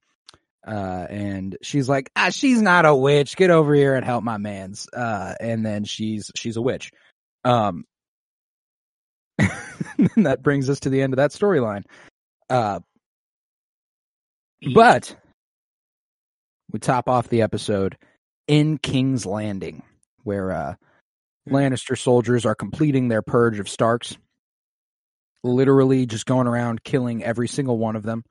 [0.67, 3.37] uh, and she's like, ah, she's not a witch.
[3.37, 4.87] Get over here and help my man's.
[4.91, 6.91] Uh, and then she's she's a witch.
[7.45, 7.85] Um,
[10.17, 11.83] that brings us to the end of that storyline.
[12.49, 12.81] Uh,
[14.73, 15.15] but
[16.71, 17.97] we top off the episode
[18.47, 19.83] in King's Landing,
[20.23, 20.75] where uh,
[21.47, 24.17] Lannister soldiers are completing their purge of Starks.
[25.43, 28.25] Literally just going around killing every single one of them.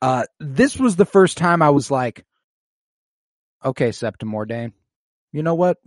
[0.00, 2.24] Uh, this was the first time I was like,
[3.64, 4.72] okay, Septa Mordane,
[5.32, 5.78] you know what?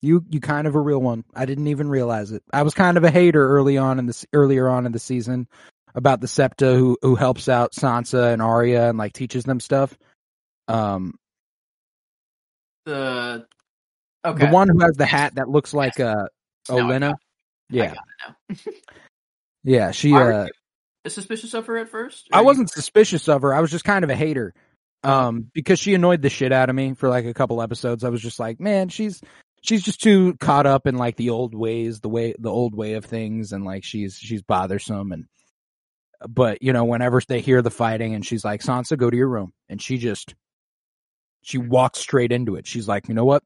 [0.00, 1.24] You you kind of a real one.
[1.34, 2.42] I didn't even realize it.
[2.52, 5.46] I was kind of a hater early on in this earlier on in the season
[5.94, 9.96] about the Septa who who helps out Sansa and Arya and like teaches them stuff.
[10.66, 11.14] Um,
[12.84, 13.46] the
[14.24, 14.46] okay.
[14.46, 16.26] the one who has the hat that looks like uh
[16.68, 17.14] Now I got Olenna.
[17.70, 18.04] Yeah, got
[18.48, 18.72] it now.
[19.64, 19.90] yeah.
[19.92, 20.48] She uh,
[21.10, 22.28] suspicious of her at first?
[22.32, 23.54] I wasn't suspicious of her.
[23.54, 24.54] I was just kind of a hater.
[25.04, 28.04] Um, because she annoyed the shit out of me for like a couple episodes.
[28.04, 29.20] I was just like, man, she's
[29.62, 32.94] she's just too caught up in like the old ways, the way the old way
[32.94, 35.10] of things, and like she's she's bothersome.
[35.10, 35.24] And
[36.28, 39.28] but you know, whenever they hear the fighting, and she's like, Sansa, go to your
[39.28, 40.36] room, and she just
[41.42, 42.68] she walks straight into it.
[42.68, 43.42] She's like, you know what,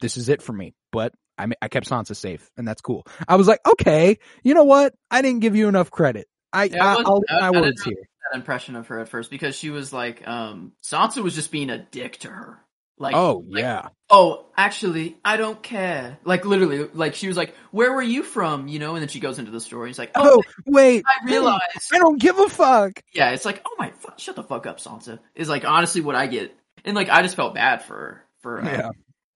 [0.00, 0.74] this is it for me.
[0.90, 3.06] But I I kept Sansa safe, and that's cool.
[3.28, 6.28] I was like, okay, you know what, I didn't give you enough credit.
[6.54, 7.96] I, Yeah, I I was- I'll I- my I words here.
[8.32, 11.68] That impression of her at first because she was like, um, Sansa was just being
[11.68, 12.58] a dick to her.
[12.96, 16.16] Like, Oh like, yeah, oh, actually, I don't care.
[16.24, 19.18] Like literally, like she was like, "Where were you from?" You know, and then she
[19.18, 19.90] goes into the story.
[19.90, 21.60] It's like, "Oh, Oh wait, I realize."
[21.92, 23.02] I don't give a fuck.
[23.12, 26.14] Yeah, it's like, "Oh my, fuck, shut the fuck up, Sansa." Is like honestly what
[26.14, 28.24] I get, and like I just felt bad for her.
[28.42, 28.90] For uh, Yeah.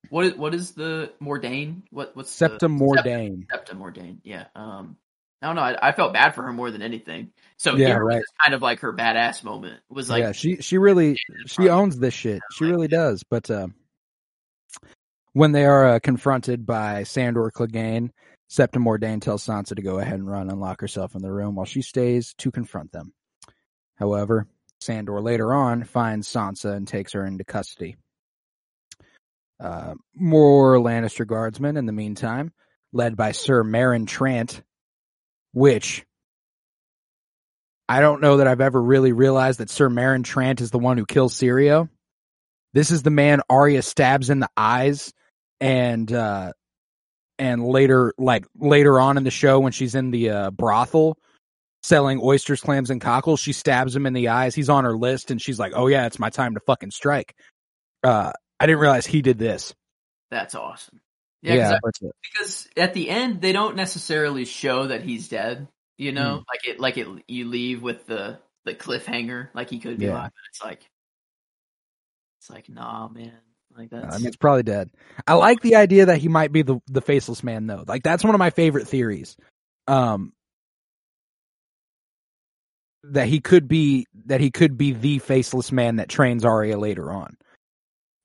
[0.08, 1.82] what is what is the Mordane?
[1.90, 3.46] What what's Septum the, Mordane.
[3.74, 4.18] Mordane?
[4.22, 4.44] Yeah.
[4.54, 4.96] Um,
[5.40, 5.62] I don't know.
[5.62, 7.30] I, I felt bad for her more than anything.
[7.58, 8.22] So Yeah, right.
[8.42, 11.16] kind of like her badass moment was like, yeah, she she really
[11.46, 12.40] she owns this shit.
[12.52, 13.22] She like- really does.
[13.28, 13.68] But uh,
[15.32, 18.10] when they are uh, confronted by Sandor Clegane,
[18.48, 21.54] Septa Mordane tells Sansa to go ahead and run and lock herself in the room
[21.54, 23.12] while she stays to confront them.
[23.96, 24.46] However,
[24.80, 27.96] Sandor later on finds Sansa and takes her into custody.
[29.60, 32.52] Uh, more Lannister guardsmen in the meantime,
[32.92, 34.62] led by Sir Meryn Trant,
[35.58, 36.04] which
[37.88, 40.98] I don't know that I've ever really realized that Sir Meryn Trant is the one
[40.98, 41.88] who kills Syrio.
[42.74, 45.12] This is the man Arya stabs in the eyes
[45.60, 46.52] and uh
[47.38, 51.18] and later like later on in the show when she's in the uh brothel
[51.82, 54.54] selling oysters, clams and cockles, she stabs him in the eyes.
[54.54, 57.34] He's on her list and she's like, "Oh yeah, it's my time to fucking strike."
[58.04, 59.74] Uh I didn't realize he did this.
[60.30, 61.00] "That's awesome."
[61.42, 61.90] Yeah, uh,
[62.22, 65.68] because at the end they don't necessarily show that he's dead.
[65.96, 69.98] You know, like it, like it, you leave with the the cliffhanger, like he could
[69.98, 70.12] be Yeah.
[70.12, 70.30] alive.
[70.34, 70.90] But it's like,
[72.40, 73.32] it's like, nah, man.
[73.76, 74.90] Like that's I mean, it's probably dead.
[75.26, 77.84] I like the idea that he might be the the faceless man, though.
[77.86, 79.36] Like that's one of my favorite theories.
[79.86, 80.32] Um,
[83.04, 87.10] that he could be that he could be the faceless man that trains Arya later
[87.10, 87.36] on.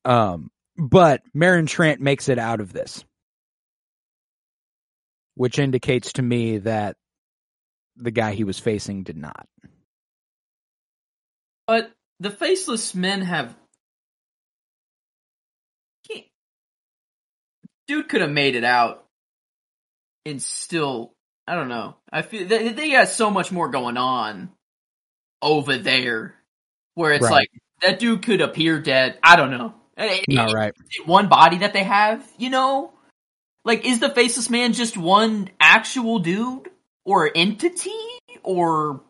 [0.06, 3.04] Um, but Meryn Trant makes it out of this,
[5.36, 6.96] which indicates to me that
[7.96, 9.48] the guy he was facing did not.
[11.68, 13.56] But the faceless men have.
[16.10, 16.32] He-
[17.88, 19.06] Dude could have made it out,
[20.26, 21.14] and still,
[21.48, 21.96] I don't know.
[22.12, 24.52] I feel they, they got so much more going on
[25.42, 26.36] over there,
[26.96, 27.32] where it's Right.
[27.32, 27.50] like
[27.82, 29.20] that dude could appear dead.
[29.24, 29.76] I don't know.
[29.98, 30.74] All right.
[31.06, 32.94] one body that they have, you know?
[33.66, 36.70] Like, is the faceless man just one actual dude
[37.06, 37.92] or entity
[38.44, 39.02] or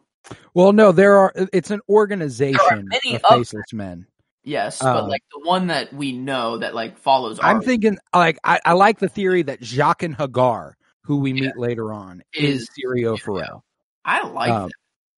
[0.53, 1.33] Well, no, there are.
[1.51, 4.05] It's an organization many of of- faceless men.
[4.43, 4.81] yes?
[4.83, 7.39] Uh, but like the one that we know that like follows.
[7.41, 10.73] I'm thinking like I, I like the theory that Jaqen H'ghar,
[11.03, 13.19] who we meet later on, is, Is Syrio.
[13.19, 13.63] Forel.
[14.05, 14.73] I like um, that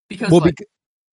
[0.09, 0.65] because Well, like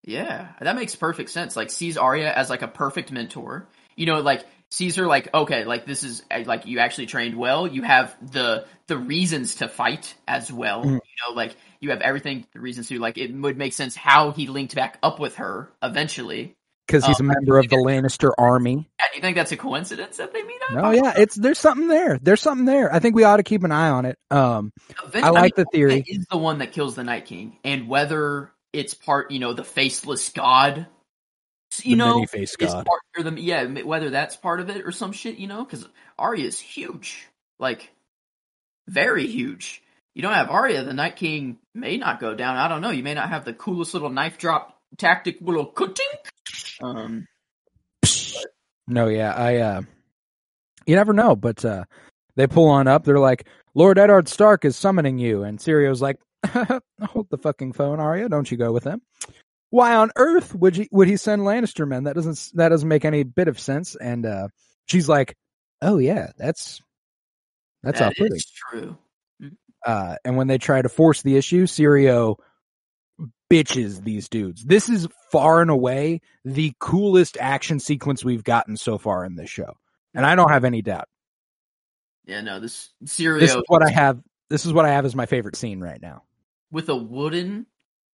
[0.05, 1.57] yeah, that makes perfect sense.
[1.57, 3.69] Like sees Arya as like a perfect mentor.
[3.97, 7.67] You know, like Caesar, like okay, like this is uh, like you actually trained well.
[7.67, 10.83] You have the the reasons to fight as well.
[10.85, 10.93] Mhm.
[10.93, 14.31] You know, like you have everything the reasons to like it would make sense how
[14.31, 16.55] he linked back up with her eventually.
[16.87, 18.89] because he's a um, member of the Lannister army.
[18.99, 20.75] Yeah, Do you think that's a coincidence that they meet up?
[20.83, 22.19] No, yeah, it's there's something there.
[22.21, 22.93] There's something there.
[22.93, 24.19] I think we ought to keep an eye on it.
[24.31, 24.73] Um,
[25.05, 26.03] Event- I like the theory.
[26.07, 29.65] Is the one that kills the Night King, and whether it's part, you know, the
[29.65, 30.87] faceless god,
[31.85, 32.87] you the know, is god.
[32.87, 33.01] part
[33.35, 35.89] the yeah, whether that's part of it or some shit, you know, because
[36.19, 37.27] Arya is huge,
[37.59, 37.91] like
[38.89, 39.83] very huge.
[40.15, 42.57] You don't have Arya, the Night King may not go down.
[42.57, 42.91] I don't know.
[42.91, 46.07] You may not have the coolest little knife drop tactic, little cutting.
[46.83, 47.27] Um,
[48.87, 49.57] No, yeah, I.
[49.59, 49.83] uh
[50.87, 51.85] You never know, but uh
[52.37, 53.05] they pull on up.
[53.05, 56.19] They're like, Lord Eddard Stark is summoning you, and Syrio's like,
[57.03, 58.29] hold the fucking phone, Arya.
[58.29, 59.01] Don't you go with him?
[59.73, 62.05] Why on earth would he would he send Lannister men?
[62.05, 63.97] That doesn't that doesn't make any bit of sense.
[63.97, 64.49] And uh
[64.85, 65.35] she's like,
[65.81, 66.83] oh yeah, that's
[67.83, 68.37] that's that off putting.
[68.37, 68.99] is true.
[69.85, 72.37] Uh, and when they try to force the issue, Syrio
[73.51, 74.63] bitches these dudes.
[74.63, 79.49] This is far and away the coolest action sequence we've gotten so far in this
[79.49, 79.73] show.
[80.13, 81.09] And I don't have any doubt.
[82.27, 84.21] Yeah, no, this This is what I have.
[84.51, 86.25] This is what I have as my favorite scene right now.
[86.71, 87.65] with a wooden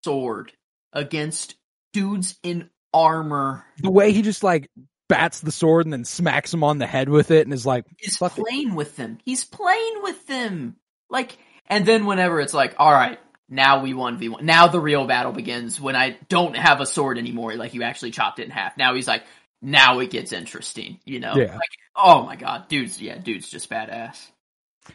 [0.05, 0.52] sword
[0.93, 1.55] against
[1.93, 4.70] dudes in armor The way he just like
[5.09, 7.85] bats the sword and then smacks him on the head with it and is like,
[7.98, 8.44] He's Fuck it.
[8.44, 9.19] playing with them.
[9.24, 10.77] He's playing with them.
[11.10, 14.43] Like, and then whenever it's like, all right, now we 1v1.
[14.43, 17.55] Now the real battle begins when I don't have a sword anymore.
[17.56, 18.77] Like, you actually chopped it in half.
[18.77, 19.23] Now he's like,
[19.62, 21.35] now it gets interesting, you know?
[21.35, 21.55] Yeah.
[21.55, 24.27] Like, oh my god, dude's, yeah, dude's just badass.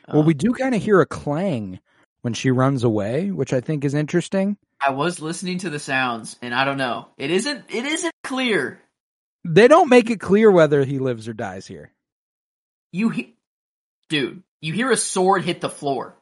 [0.07, 1.79] well, Um, we do kind of hear a clang
[2.23, 4.57] when she runs away, which I think is interesting.
[4.85, 7.09] I was listening to the sounds, and I don't know.
[7.17, 8.81] It isn't, it isn't clear.
[9.45, 11.91] They don't make it clear whether he lives or dies here.
[12.91, 13.35] You he-
[14.09, 16.15] dude, you hear a sword hit the floor,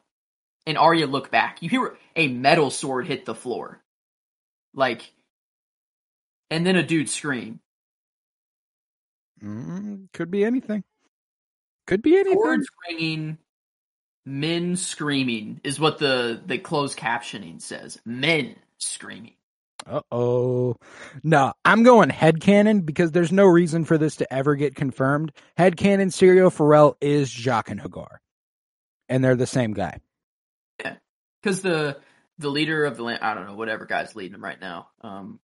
[0.66, 1.62] and Arya look back.
[1.62, 3.80] You hear a metal sword hit the floor.
[4.74, 5.12] like,
[6.50, 7.60] and then a dude scream.
[9.42, 10.84] Mm, could be anything.
[11.86, 12.38] Could be anything.
[12.38, 13.38] Chords ringing,
[14.24, 17.98] men screaming is what the the closed captioning says.
[18.04, 19.34] Men screaming.
[19.86, 20.76] Uh oh.
[21.22, 25.32] No, I'm going head headcanon because there's no reason for this to ever get confirmed.
[25.56, 28.18] Head Headcanon Syrio Forel is Jaqen H'ghar.
[29.08, 29.98] And they're the same guy.
[30.80, 30.96] Yeah,
[31.42, 31.98] because the
[32.38, 34.88] the leader of the land, I don't know, whatever guy's leading them right now.
[35.02, 35.40] Um,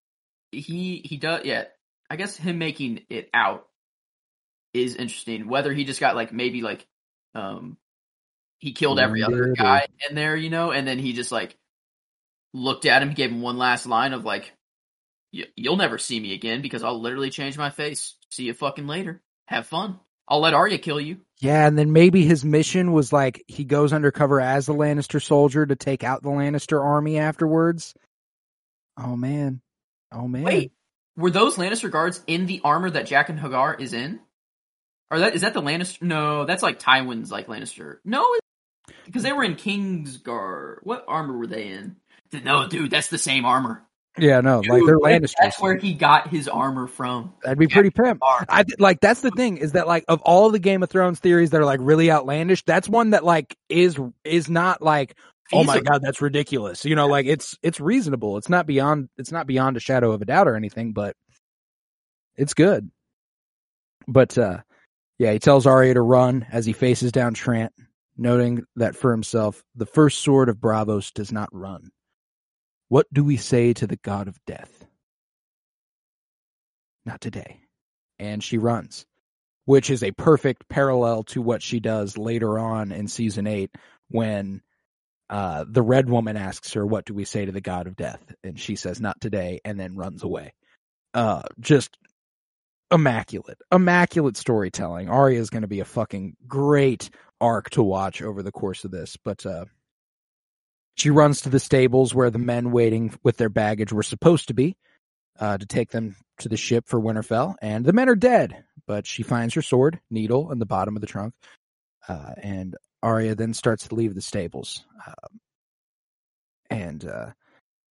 [0.53, 1.45] he he does.
[1.45, 1.65] Yeah,
[2.09, 3.67] I guess him making it out
[4.73, 5.49] is interesting.
[5.49, 6.87] Whether he just got like maybe like
[7.35, 7.77] um
[8.59, 11.57] he killed every other guy in there, you know, and then he just like
[12.53, 14.53] looked at him, He gave him one last line of like,
[15.33, 18.15] "Y- "You'll never see me again because I'll literally change my face.
[18.31, 19.23] See you fucking later.
[19.47, 20.01] Have fun.
[20.27, 23.93] I'll let Arya kill you." Yeah, and then maybe his mission was like he goes
[23.93, 27.95] undercover as a Lannister soldier to take out the Lannister army afterwards.
[28.97, 29.61] Oh man.
[30.11, 30.43] Oh man.
[30.43, 30.73] Wait,
[31.17, 34.21] were those Lannister guards in the armor that Jaqen H'ghar is in?
[35.11, 36.03] Or that is that the Lannister?
[36.03, 37.99] No, that's like Tywin's like Lannister.
[38.05, 38.27] No,
[39.07, 40.79] because they were in Kingsguard.
[40.83, 41.97] What armor were they in?
[42.45, 43.89] No, dude, that's the same armor.
[44.19, 45.35] Yeah, no, like they're Dude, Lannisters.
[45.41, 47.35] That's where he got his armor from.
[47.43, 48.21] That'd be pretty pimp.
[48.23, 51.51] I like that's the thing is that like of all the Game of Thrones theories
[51.51, 55.17] that are like really outlandish, that's one that like is is not like
[55.53, 56.85] oh my god that's ridiculous.
[56.85, 58.39] You know, like it's it's reasonable.
[58.39, 61.15] It's not beyond it's not beyond a shadow of a doubt or anything, but
[62.37, 62.91] it's good.
[64.07, 64.59] But uh
[65.19, 67.71] yeah, he tells Arya to run as he faces down Trant,
[68.19, 71.91] noting that for himself, the first sword of Braavos does not run.
[72.89, 74.87] What do we say to the god of death?
[77.07, 77.61] Not today.
[78.19, 79.07] And she runs,
[79.65, 83.71] which is a perfect parallel to what she does later on in season eight
[84.11, 84.63] when
[85.31, 88.35] uh, the red woman asks her, What do we say to the god of death?
[88.43, 90.55] And she says, Not today, and then runs away.
[91.15, 91.97] Uh, just
[92.91, 95.09] immaculate, immaculate storytelling.
[95.09, 98.91] Arya is going to be a fucking great arc to watch over the course of
[98.91, 99.17] this.
[99.17, 99.67] But uh,
[100.97, 104.55] she runs to the stables where the men waiting with their baggage were supposed to
[104.55, 104.77] be
[105.39, 108.65] uh, to take them to the ship for Winterfell, and the men are dead.
[108.87, 111.35] But she finds her sword, needle, in the bottom of the trunk,
[112.09, 114.85] uh, and Arya then starts to leave the stables.
[115.07, 115.41] Um,
[116.71, 117.31] and uh,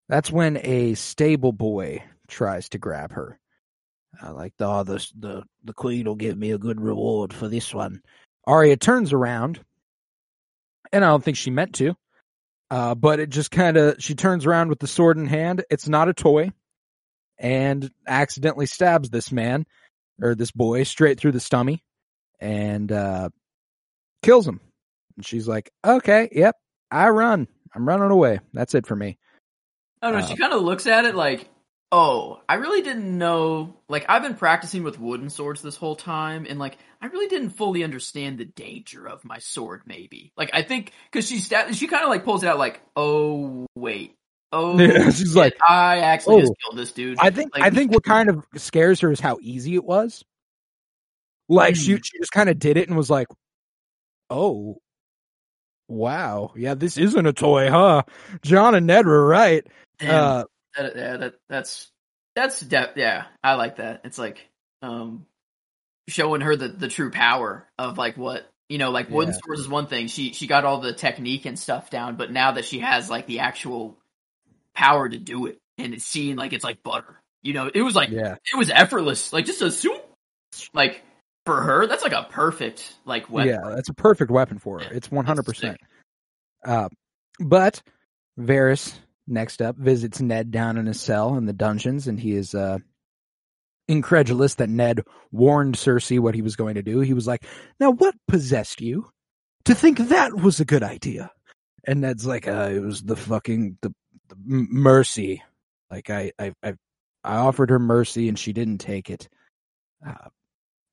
[0.09, 3.39] that's when a stable boy tries to grab her.
[4.23, 8.01] Like, oh, the, the, the queen will give me a good reward for this one.
[8.47, 9.59] Arya turns around,
[10.91, 11.95] and I don't think she meant to,
[12.71, 15.63] uh, but it just kind of, she turns around with the sword in hand.
[15.69, 16.51] It's not a toy
[17.37, 19.65] and accidentally stabs this man
[20.21, 21.81] or this boy straight through the stomach
[22.39, 23.29] and uh
[24.23, 24.59] kills him.
[25.15, 26.55] And she's like, "Okay, yep,
[26.89, 27.47] I run.
[27.75, 28.39] I'm running away.
[28.53, 29.17] That's it for me."
[30.01, 30.27] I don't know.
[30.27, 31.49] she kind of looks at it like,
[31.91, 33.75] "Oh, I really didn't know.
[33.87, 37.51] Like, I've been practicing with wooden swords this whole time, and like, I really didn't
[37.51, 39.83] fully understand the danger of my sword.
[39.85, 42.81] Maybe, like, I think because she sta- she kind of like pulls it out, like,
[42.95, 44.15] oh wait,
[44.51, 47.17] oh, Yeah, she's like, I actually just "Oh." killed this dude.
[47.19, 50.23] I think Like- I think what kind of scares her is how easy it was.
[51.49, 52.01] Like she Hmm.
[52.03, 53.27] she just kind of did it and was like,
[54.29, 54.79] "Oh,
[55.87, 58.03] wow, yeah, this isn't a toy, huh?"
[58.43, 59.65] Jon and Ned were right.
[60.01, 60.43] Uh,
[60.77, 61.89] that, yeah, that that's
[62.35, 64.01] that's de- yeah, I like that.
[64.05, 64.47] It's like
[64.81, 65.25] um
[66.07, 69.39] showing her the the true power of like what you know, like wooden Yeah.
[69.43, 70.07] swords is one thing.
[70.07, 73.25] She she got all the technique and stuff down, but now that she has like
[73.25, 73.97] the actual
[74.73, 77.21] power to do it, and it's seen like it's like butter.
[77.43, 80.03] You know, it was like yeah, it was effortless, like just a soup.
[80.73, 81.01] Like
[81.45, 83.49] for her, that's like a perfect like weapon.
[83.53, 84.93] yeah, that's a perfect weapon for her.
[84.93, 85.77] It's one hundred percent.
[86.65, 86.89] Uh,
[87.39, 87.81] but
[88.37, 88.93] Varys
[89.27, 92.77] next up visits Ned down in his cell in the dungeons, and he is uh,
[93.87, 95.01] incredulous that Ned
[95.31, 96.99] warned Cersei what he was going to do.
[96.99, 97.45] He was like,
[97.79, 99.09] "Now, what possessed you
[99.65, 101.31] to think that was a good idea?"
[101.85, 103.93] And Ned's like, uh, "It was the fucking the,
[104.29, 105.43] the mercy.
[105.89, 106.73] Like I, I, I,
[107.23, 109.29] I offered her mercy, and she didn't take it.
[110.05, 110.29] Uh,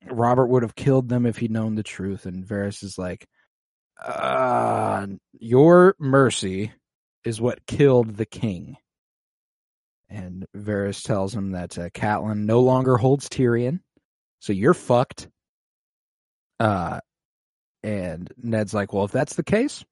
[0.09, 3.27] Robert would have killed them if he'd known the truth." And Varys is like
[4.03, 5.07] uh,
[5.39, 6.71] your mercy
[7.25, 8.77] is what killed the king.
[10.09, 13.79] And Varys tells him that uh, Catelyn no longer holds Tyrion,
[14.39, 15.27] so you're fucked.
[16.59, 16.99] Uh,
[17.83, 19.83] and Ned's like, well, if that's the case,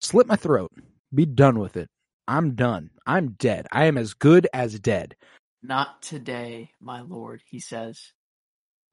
[0.00, 0.72] slit my throat.
[1.14, 1.88] Be done with it.
[2.26, 2.90] I'm done.
[3.06, 3.66] I'm dead.
[3.70, 5.16] I am as good as dead.
[5.62, 8.00] Not today, my lord, he says.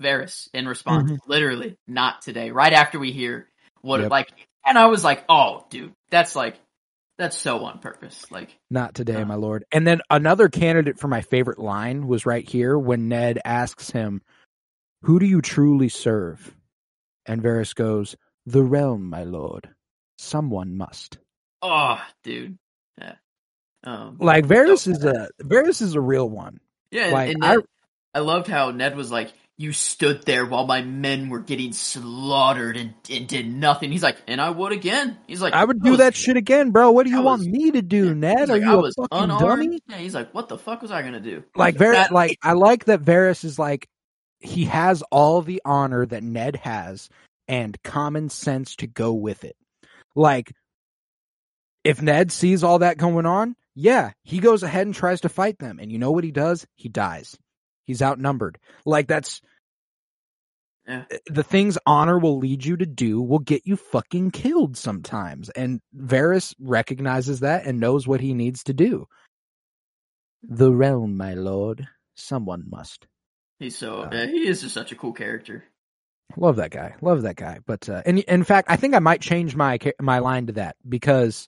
[0.01, 2.51] Varys, in response, literally, not today.
[2.51, 3.47] Right after we hear
[3.81, 4.11] what, Yep.
[4.11, 4.29] like,
[4.65, 6.59] and I was like, oh, dude, that's like,
[7.17, 8.25] That's so on purpose.
[8.31, 9.25] Like Not today, No.
[9.25, 9.65] my lord.
[9.71, 14.21] And then another candidate for my favorite line was right here when Ned asks him,
[15.03, 16.53] Who do you truly serve?
[17.25, 18.15] And Varys goes,
[18.45, 19.69] The realm, my lord.
[20.19, 21.17] Someone must.
[21.61, 22.57] oh dude.
[22.99, 23.15] Yeah.
[23.83, 26.59] Um Like Varys So is a Varys is a real one.
[26.91, 27.63] Yeah, and, like, and I- Ned,
[28.13, 32.77] I loved how Ned was like, "You stood there while my men were getting slaughtered
[32.77, 35.85] and, and did nothing." He's like, "And I would again." He's like, I would "I
[35.85, 36.91] do was- that shit again, bro.
[36.91, 38.49] What do you I want was- me to do, yeah." Ned?
[38.49, 39.41] Are like, you I a fucking unarmed.
[39.63, 39.79] dummy?
[39.87, 42.53] Yeah, he's like, "What the fuck was I gonna do?" Like Varys, That- like I
[42.53, 43.87] like that Varys is like
[44.39, 47.09] he has all the honor that Ned has
[47.47, 49.55] and common sense to go with it.
[50.15, 50.51] Like
[51.83, 55.57] if Ned sees all that going on, yeah, he goes ahead and tries to fight
[55.59, 56.67] them, and you know what he does?
[56.75, 57.37] He dies.
[57.87, 58.59] He's outnumbered.
[58.85, 59.41] Like that's
[60.87, 61.05] Yeah.
[61.25, 65.49] the things honor will lead you to do will get you fucking killed sometimes.
[65.49, 69.07] And Varys recognizes that and knows what he needs to do.
[70.43, 71.87] The realm, my lord.
[72.15, 73.07] Someone must.
[73.59, 75.63] He's so Uh, he is just such a cool character.
[76.35, 76.95] Love that guy.
[77.01, 77.59] Love that guy.
[77.65, 80.75] But uh, in in fact, I think I might change my my line to that
[80.87, 81.47] because,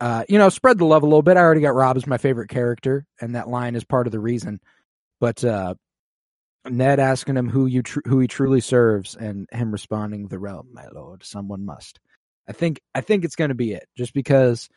[0.00, 1.36] uh, you know, spread the love a little bit.
[1.36, 4.20] I already got Robb as my favorite character, and that line is part of the
[4.20, 4.60] reason.
[5.20, 5.74] But uh,
[6.68, 10.68] Ned asking him who you tr- who he truly serves, and him responding, "The realm,
[10.72, 11.24] my lord.
[11.24, 12.00] Someone must."
[12.48, 14.68] I think I think it's going to be it, just because.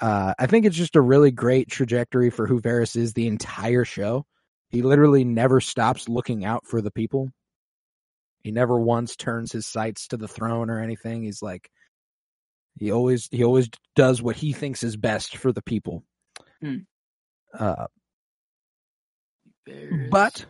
[0.00, 3.84] Uh, I think it's just a really great trajectory for who Varys is the entire
[3.84, 4.26] show.
[4.70, 7.32] He literally never stops looking out for the people.
[8.44, 11.24] He never once turns his sights to the throne or anything.
[11.24, 11.68] He's like
[12.78, 16.04] he always he always does what he thinks is best for the people.
[16.60, 16.76] Hmm.
[17.52, 17.86] Uh,
[19.68, 20.10] Varys.
[20.10, 20.44] but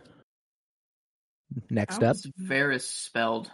[1.69, 3.51] next How up, is Varys spelled?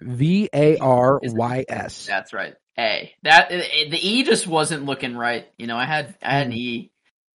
[0.00, 2.06] V A R Y S.
[2.06, 2.54] That's right.
[2.78, 3.12] A.
[3.22, 5.46] That the E just wasn't looking right.
[5.58, 6.56] You know, I had I had an Mm.
[6.56, 6.90] E.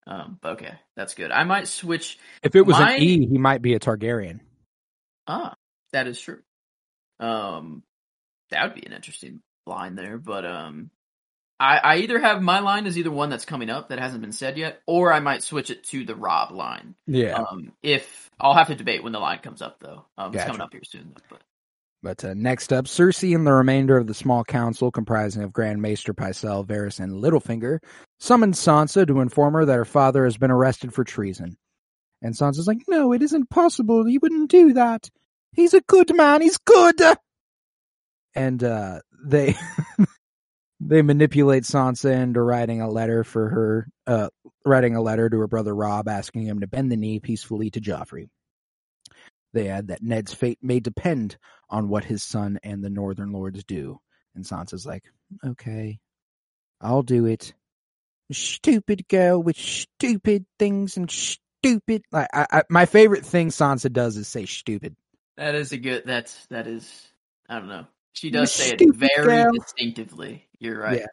[0.05, 1.31] Um, but okay, that's good.
[1.31, 2.17] I might switch.
[2.43, 4.39] If it was Mine- an E, he might be a Targaryen.
[5.27, 5.55] Ah,
[5.93, 6.39] that is true.
[7.19, 7.83] Um,
[8.49, 10.17] that would be an interesting line there.
[10.17, 10.89] But um,
[11.59, 14.31] I I either have my line as either one that's coming up that hasn't been
[14.31, 16.95] said yet, or I might switch it to the Robb line.
[17.05, 17.33] Yeah.
[17.33, 20.05] Um, if I'll have to debate when the line comes up though.
[20.17, 21.13] Um, it's coming up here soon.
[21.15, 21.41] Though, but
[22.01, 25.81] But uh, next up, Cersei and the remainder of the small council, comprising of Grand
[25.81, 27.79] Maester Pycelle, Varys, and Littlefinger,
[28.19, 31.57] summoned Sansa to inform her that her father has been arrested for treason.
[32.21, 34.05] And Sansa's like, "No, it isn't possible.
[34.05, 35.09] He wouldn't do that.
[35.53, 36.41] He's a good man.
[36.41, 37.01] He's good."
[38.35, 39.57] And uh, they
[40.79, 44.29] they manipulate Sansa into writing a letter for her, uh,
[44.65, 47.81] writing a letter to her brother Robb, asking him to bend the knee peacefully to
[47.81, 48.29] Joffrey.
[49.53, 51.37] They add that Ned's fate may depend
[51.69, 53.99] on what his son and the Northern Lords do.
[54.35, 55.03] And Sansa's like,
[55.45, 55.99] okay,
[56.79, 57.53] I'll do it.
[58.31, 62.03] Stupid girl with stupid things and stupid.
[62.11, 64.95] Like, I, I, my favorite thing Sansa does is say stupid.
[65.35, 66.03] that is a good.
[66.05, 67.07] That's that is.
[67.49, 67.87] I don't know.
[68.13, 69.51] She You does say it very girl.
[69.53, 70.47] distinctively.
[70.59, 70.99] You're right.
[70.99, 71.05] Yeah.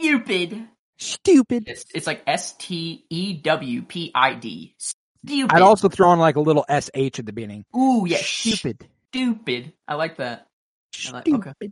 [0.00, 0.68] Stupid.
[0.98, 1.64] Stupid.
[1.66, 4.74] It's it's like S T E W P I D.
[4.78, 5.54] Stupid.
[5.54, 7.64] I'd also throw in like a little sh at the beginning.
[7.76, 8.18] Ooh yeah.
[8.20, 8.86] Stupid.
[9.12, 9.72] Stupid.
[9.88, 10.46] I like that.
[11.08, 11.48] I like- Stupid.
[11.48, 11.70] okay.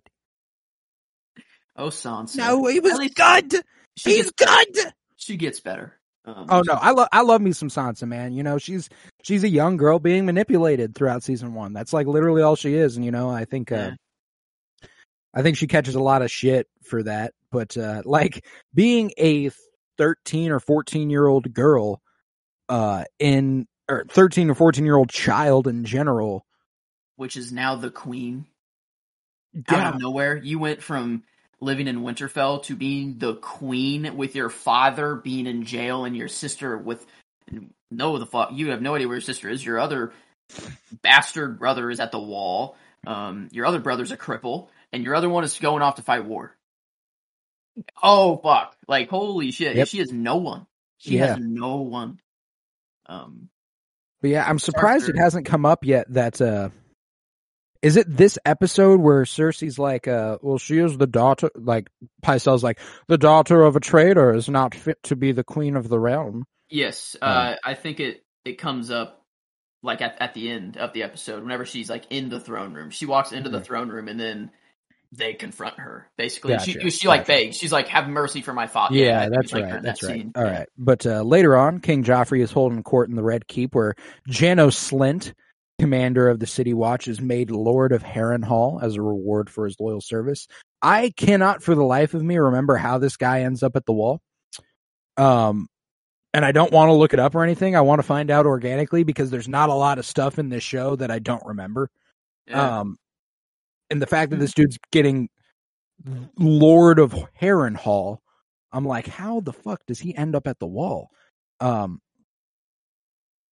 [1.77, 2.37] Oh Sansa.
[2.39, 3.63] No, he was good.
[3.97, 4.73] She He's gets better.
[4.73, 4.93] good.
[5.17, 5.95] She gets better.
[6.25, 8.33] Um, Oh no, I love I love me some Sansa, man.
[8.33, 8.89] You know, she's
[9.23, 11.73] she's a young girl being manipulated throughout season one.
[11.73, 13.91] That's like literally all she is, and you know, I think uh Yeah.
[15.35, 17.35] I think she catches a lot of shit for that.
[17.51, 18.45] But uh like
[18.75, 19.51] being a
[19.97, 22.01] thirteen or fourteen year old girl
[22.69, 26.45] uh in or thirteen or fourteen year old child in general.
[27.17, 28.47] which is now the queen.
[29.69, 31.25] Out of nowhere, you went from
[31.61, 36.29] living in Winterfell to being the queen with your father being in jail and your
[36.29, 37.05] sister with
[37.91, 39.65] no the fuck you have no idea where your sister is.
[39.65, 40.13] Your other
[41.03, 42.77] bastard brother is at the wall.
[43.07, 46.25] Um, your other brother's a cripple, and your other one is going off to fight
[46.25, 46.57] war.
[48.03, 48.77] Oh fuck!
[48.89, 49.89] Like holy shit, Yep.
[49.89, 50.67] she has no one.
[50.99, 51.27] She Yeah.
[51.27, 52.21] has no one.
[53.07, 53.49] Um,
[54.21, 56.71] But yeah, I'm surprised it hasn't come up yet that uh
[57.81, 61.89] is it this episode where Cersei's like uh well she is the daughter like
[62.23, 65.89] Pycelle's like the daughter of a traitor is not fit to be the queen of
[65.89, 66.45] the realm.
[66.69, 69.25] Yes, uh, I think it it comes up
[69.85, 72.91] like at at the end of the episode whenever she's like in the throne room.
[72.91, 73.65] She walks into the Mhm.
[73.65, 74.51] throne room and then
[75.13, 76.11] they confront her.
[76.19, 77.33] Basically, she Gotcha, she like gotcha.
[77.33, 77.57] begs.
[77.57, 79.83] She's like, "Have mercy for my father." Yeah, that's like, right.
[79.83, 80.17] That's that right.
[80.21, 80.33] scene.
[80.37, 80.59] All Yeah.
[80.59, 80.69] right.
[80.77, 83.95] But uh later on, King Joffrey is holding court in the Red Keep where
[84.29, 85.33] Janos Slynt,
[85.79, 89.77] commander of the City Watch, is made Lord of Harrenhal as a reward for his
[89.81, 90.47] loyal service.
[90.83, 93.93] I cannot for the life of me remember how this guy ends up at the
[93.93, 94.21] wall.
[95.17, 95.69] Um,
[96.35, 97.75] and I don't want to look it up or anything.
[97.75, 100.63] I want to find out organically because there's not a lot of stuff in this
[100.63, 101.91] show that I don't remember.
[102.47, 102.81] Yeah.
[102.81, 102.99] Um,
[103.91, 105.29] and the fact that this dude's getting
[106.39, 108.19] Lord of Harrenhal,
[108.73, 111.11] I'm like, how the fuck does he end up at the wall?
[111.61, 112.01] Um,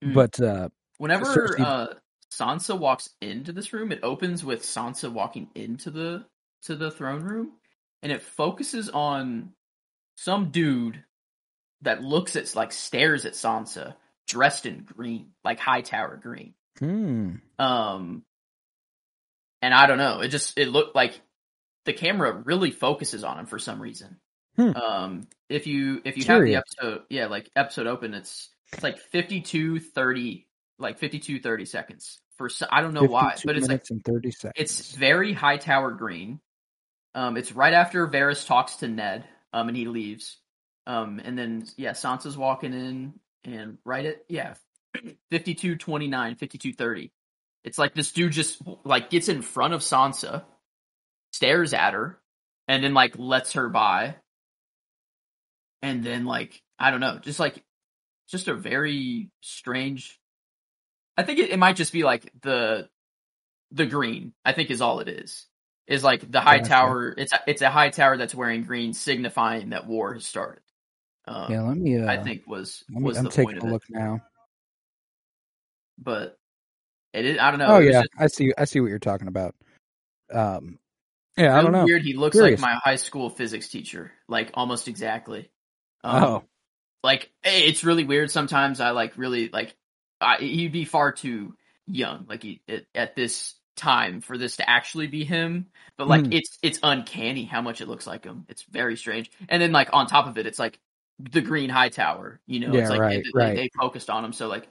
[0.05, 0.13] Mm.
[0.13, 0.69] but uh,
[0.99, 1.87] Whenever Cersei- uh,
[2.31, 6.27] Sansa walks into this room, it opens with Sansa walking into the
[6.65, 7.53] to the throne room,
[8.03, 9.55] and it focuses on
[10.17, 11.03] some dude
[11.81, 13.95] that looks at like stares at Sansa,
[14.29, 16.53] dressed in green, like Hightower green.
[16.79, 18.23] hmm, Um,
[19.63, 21.21] and I don't know, it just it looked like
[21.85, 24.17] the camera really focuses on him for some reason.
[24.57, 24.77] Hmm.
[24.77, 26.57] Um, if you if you Curious.
[26.57, 30.47] have the episode, yeah, like episode open, it's it's like 52 30
[30.79, 34.53] like 52 30 seconds for I don't know why, but it's like 30 seconds.
[34.57, 36.41] it's very Hightower green.
[37.15, 40.37] Um, it's right after Varys talks to Ned, um, and he leaves.
[40.87, 43.15] Um, and then yeah, Sansa's walking in,
[43.45, 44.55] and right at yeah,
[45.31, 47.13] 52 29, 52 30.
[47.67, 50.45] It's like this dude just like gets in front of Sansa,
[51.33, 52.19] stares at her,
[52.69, 54.15] and then like lets her by.
[55.83, 57.63] And then like I don't know, just like
[58.29, 60.19] just a very strange.
[61.17, 62.89] I think it, it might just be like the
[63.73, 64.33] the green.
[64.45, 65.47] I think is all it is.
[65.89, 66.69] Is like the high Gotcha.
[66.69, 67.15] tower.
[67.19, 70.63] It's a, it's a Hightower that's wearing green, signifying that war has started.
[71.27, 71.99] Um, yeah, let me.
[71.99, 73.73] Uh, I think was let me, was I'm the taking point a of it.
[73.73, 74.21] look now.
[75.99, 76.37] But
[77.17, 77.39] it is.
[77.39, 77.67] I don't know.
[77.69, 78.53] oh yeah, just I see.
[78.57, 79.55] I see what you're talking about.
[80.33, 80.79] Um,
[81.37, 81.85] yeah, I don't know.
[81.85, 82.03] Weird.
[82.03, 82.61] He looks Curious.
[82.61, 85.51] like my high school physics teacher, like almost exactly.
[86.05, 86.43] Um, Oh,
[87.03, 89.75] like eh, it's really weird sometimes i like really like
[90.21, 91.55] I, he'd be far too
[91.87, 95.67] young like he, at, at this time for this to actually be him
[95.99, 96.33] but like Hmm.
[96.33, 99.91] it's it's uncanny how much it looks like him it's very strange and then like
[99.93, 100.79] on top of it it's like
[101.19, 103.57] the green Hightower you know Yeah, it's like right, they, right.
[103.57, 104.67] they focused on him so like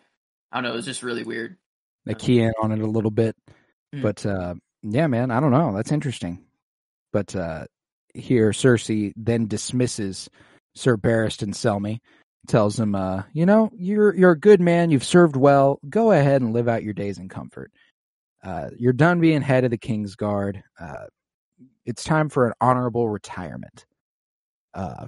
[0.52, 1.58] i don't know it was just really weird
[2.06, 3.36] they key in on it a little bit,
[3.94, 4.02] Hmm.
[4.02, 5.76] but uh, yeah, man, I don't know.
[5.76, 6.44] That's interesting.
[7.14, 7.66] But uh,
[8.14, 10.30] here, Cersei then dismisses
[10.76, 12.00] Sir Barristan Selmy,
[12.48, 14.92] tells him, uh, "You know, you're you're a good man.
[14.92, 15.80] You've served well.
[15.90, 17.72] Go ahead and live out your days in comfort.
[18.44, 20.62] Uh, you're done being head of the King's Guard.
[20.80, 21.06] Uh,
[21.86, 23.86] it's time for an honorable retirement."
[24.74, 25.08] Uh,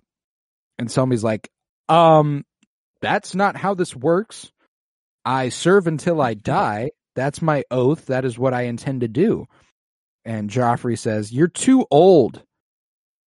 [0.79, 1.49] and Selmy's like,
[1.89, 2.45] "Um,
[3.01, 4.51] that's not how this works.
[5.27, 6.91] I serve until I die.
[7.15, 8.05] That's my oath.
[8.05, 9.47] That is what I intend to do."
[10.23, 12.43] And Joffrey says, "You're too old.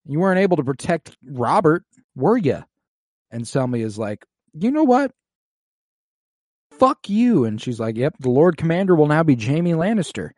[0.06, 2.64] You weren't able to protect Robert, were you?"
[3.30, 4.24] And Selmy is like,
[4.54, 5.12] "You know what?
[6.70, 10.30] Fuck you." And she's like, "Yep, the Lord Commander will now be Jaime Lannister."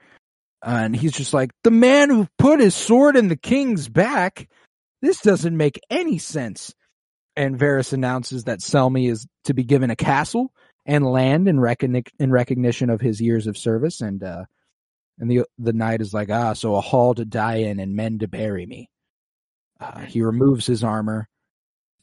[0.62, 4.48] and he's just like, "The man who put his sword in the king's back.
[5.00, 6.74] This doesn't make any sense."
[7.36, 10.52] And Varys announces that Selmy is to be given a castle
[10.84, 14.44] and land in, recogni- in recognition of his years of service, and uh,
[15.18, 18.18] and the the knight is like, ah, so a hall to die in and men
[18.18, 18.90] to bury me.
[19.80, 21.28] Uh, he removes his armor,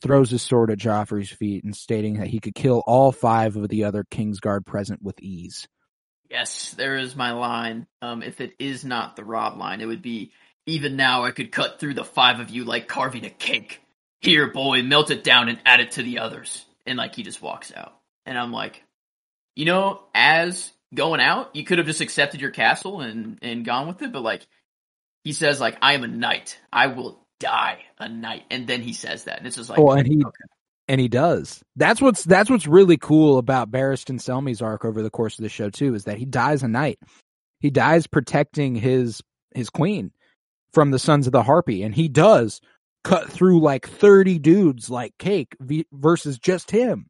[0.02, 3.70] throws his sword at Joffrey's feet, and stating that he could kill all five of
[3.70, 5.68] the other Kingsguard present with ease.
[6.30, 7.88] yes there is my line.
[8.02, 10.32] Um if it is not the Robb line it would be
[10.66, 13.82] even now i could cut through the five of you like carving a cake.
[14.22, 16.66] Here boy melt it down and add it to the others.
[16.86, 18.84] And like he just walks out and i'm like
[19.56, 23.88] you know as going out you could have just accepted your castle and and gone
[23.88, 24.46] with it but like
[25.24, 28.94] he says like i am a knight i will die a knight and then he
[28.94, 30.46] says that and it's just like oh, and he okay.
[30.88, 31.64] and he does.
[31.76, 35.50] That's what's that's what's really cool about Barristan Selmy's arc over the course of the
[35.50, 37.00] show too, is that he dies a knight.
[37.60, 39.22] He dies protecting his
[39.54, 40.12] his queen
[40.74, 42.60] from the Sons of the Harpy, and he does
[43.04, 47.08] cut through like thirty dudes like cake v- versus just him.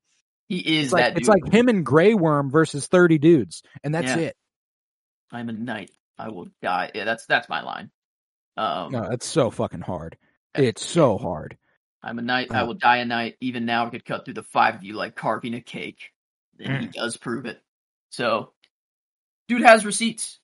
[0.49, 3.95] He is It's like that it's like him and Grey Worm versus thirty dudes, and
[3.95, 4.23] that's Yeah.
[4.23, 4.35] it.
[5.31, 7.91] i'm a knight i will die yeah that's that's my line
[8.57, 10.17] um No, that's so fucking hard.
[10.55, 11.57] It's so hard.
[12.03, 12.51] I'm a knight.
[12.51, 13.35] I Uh, will die a knight.
[13.39, 16.11] Even now, I could cut through the five of you like carving a cake.
[16.59, 16.81] And Mm.
[16.81, 17.61] he does prove it.
[18.09, 18.53] So,
[19.47, 20.39] dude has receipts.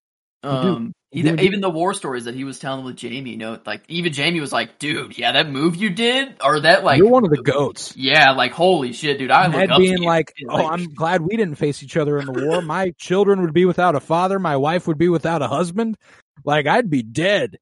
[0.45, 0.49] Do.
[0.51, 3.57] Um, You even, even the war stories that he was telling with Jaime, you know,
[3.65, 7.09] like even Jaime was like, "Dude, yeah, that move you did, or that like, You're
[7.09, 7.95] one of the goats.
[7.95, 10.67] yeah, like holy shit, dude, I look Ned up to being you." like, And, "Oh,
[10.67, 12.61] I'm glad we didn't face each other in the war.
[12.61, 14.39] My children would be without a father.
[14.39, 15.95] My wife would be without a husband.
[16.43, 17.57] Like I'd be dead."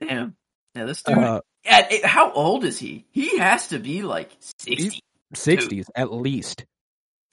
[0.00, 0.34] damn,
[0.74, 1.18] yeah, this dude.
[1.18, 3.04] Uh, yeah, it- how old is he?
[3.12, 5.00] He has to be like sixty
[5.34, 6.64] Sixties at least.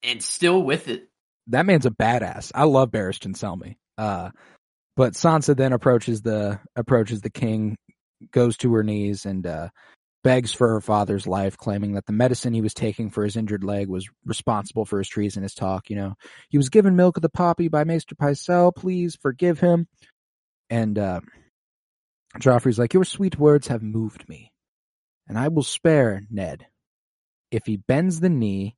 [0.03, 1.09] and still with it.
[1.47, 2.51] That man's a badass.
[2.53, 3.75] I love Barristan Selmy.
[3.97, 4.29] Uh,
[4.95, 7.77] but Sansa then approaches the approaches the king,
[8.31, 9.69] goes to her knees and uh,
[10.23, 13.63] begs for her father's life, claiming that the medicine he was taking for his injured
[13.63, 15.89] leg was responsible for his treasonous talk.
[15.89, 16.13] You know,
[16.49, 18.75] he was given milk of the poppy by Maester Pycelle.
[18.75, 19.87] Please forgive him.
[20.69, 21.21] And uh,
[22.37, 24.51] Joffrey's like, Your sweet words have moved me,
[25.27, 26.65] and I will spare Ned
[27.51, 28.75] if he bends the knee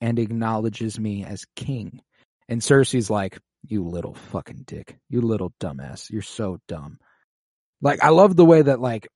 [0.00, 2.00] and acknowledges me as king.
[2.48, 4.96] And Cersei's like, You little fucking dick.
[5.08, 6.10] You little dumbass.
[6.10, 6.98] You're so dumb.
[7.80, 9.08] Like, I love the way that, like,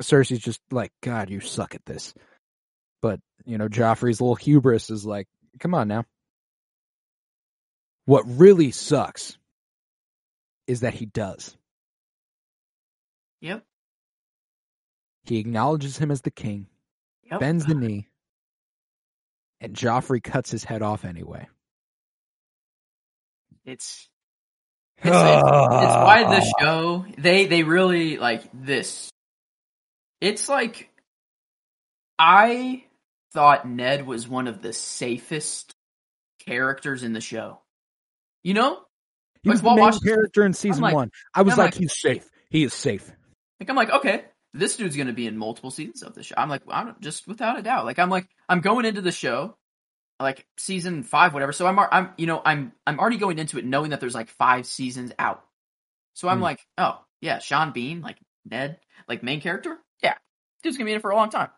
[0.00, 2.14] Cersei's just like, God, you suck at this.
[3.00, 5.26] But, you know, Joffrey's little hubris is like,
[5.60, 6.04] Come on now.
[8.06, 9.36] What really sucks
[10.66, 11.56] is that he does.
[13.42, 13.62] Yep.
[15.24, 16.66] He acknowledges him as the king,
[17.30, 17.40] Yep.
[17.40, 18.08] bends the knee,
[19.60, 21.48] and Joffrey cuts his head off anyway.
[23.64, 24.08] It's
[24.98, 26.52] it's, it's, it's why the ah.
[26.60, 29.10] show they they really like this.
[30.20, 30.90] It's like
[32.18, 32.84] I
[33.32, 35.74] thought Ned was one of the safest
[36.46, 37.60] characters in the show.
[38.44, 38.78] You know,
[39.42, 41.10] He was the main character in season like- one.
[41.34, 42.28] I was like, like- he's safe.
[42.50, 43.10] He is safe.
[43.58, 46.34] like I'm like, okay, this dude's gonna be in multiple seasons of the show.
[46.36, 47.84] I'm like, I don't, just without a doubt.
[47.86, 49.56] Like I'm like, I'm going into the show,
[50.22, 51.52] like season five, whatever.
[51.52, 54.28] So I'm, I'm, you know, I'm, I'm already going into it knowing that there's like
[54.30, 55.44] five seasons out.
[56.14, 56.42] So I'm Hmm.
[56.42, 58.18] like, oh yeah, Sean Bean, like
[58.50, 58.78] Ned,
[59.08, 60.14] like main character, yeah,
[60.62, 61.50] dude's gonna be in it for a long time.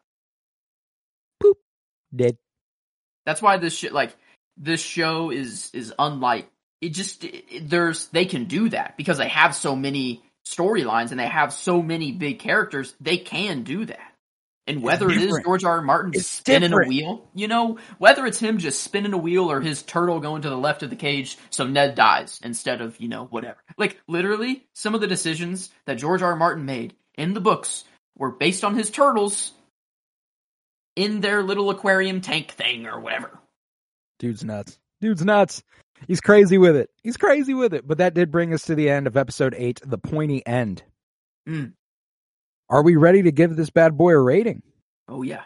[1.43, 1.59] Poop,
[2.15, 2.36] Dead.
[3.27, 4.16] That's why this shit, like
[4.57, 6.49] this show is is unlike
[6.82, 6.91] it.
[6.91, 11.28] Just it- there's they can do that because they have so many storylines and they
[11.28, 12.95] have so many big characters.
[13.01, 14.14] They can do that.
[14.66, 15.41] And whether it is.
[15.45, 15.77] George R.
[15.77, 15.82] R.
[15.82, 16.86] Martin It's spinning different.
[16.86, 20.43] a wheel, you know, whether it's him just spinning a wheel or his turtle going
[20.43, 23.59] to the left of the cage so Ned dies instead of, you know, whatever.
[23.77, 26.31] Like literally, some of the decisions that George R.
[26.31, 26.36] R.
[26.36, 27.85] Martin made in the books
[28.16, 29.53] were based on his turtles
[30.97, 33.39] in their little aquarium tank thing or whatever.
[34.19, 34.78] Dude's nuts.
[35.01, 35.62] Dude's nuts.
[36.07, 36.91] He's crazy with it.
[37.03, 37.86] He's crazy with it.
[37.86, 40.82] But that did bring us to the end of episode eight, the pointy end.
[41.49, 41.73] Mm.
[42.75, 44.61] Are we ready to give this bad boy a rating?
[45.07, 45.45] Oh yeah.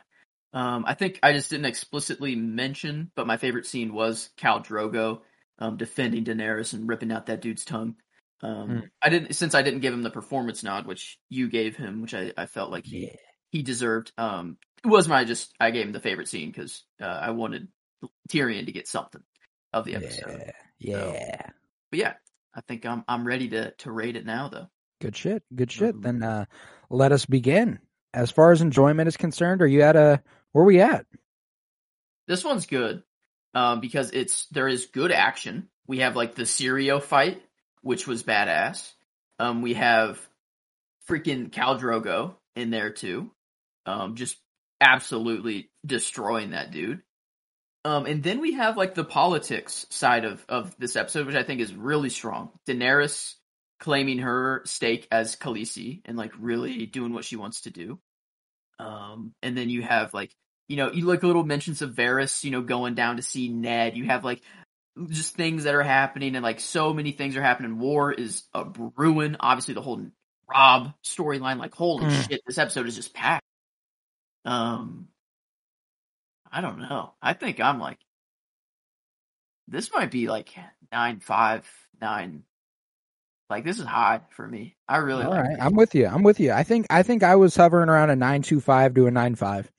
[0.54, 5.20] Um, I think I just didn't explicitly mention, but my favorite scene was Khal Drogo
[5.58, 7.96] um, defending Daenerys and ripping out that dude's tongue.
[8.42, 8.78] Um, Hmm.
[9.02, 12.14] I didn't since I didn't give him the performance nod, which you gave him, which
[12.14, 13.10] I, I felt like he,
[13.50, 14.10] he deserved.
[14.16, 17.68] Um, it was my just I gave him the favorite scene because uh, I wanted
[18.30, 19.22] Tyrion to get something
[19.74, 20.50] of the episode.
[20.78, 21.12] Yeah.
[21.12, 21.42] Yeah.
[21.90, 22.14] But yeah,
[22.54, 24.68] I think I'm I'm ready to to rate it now though.
[25.02, 25.42] Good shit.
[25.54, 25.94] Good shit.
[25.94, 26.02] Mhm.
[26.02, 26.44] Then uh
[26.90, 27.78] let us begin.
[28.14, 31.06] As far as enjoyment is concerned, are you at a where are we at?
[32.26, 33.02] This one's good
[33.54, 35.68] um, because it's there is good action.
[35.86, 37.42] We have like the Syrio fight,
[37.82, 38.92] which was badass.
[39.38, 40.18] Um, we have
[41.08, 43.30] freaking Khal Drogo in there too,
[43.86, 44.36] um, just
[44.80, 47.02] absolutely destroying that dude.
[47.84, 51.44] Um, and then we have like the politics side of of this episode, which I
[51.44, 52.50] think is really strong.
[52.66, 53.34] Daenerys
[53.78, 57.98] claiming her stake as Khaleesi and like really doing what she wants to do.
[58.78, 60.34] Um, and then you have like
[60.68, 63.96] you know, you like little mentions of Varys, you know, going down to see Ned.
[63.96, 64.42] You have like
[65.08, 67.78] just things that are happening, and like so many things are happening.
[67.78, 69.36] War is a brewing.
[69.40, 70.06] Obviously, the whole
[70.48, 72.30] Robb storyline, like holy Mm.
[72.30, 73.44] shit, this episode is just packed.
[74.44, 75.08] Um,
[76.50, 77.14] I don't know.
[77.22, 77.98] I think I'm like,
[79.68, 80.50] this might be like
[80.92, 81.66] nine five
[82.00, 82.44] nine.
[83.50, 84.76] Like this is high for me.
[84.88, 85.44] I really All like.
[85.44, 85.56] right.
[85.60, 86.06] I'm with you.
[86.06, 86.52] I'm with you.
[86.52, 89.34] I think I think I was hovering around a nine two five to a nine
[89.34, 89.70] five.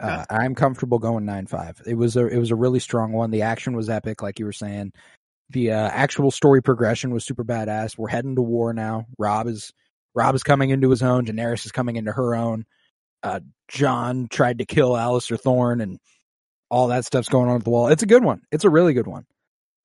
[0.00, 0.06] Okay.
[0.06, 1.80] Uh, I'm comfortable going nine five.
[1.86, 3.30] It was a it was a really strong one.
[3.30, 4.92] The action was epic, like you were saying.
[5.50, 7.96] The uh, actual story progression was super badass.
[7.96, 9.06] We're heading to war now.
[9.18, 9.72] Robb is
[10.14, 11.24] Robb is coming into his own.
[11.24, 12.66] Daenerys is coming into her own.
[13.22, 15.98] Uh, Jon tried to kill Alliser Thorne, and
[16.70, 17.88] all that stuff's going on at the wall.
[17.88, 18.42] It's a good one.
[18.52, 19.24] It's a really good one.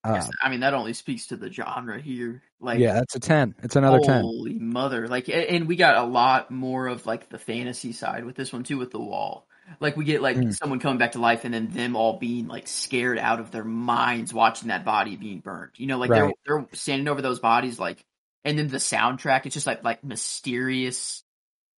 [0.03, 2.43] Uh, I mean, that only speaks to the genre here.
[2.63, 3.53] Like, yeah, that's a ten.
[3.61, 4.21] It's another ten.
[4.21, 5.07] Holy mother!
[5.07, 8.63] Like, and we got a lot more of like the fantasy side with this one
[8.63, 9.47] too, with the wall.
[9.79, 10.53] Like, we get like Mm.
[10.55, 13.63] someone coming back to life, and then them all being like scared out of their
[13.63, 15.71] minds watching that body being burned.
[15.77, 16.33] You know, like Right.
[16.45, 18.03] they're they're standing over those bodies, like,
[18.45, 19.45] and then the soundtrack.
[19.45, 21.23] It's just like like mysterious,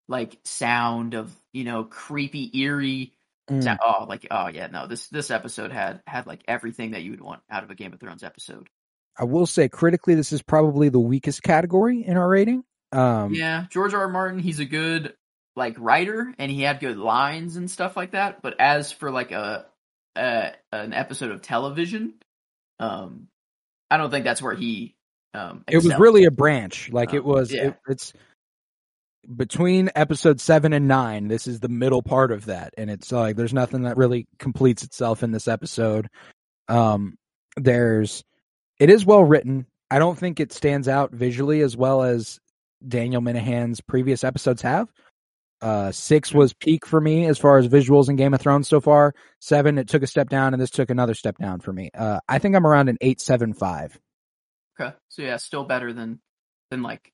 [0.09, 3.13] like sound of you know creepy, eerie.
[3.51, 3.63] Mm.
[3.63, 3.79] Sound.
[3.85, 4.87] Oh, like oh yeah, no.
[4.87, 7.93] This this episode had had like everything that you would want out of a Game
[7.93, 8.69] of Thrones episode.
[9.19, 12.65] I will say critically, this is probably the weakest category in our rating.
[12.93, 14.03] Um, Yeah, George R.
[14.03, 14.09] R.
[14.09, 15.15] Martin, he's a good
[15.57, 18.43] like writer and he had good lines and stuff like that.
[18.43, 19.67] But as for like a,
[20.17, 22.15] a an episode of television,
[22.81, 23.29] um,
[23.91, 24.95] I don't think that's where he
[25.33, 25.65] um.
[25.69, 26.91] it was really a branch.
[26.93, 27.53] Like it Um, was.
[27.53, 27.69] yeah.
[27.69, 28.13] It, it's
[29.37, 33.37] between episode seven and nine, this is the middle part of that, and it's like
[33.37, 36.09] there's nothing that really completes itself in this episode.
[36.69, 37.17] Um,
[37.57, 38.23] there's
[38.85, 39.65] it is well written.
[39.91, 42.39] I don't think it stands out visually as well as
[42.87, 44.93] Daniel Minahan's previous episodes have.
[45.63, 48.83] Uh, six was peak for me as far as visuals in Game of Thrones so
[48.83, 49.15] far.
[49.41, 51.89] Seven, it took a step down, and this took another step down for me.
[51.97, 53.99] Uh, I think I'm around an eight, seven, five.
[54.79, 56.21] Okay, so yeah, still better than
[56.71, 57.11] than like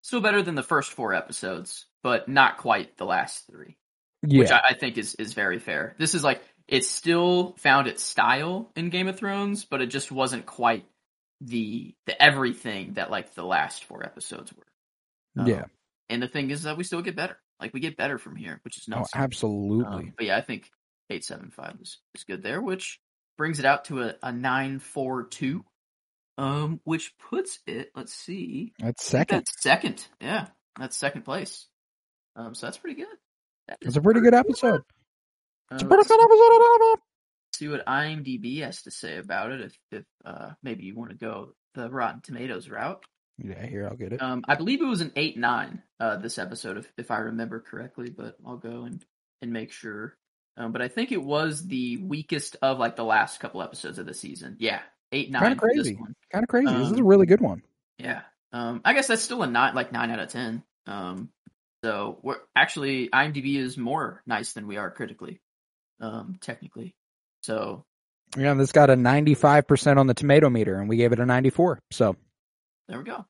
[0.00, 3.76] still better than the first four episodes, but not quite the last three.
[4.26, 5.94] Yeah, which I, I think is is very fair.
[5.98, 10.10] This is like it still found its style in Game of Thrones, but it just
[10.10, 10.86] wasn't quite
[11.44, 15.42] the the everything that like the last four episodes were.
[15.42, 15.64] Um, yeah.
[16.08, 17.38] And the thing is that we still get better.
[17.60, 19.86] Like we get better from here, which is Oh, absolutely.
[19.86, 20.70] Um, but yeah, I think
[21.10, 23.00] eight seven five is, is good there, which
[23.38, 25.64] brings it out to a, a nine four two.
[26.38, 29.38] Um, which puts it, let's see, That's second.
[29.40, 30.06] That's second.
[30.20, 30.46] Yeah,
[30.78, 31.66] that's second place.
[32.36, 33.14] Um, so that's pretty good.
[33.68, 34.80] That is a pretty good episode.
[35.70, 36.98] Uh, It's a pretty good episode.
[37.54, 39.60] See what IMDb has to say about it.
[39.62, 43.02] If, if uh, maybe you want to go the Rotten Tomatoes route.
[43.38, 44.22] Yeah, here I'll get it.
[44.22, 45.82] Um, I believe it was an eight nine.
[45.98, 49.04] Uh, this episode, if if I remember correctly, but I'll go and
[49.40, 50.16] and make sure.
[50.56, 54.04] Um, but I think it was the weakest of like the last couple episodes of
[54.06, 54.56] the season.
[54.60, 54.80] Yeah,
[55.12, 55.40] eight nine.
[55.40, 55.94] Kind of crazy.
[55.94, 56.14] one.
[56.30, 56.72] Kind of crazy.
[56.74, 57.62] this is a Um, really good one.
[57.98, 58.20] Yeah.
[58.52, 60.62] Um, I guess that's still a nine, like nine out of ten.
[60.86, 61.30] Um,
[61.82, 65.40] so we're actually IMDb is more nice than we are critically,
[66.00, 66.94] um, technically.
[67.42, 67.84] So
[68.36, 71.78] Yeah, this got a 95% on the tomato meter, and we gave it a 94.
[71.90, 72.16] So
[72.88, 73.24] there we go.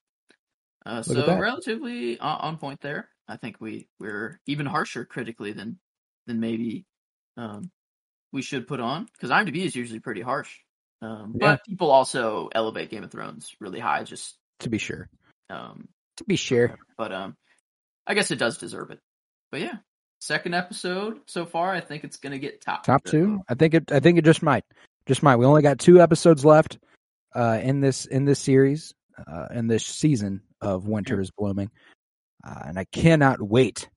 [0.85, 3.09] Uh, so relatively on, point there.
[3.29, 5.79] I think we we're even harsher critically than
[6.27, 6.85] than maybe
[7.37, 7.71] um,
[8.33, 10.51] we should put on because IMDb is usually pretty harsh.
[11.01, 11.53] Um, Yeah.
[11.53, 14.03] But people also elevate Game of Thrones really high.
[14.05, 15.09] Just to be sure,
[15.51, 17.37] um, to be sure, but um,
[18.07, 19.01] I guess it does deserve it.
[19.53, 19.77] But yeah,
[20.23, 21.73] second episode so far.
[21.73, 23.43] I think it's gonna get top top two.
[23.49, 23.93] I think it.
[23.93, 24.65] I think it just might,
[25.07, 25.37] just might.
[25.37, 26.79] We only got two episodes left
[27.35, 28.95] uh, in this in this series
[29.27, 31.71] uh, in this season of Winter is Blooming,
[32.47, 33.89] uh, and I cannot wait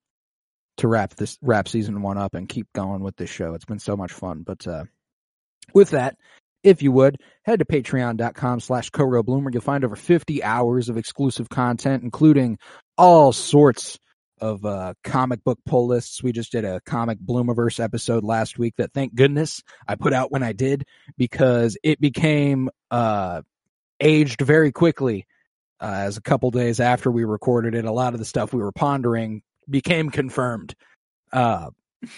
[0.77, 3.53] to wrap this wrap season one up and keep going with this show.
[3.53, 4.43] It's been so much fun.
[4.43, 4.85] But uh,
[5.73, 6.17] with that,
[6.63, 10.97] if you would head to patreon.com slash Bloom where you'll find over 50 hours of
[10.97, 12.57] exclusive content, including
[12.97, 13.99] all sorts
[14.39, 16.21] of uh, comic book pull lists.
[16.23, 20.31] We just did a comic Bloomiverse episode last week that thank goodness I put out
[20.31, 20.85] when I did
[21.17, 23.41] because it became uh,
[23.99, 25.27] aged very quickly.
[25.81, 28.61] Uh, as a couple days after we recorded it, a lot of the stuff we
[28.61, 30.75] were pondering became confirmed.
[31.31, 31.69] Uh,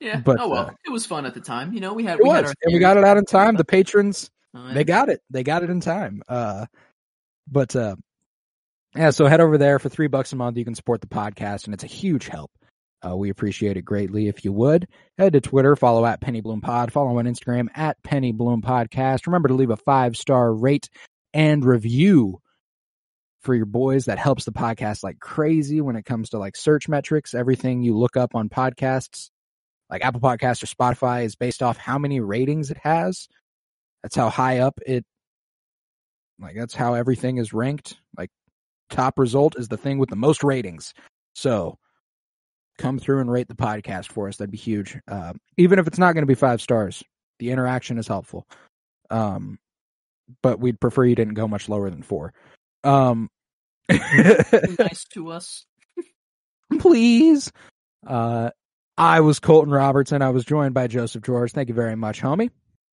[0.00, 0.20] Yeah.
[0.20, 1.72] But, oh well, uh, it was fun at the time.
[1.72, 3.24] You know, we had it we had was, our and we got it out in
[3.24, 3.56] time.
[3.56, 4.30] The patrons
[4.72, 5.22] they got it.
[5.30, 6.22] They got it in time.
[6.28, 6.66] Uh,
[7.50, 7.96] but uh,
[8.96, 10.56] yeah, so head over there for three bucks a month.
[10.56, 12.50] You can support the podcast, and it's a huge help.
[13.06, 14.88] Uh, we appreciate it greatly if you would.
[15.18, 19.26] Head to Twitter, follow at Penny Bloom Pod, follow on Instagram at Penny Bloom Podcast.
[19.26, 20.88] Remember to leave a five star rate
[21.32, 22.40] and review
[23.42, 24.06] for your boys.
[24.06, 27.34] That helps the podcast like crazy when it comes to like search metrics.
[27.34, 29.30] Everything you look up on podcasts,
[29.88, 33.28] like Apple Podcasts or Spotify, is based off how many ratings it has.
[34.02, 35.04] That's how high up it
[36.40, 37.96] like that's how everything is ranked.
[38.16, 38.30] Like
[38.90, 40.94] top result is the thing with the most ratings.
[41.34, 41.78] So
[42.78, 44.36] come through and rate the podcast for us.
[44.36, 44.98] That'd be huge.
[45.08, 47.02] Uh, even if it's not going to be five stars,
[47.38, 48.46] the interaction is helpful.
[49.10, 49.58] Um,
[50.42, 52.32] but we'd prefer you didn't go much lower than four.
[52.84, 53.30] Um,
[53.90, 55.64] nice to us.
[56.78, 57.50] please.
[58.06, 58.50] Uh,
[58.96, 60.22] I was Colton Robertson.
[60.22, 61.52] I was joined by Joseph George.
[61.52, 62.50] Thank you very much, homie.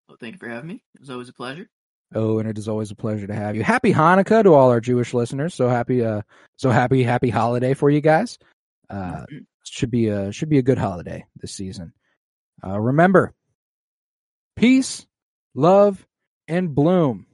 [0.07, 0.83] Well, thank you for having me.
[0.93, 1.67] It was always a pleasure.
[2.13, 3.63] Oh, and it is always a pleasure to have you.
[3.63, 5.53] Happy Hanukkah to all our Jewish listeners.
[5.53, 6.21] So happy, uh,
[6.55, 8.37] so happy, happy holiday for you guys.
[8.89, 9.45] Uh, Mhm.
[9.63, 11.93] should be a should be a good holiday this season.
[12.65, 13.33] Uh, remember,
[14.55, 15.07] peace,
[15.55, 16.05] love,
[16.47, 17.25] and bloom.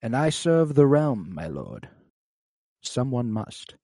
[0.00, 1.88] And I serve the realm, my lord.
[2.82, 3.74] Someone must.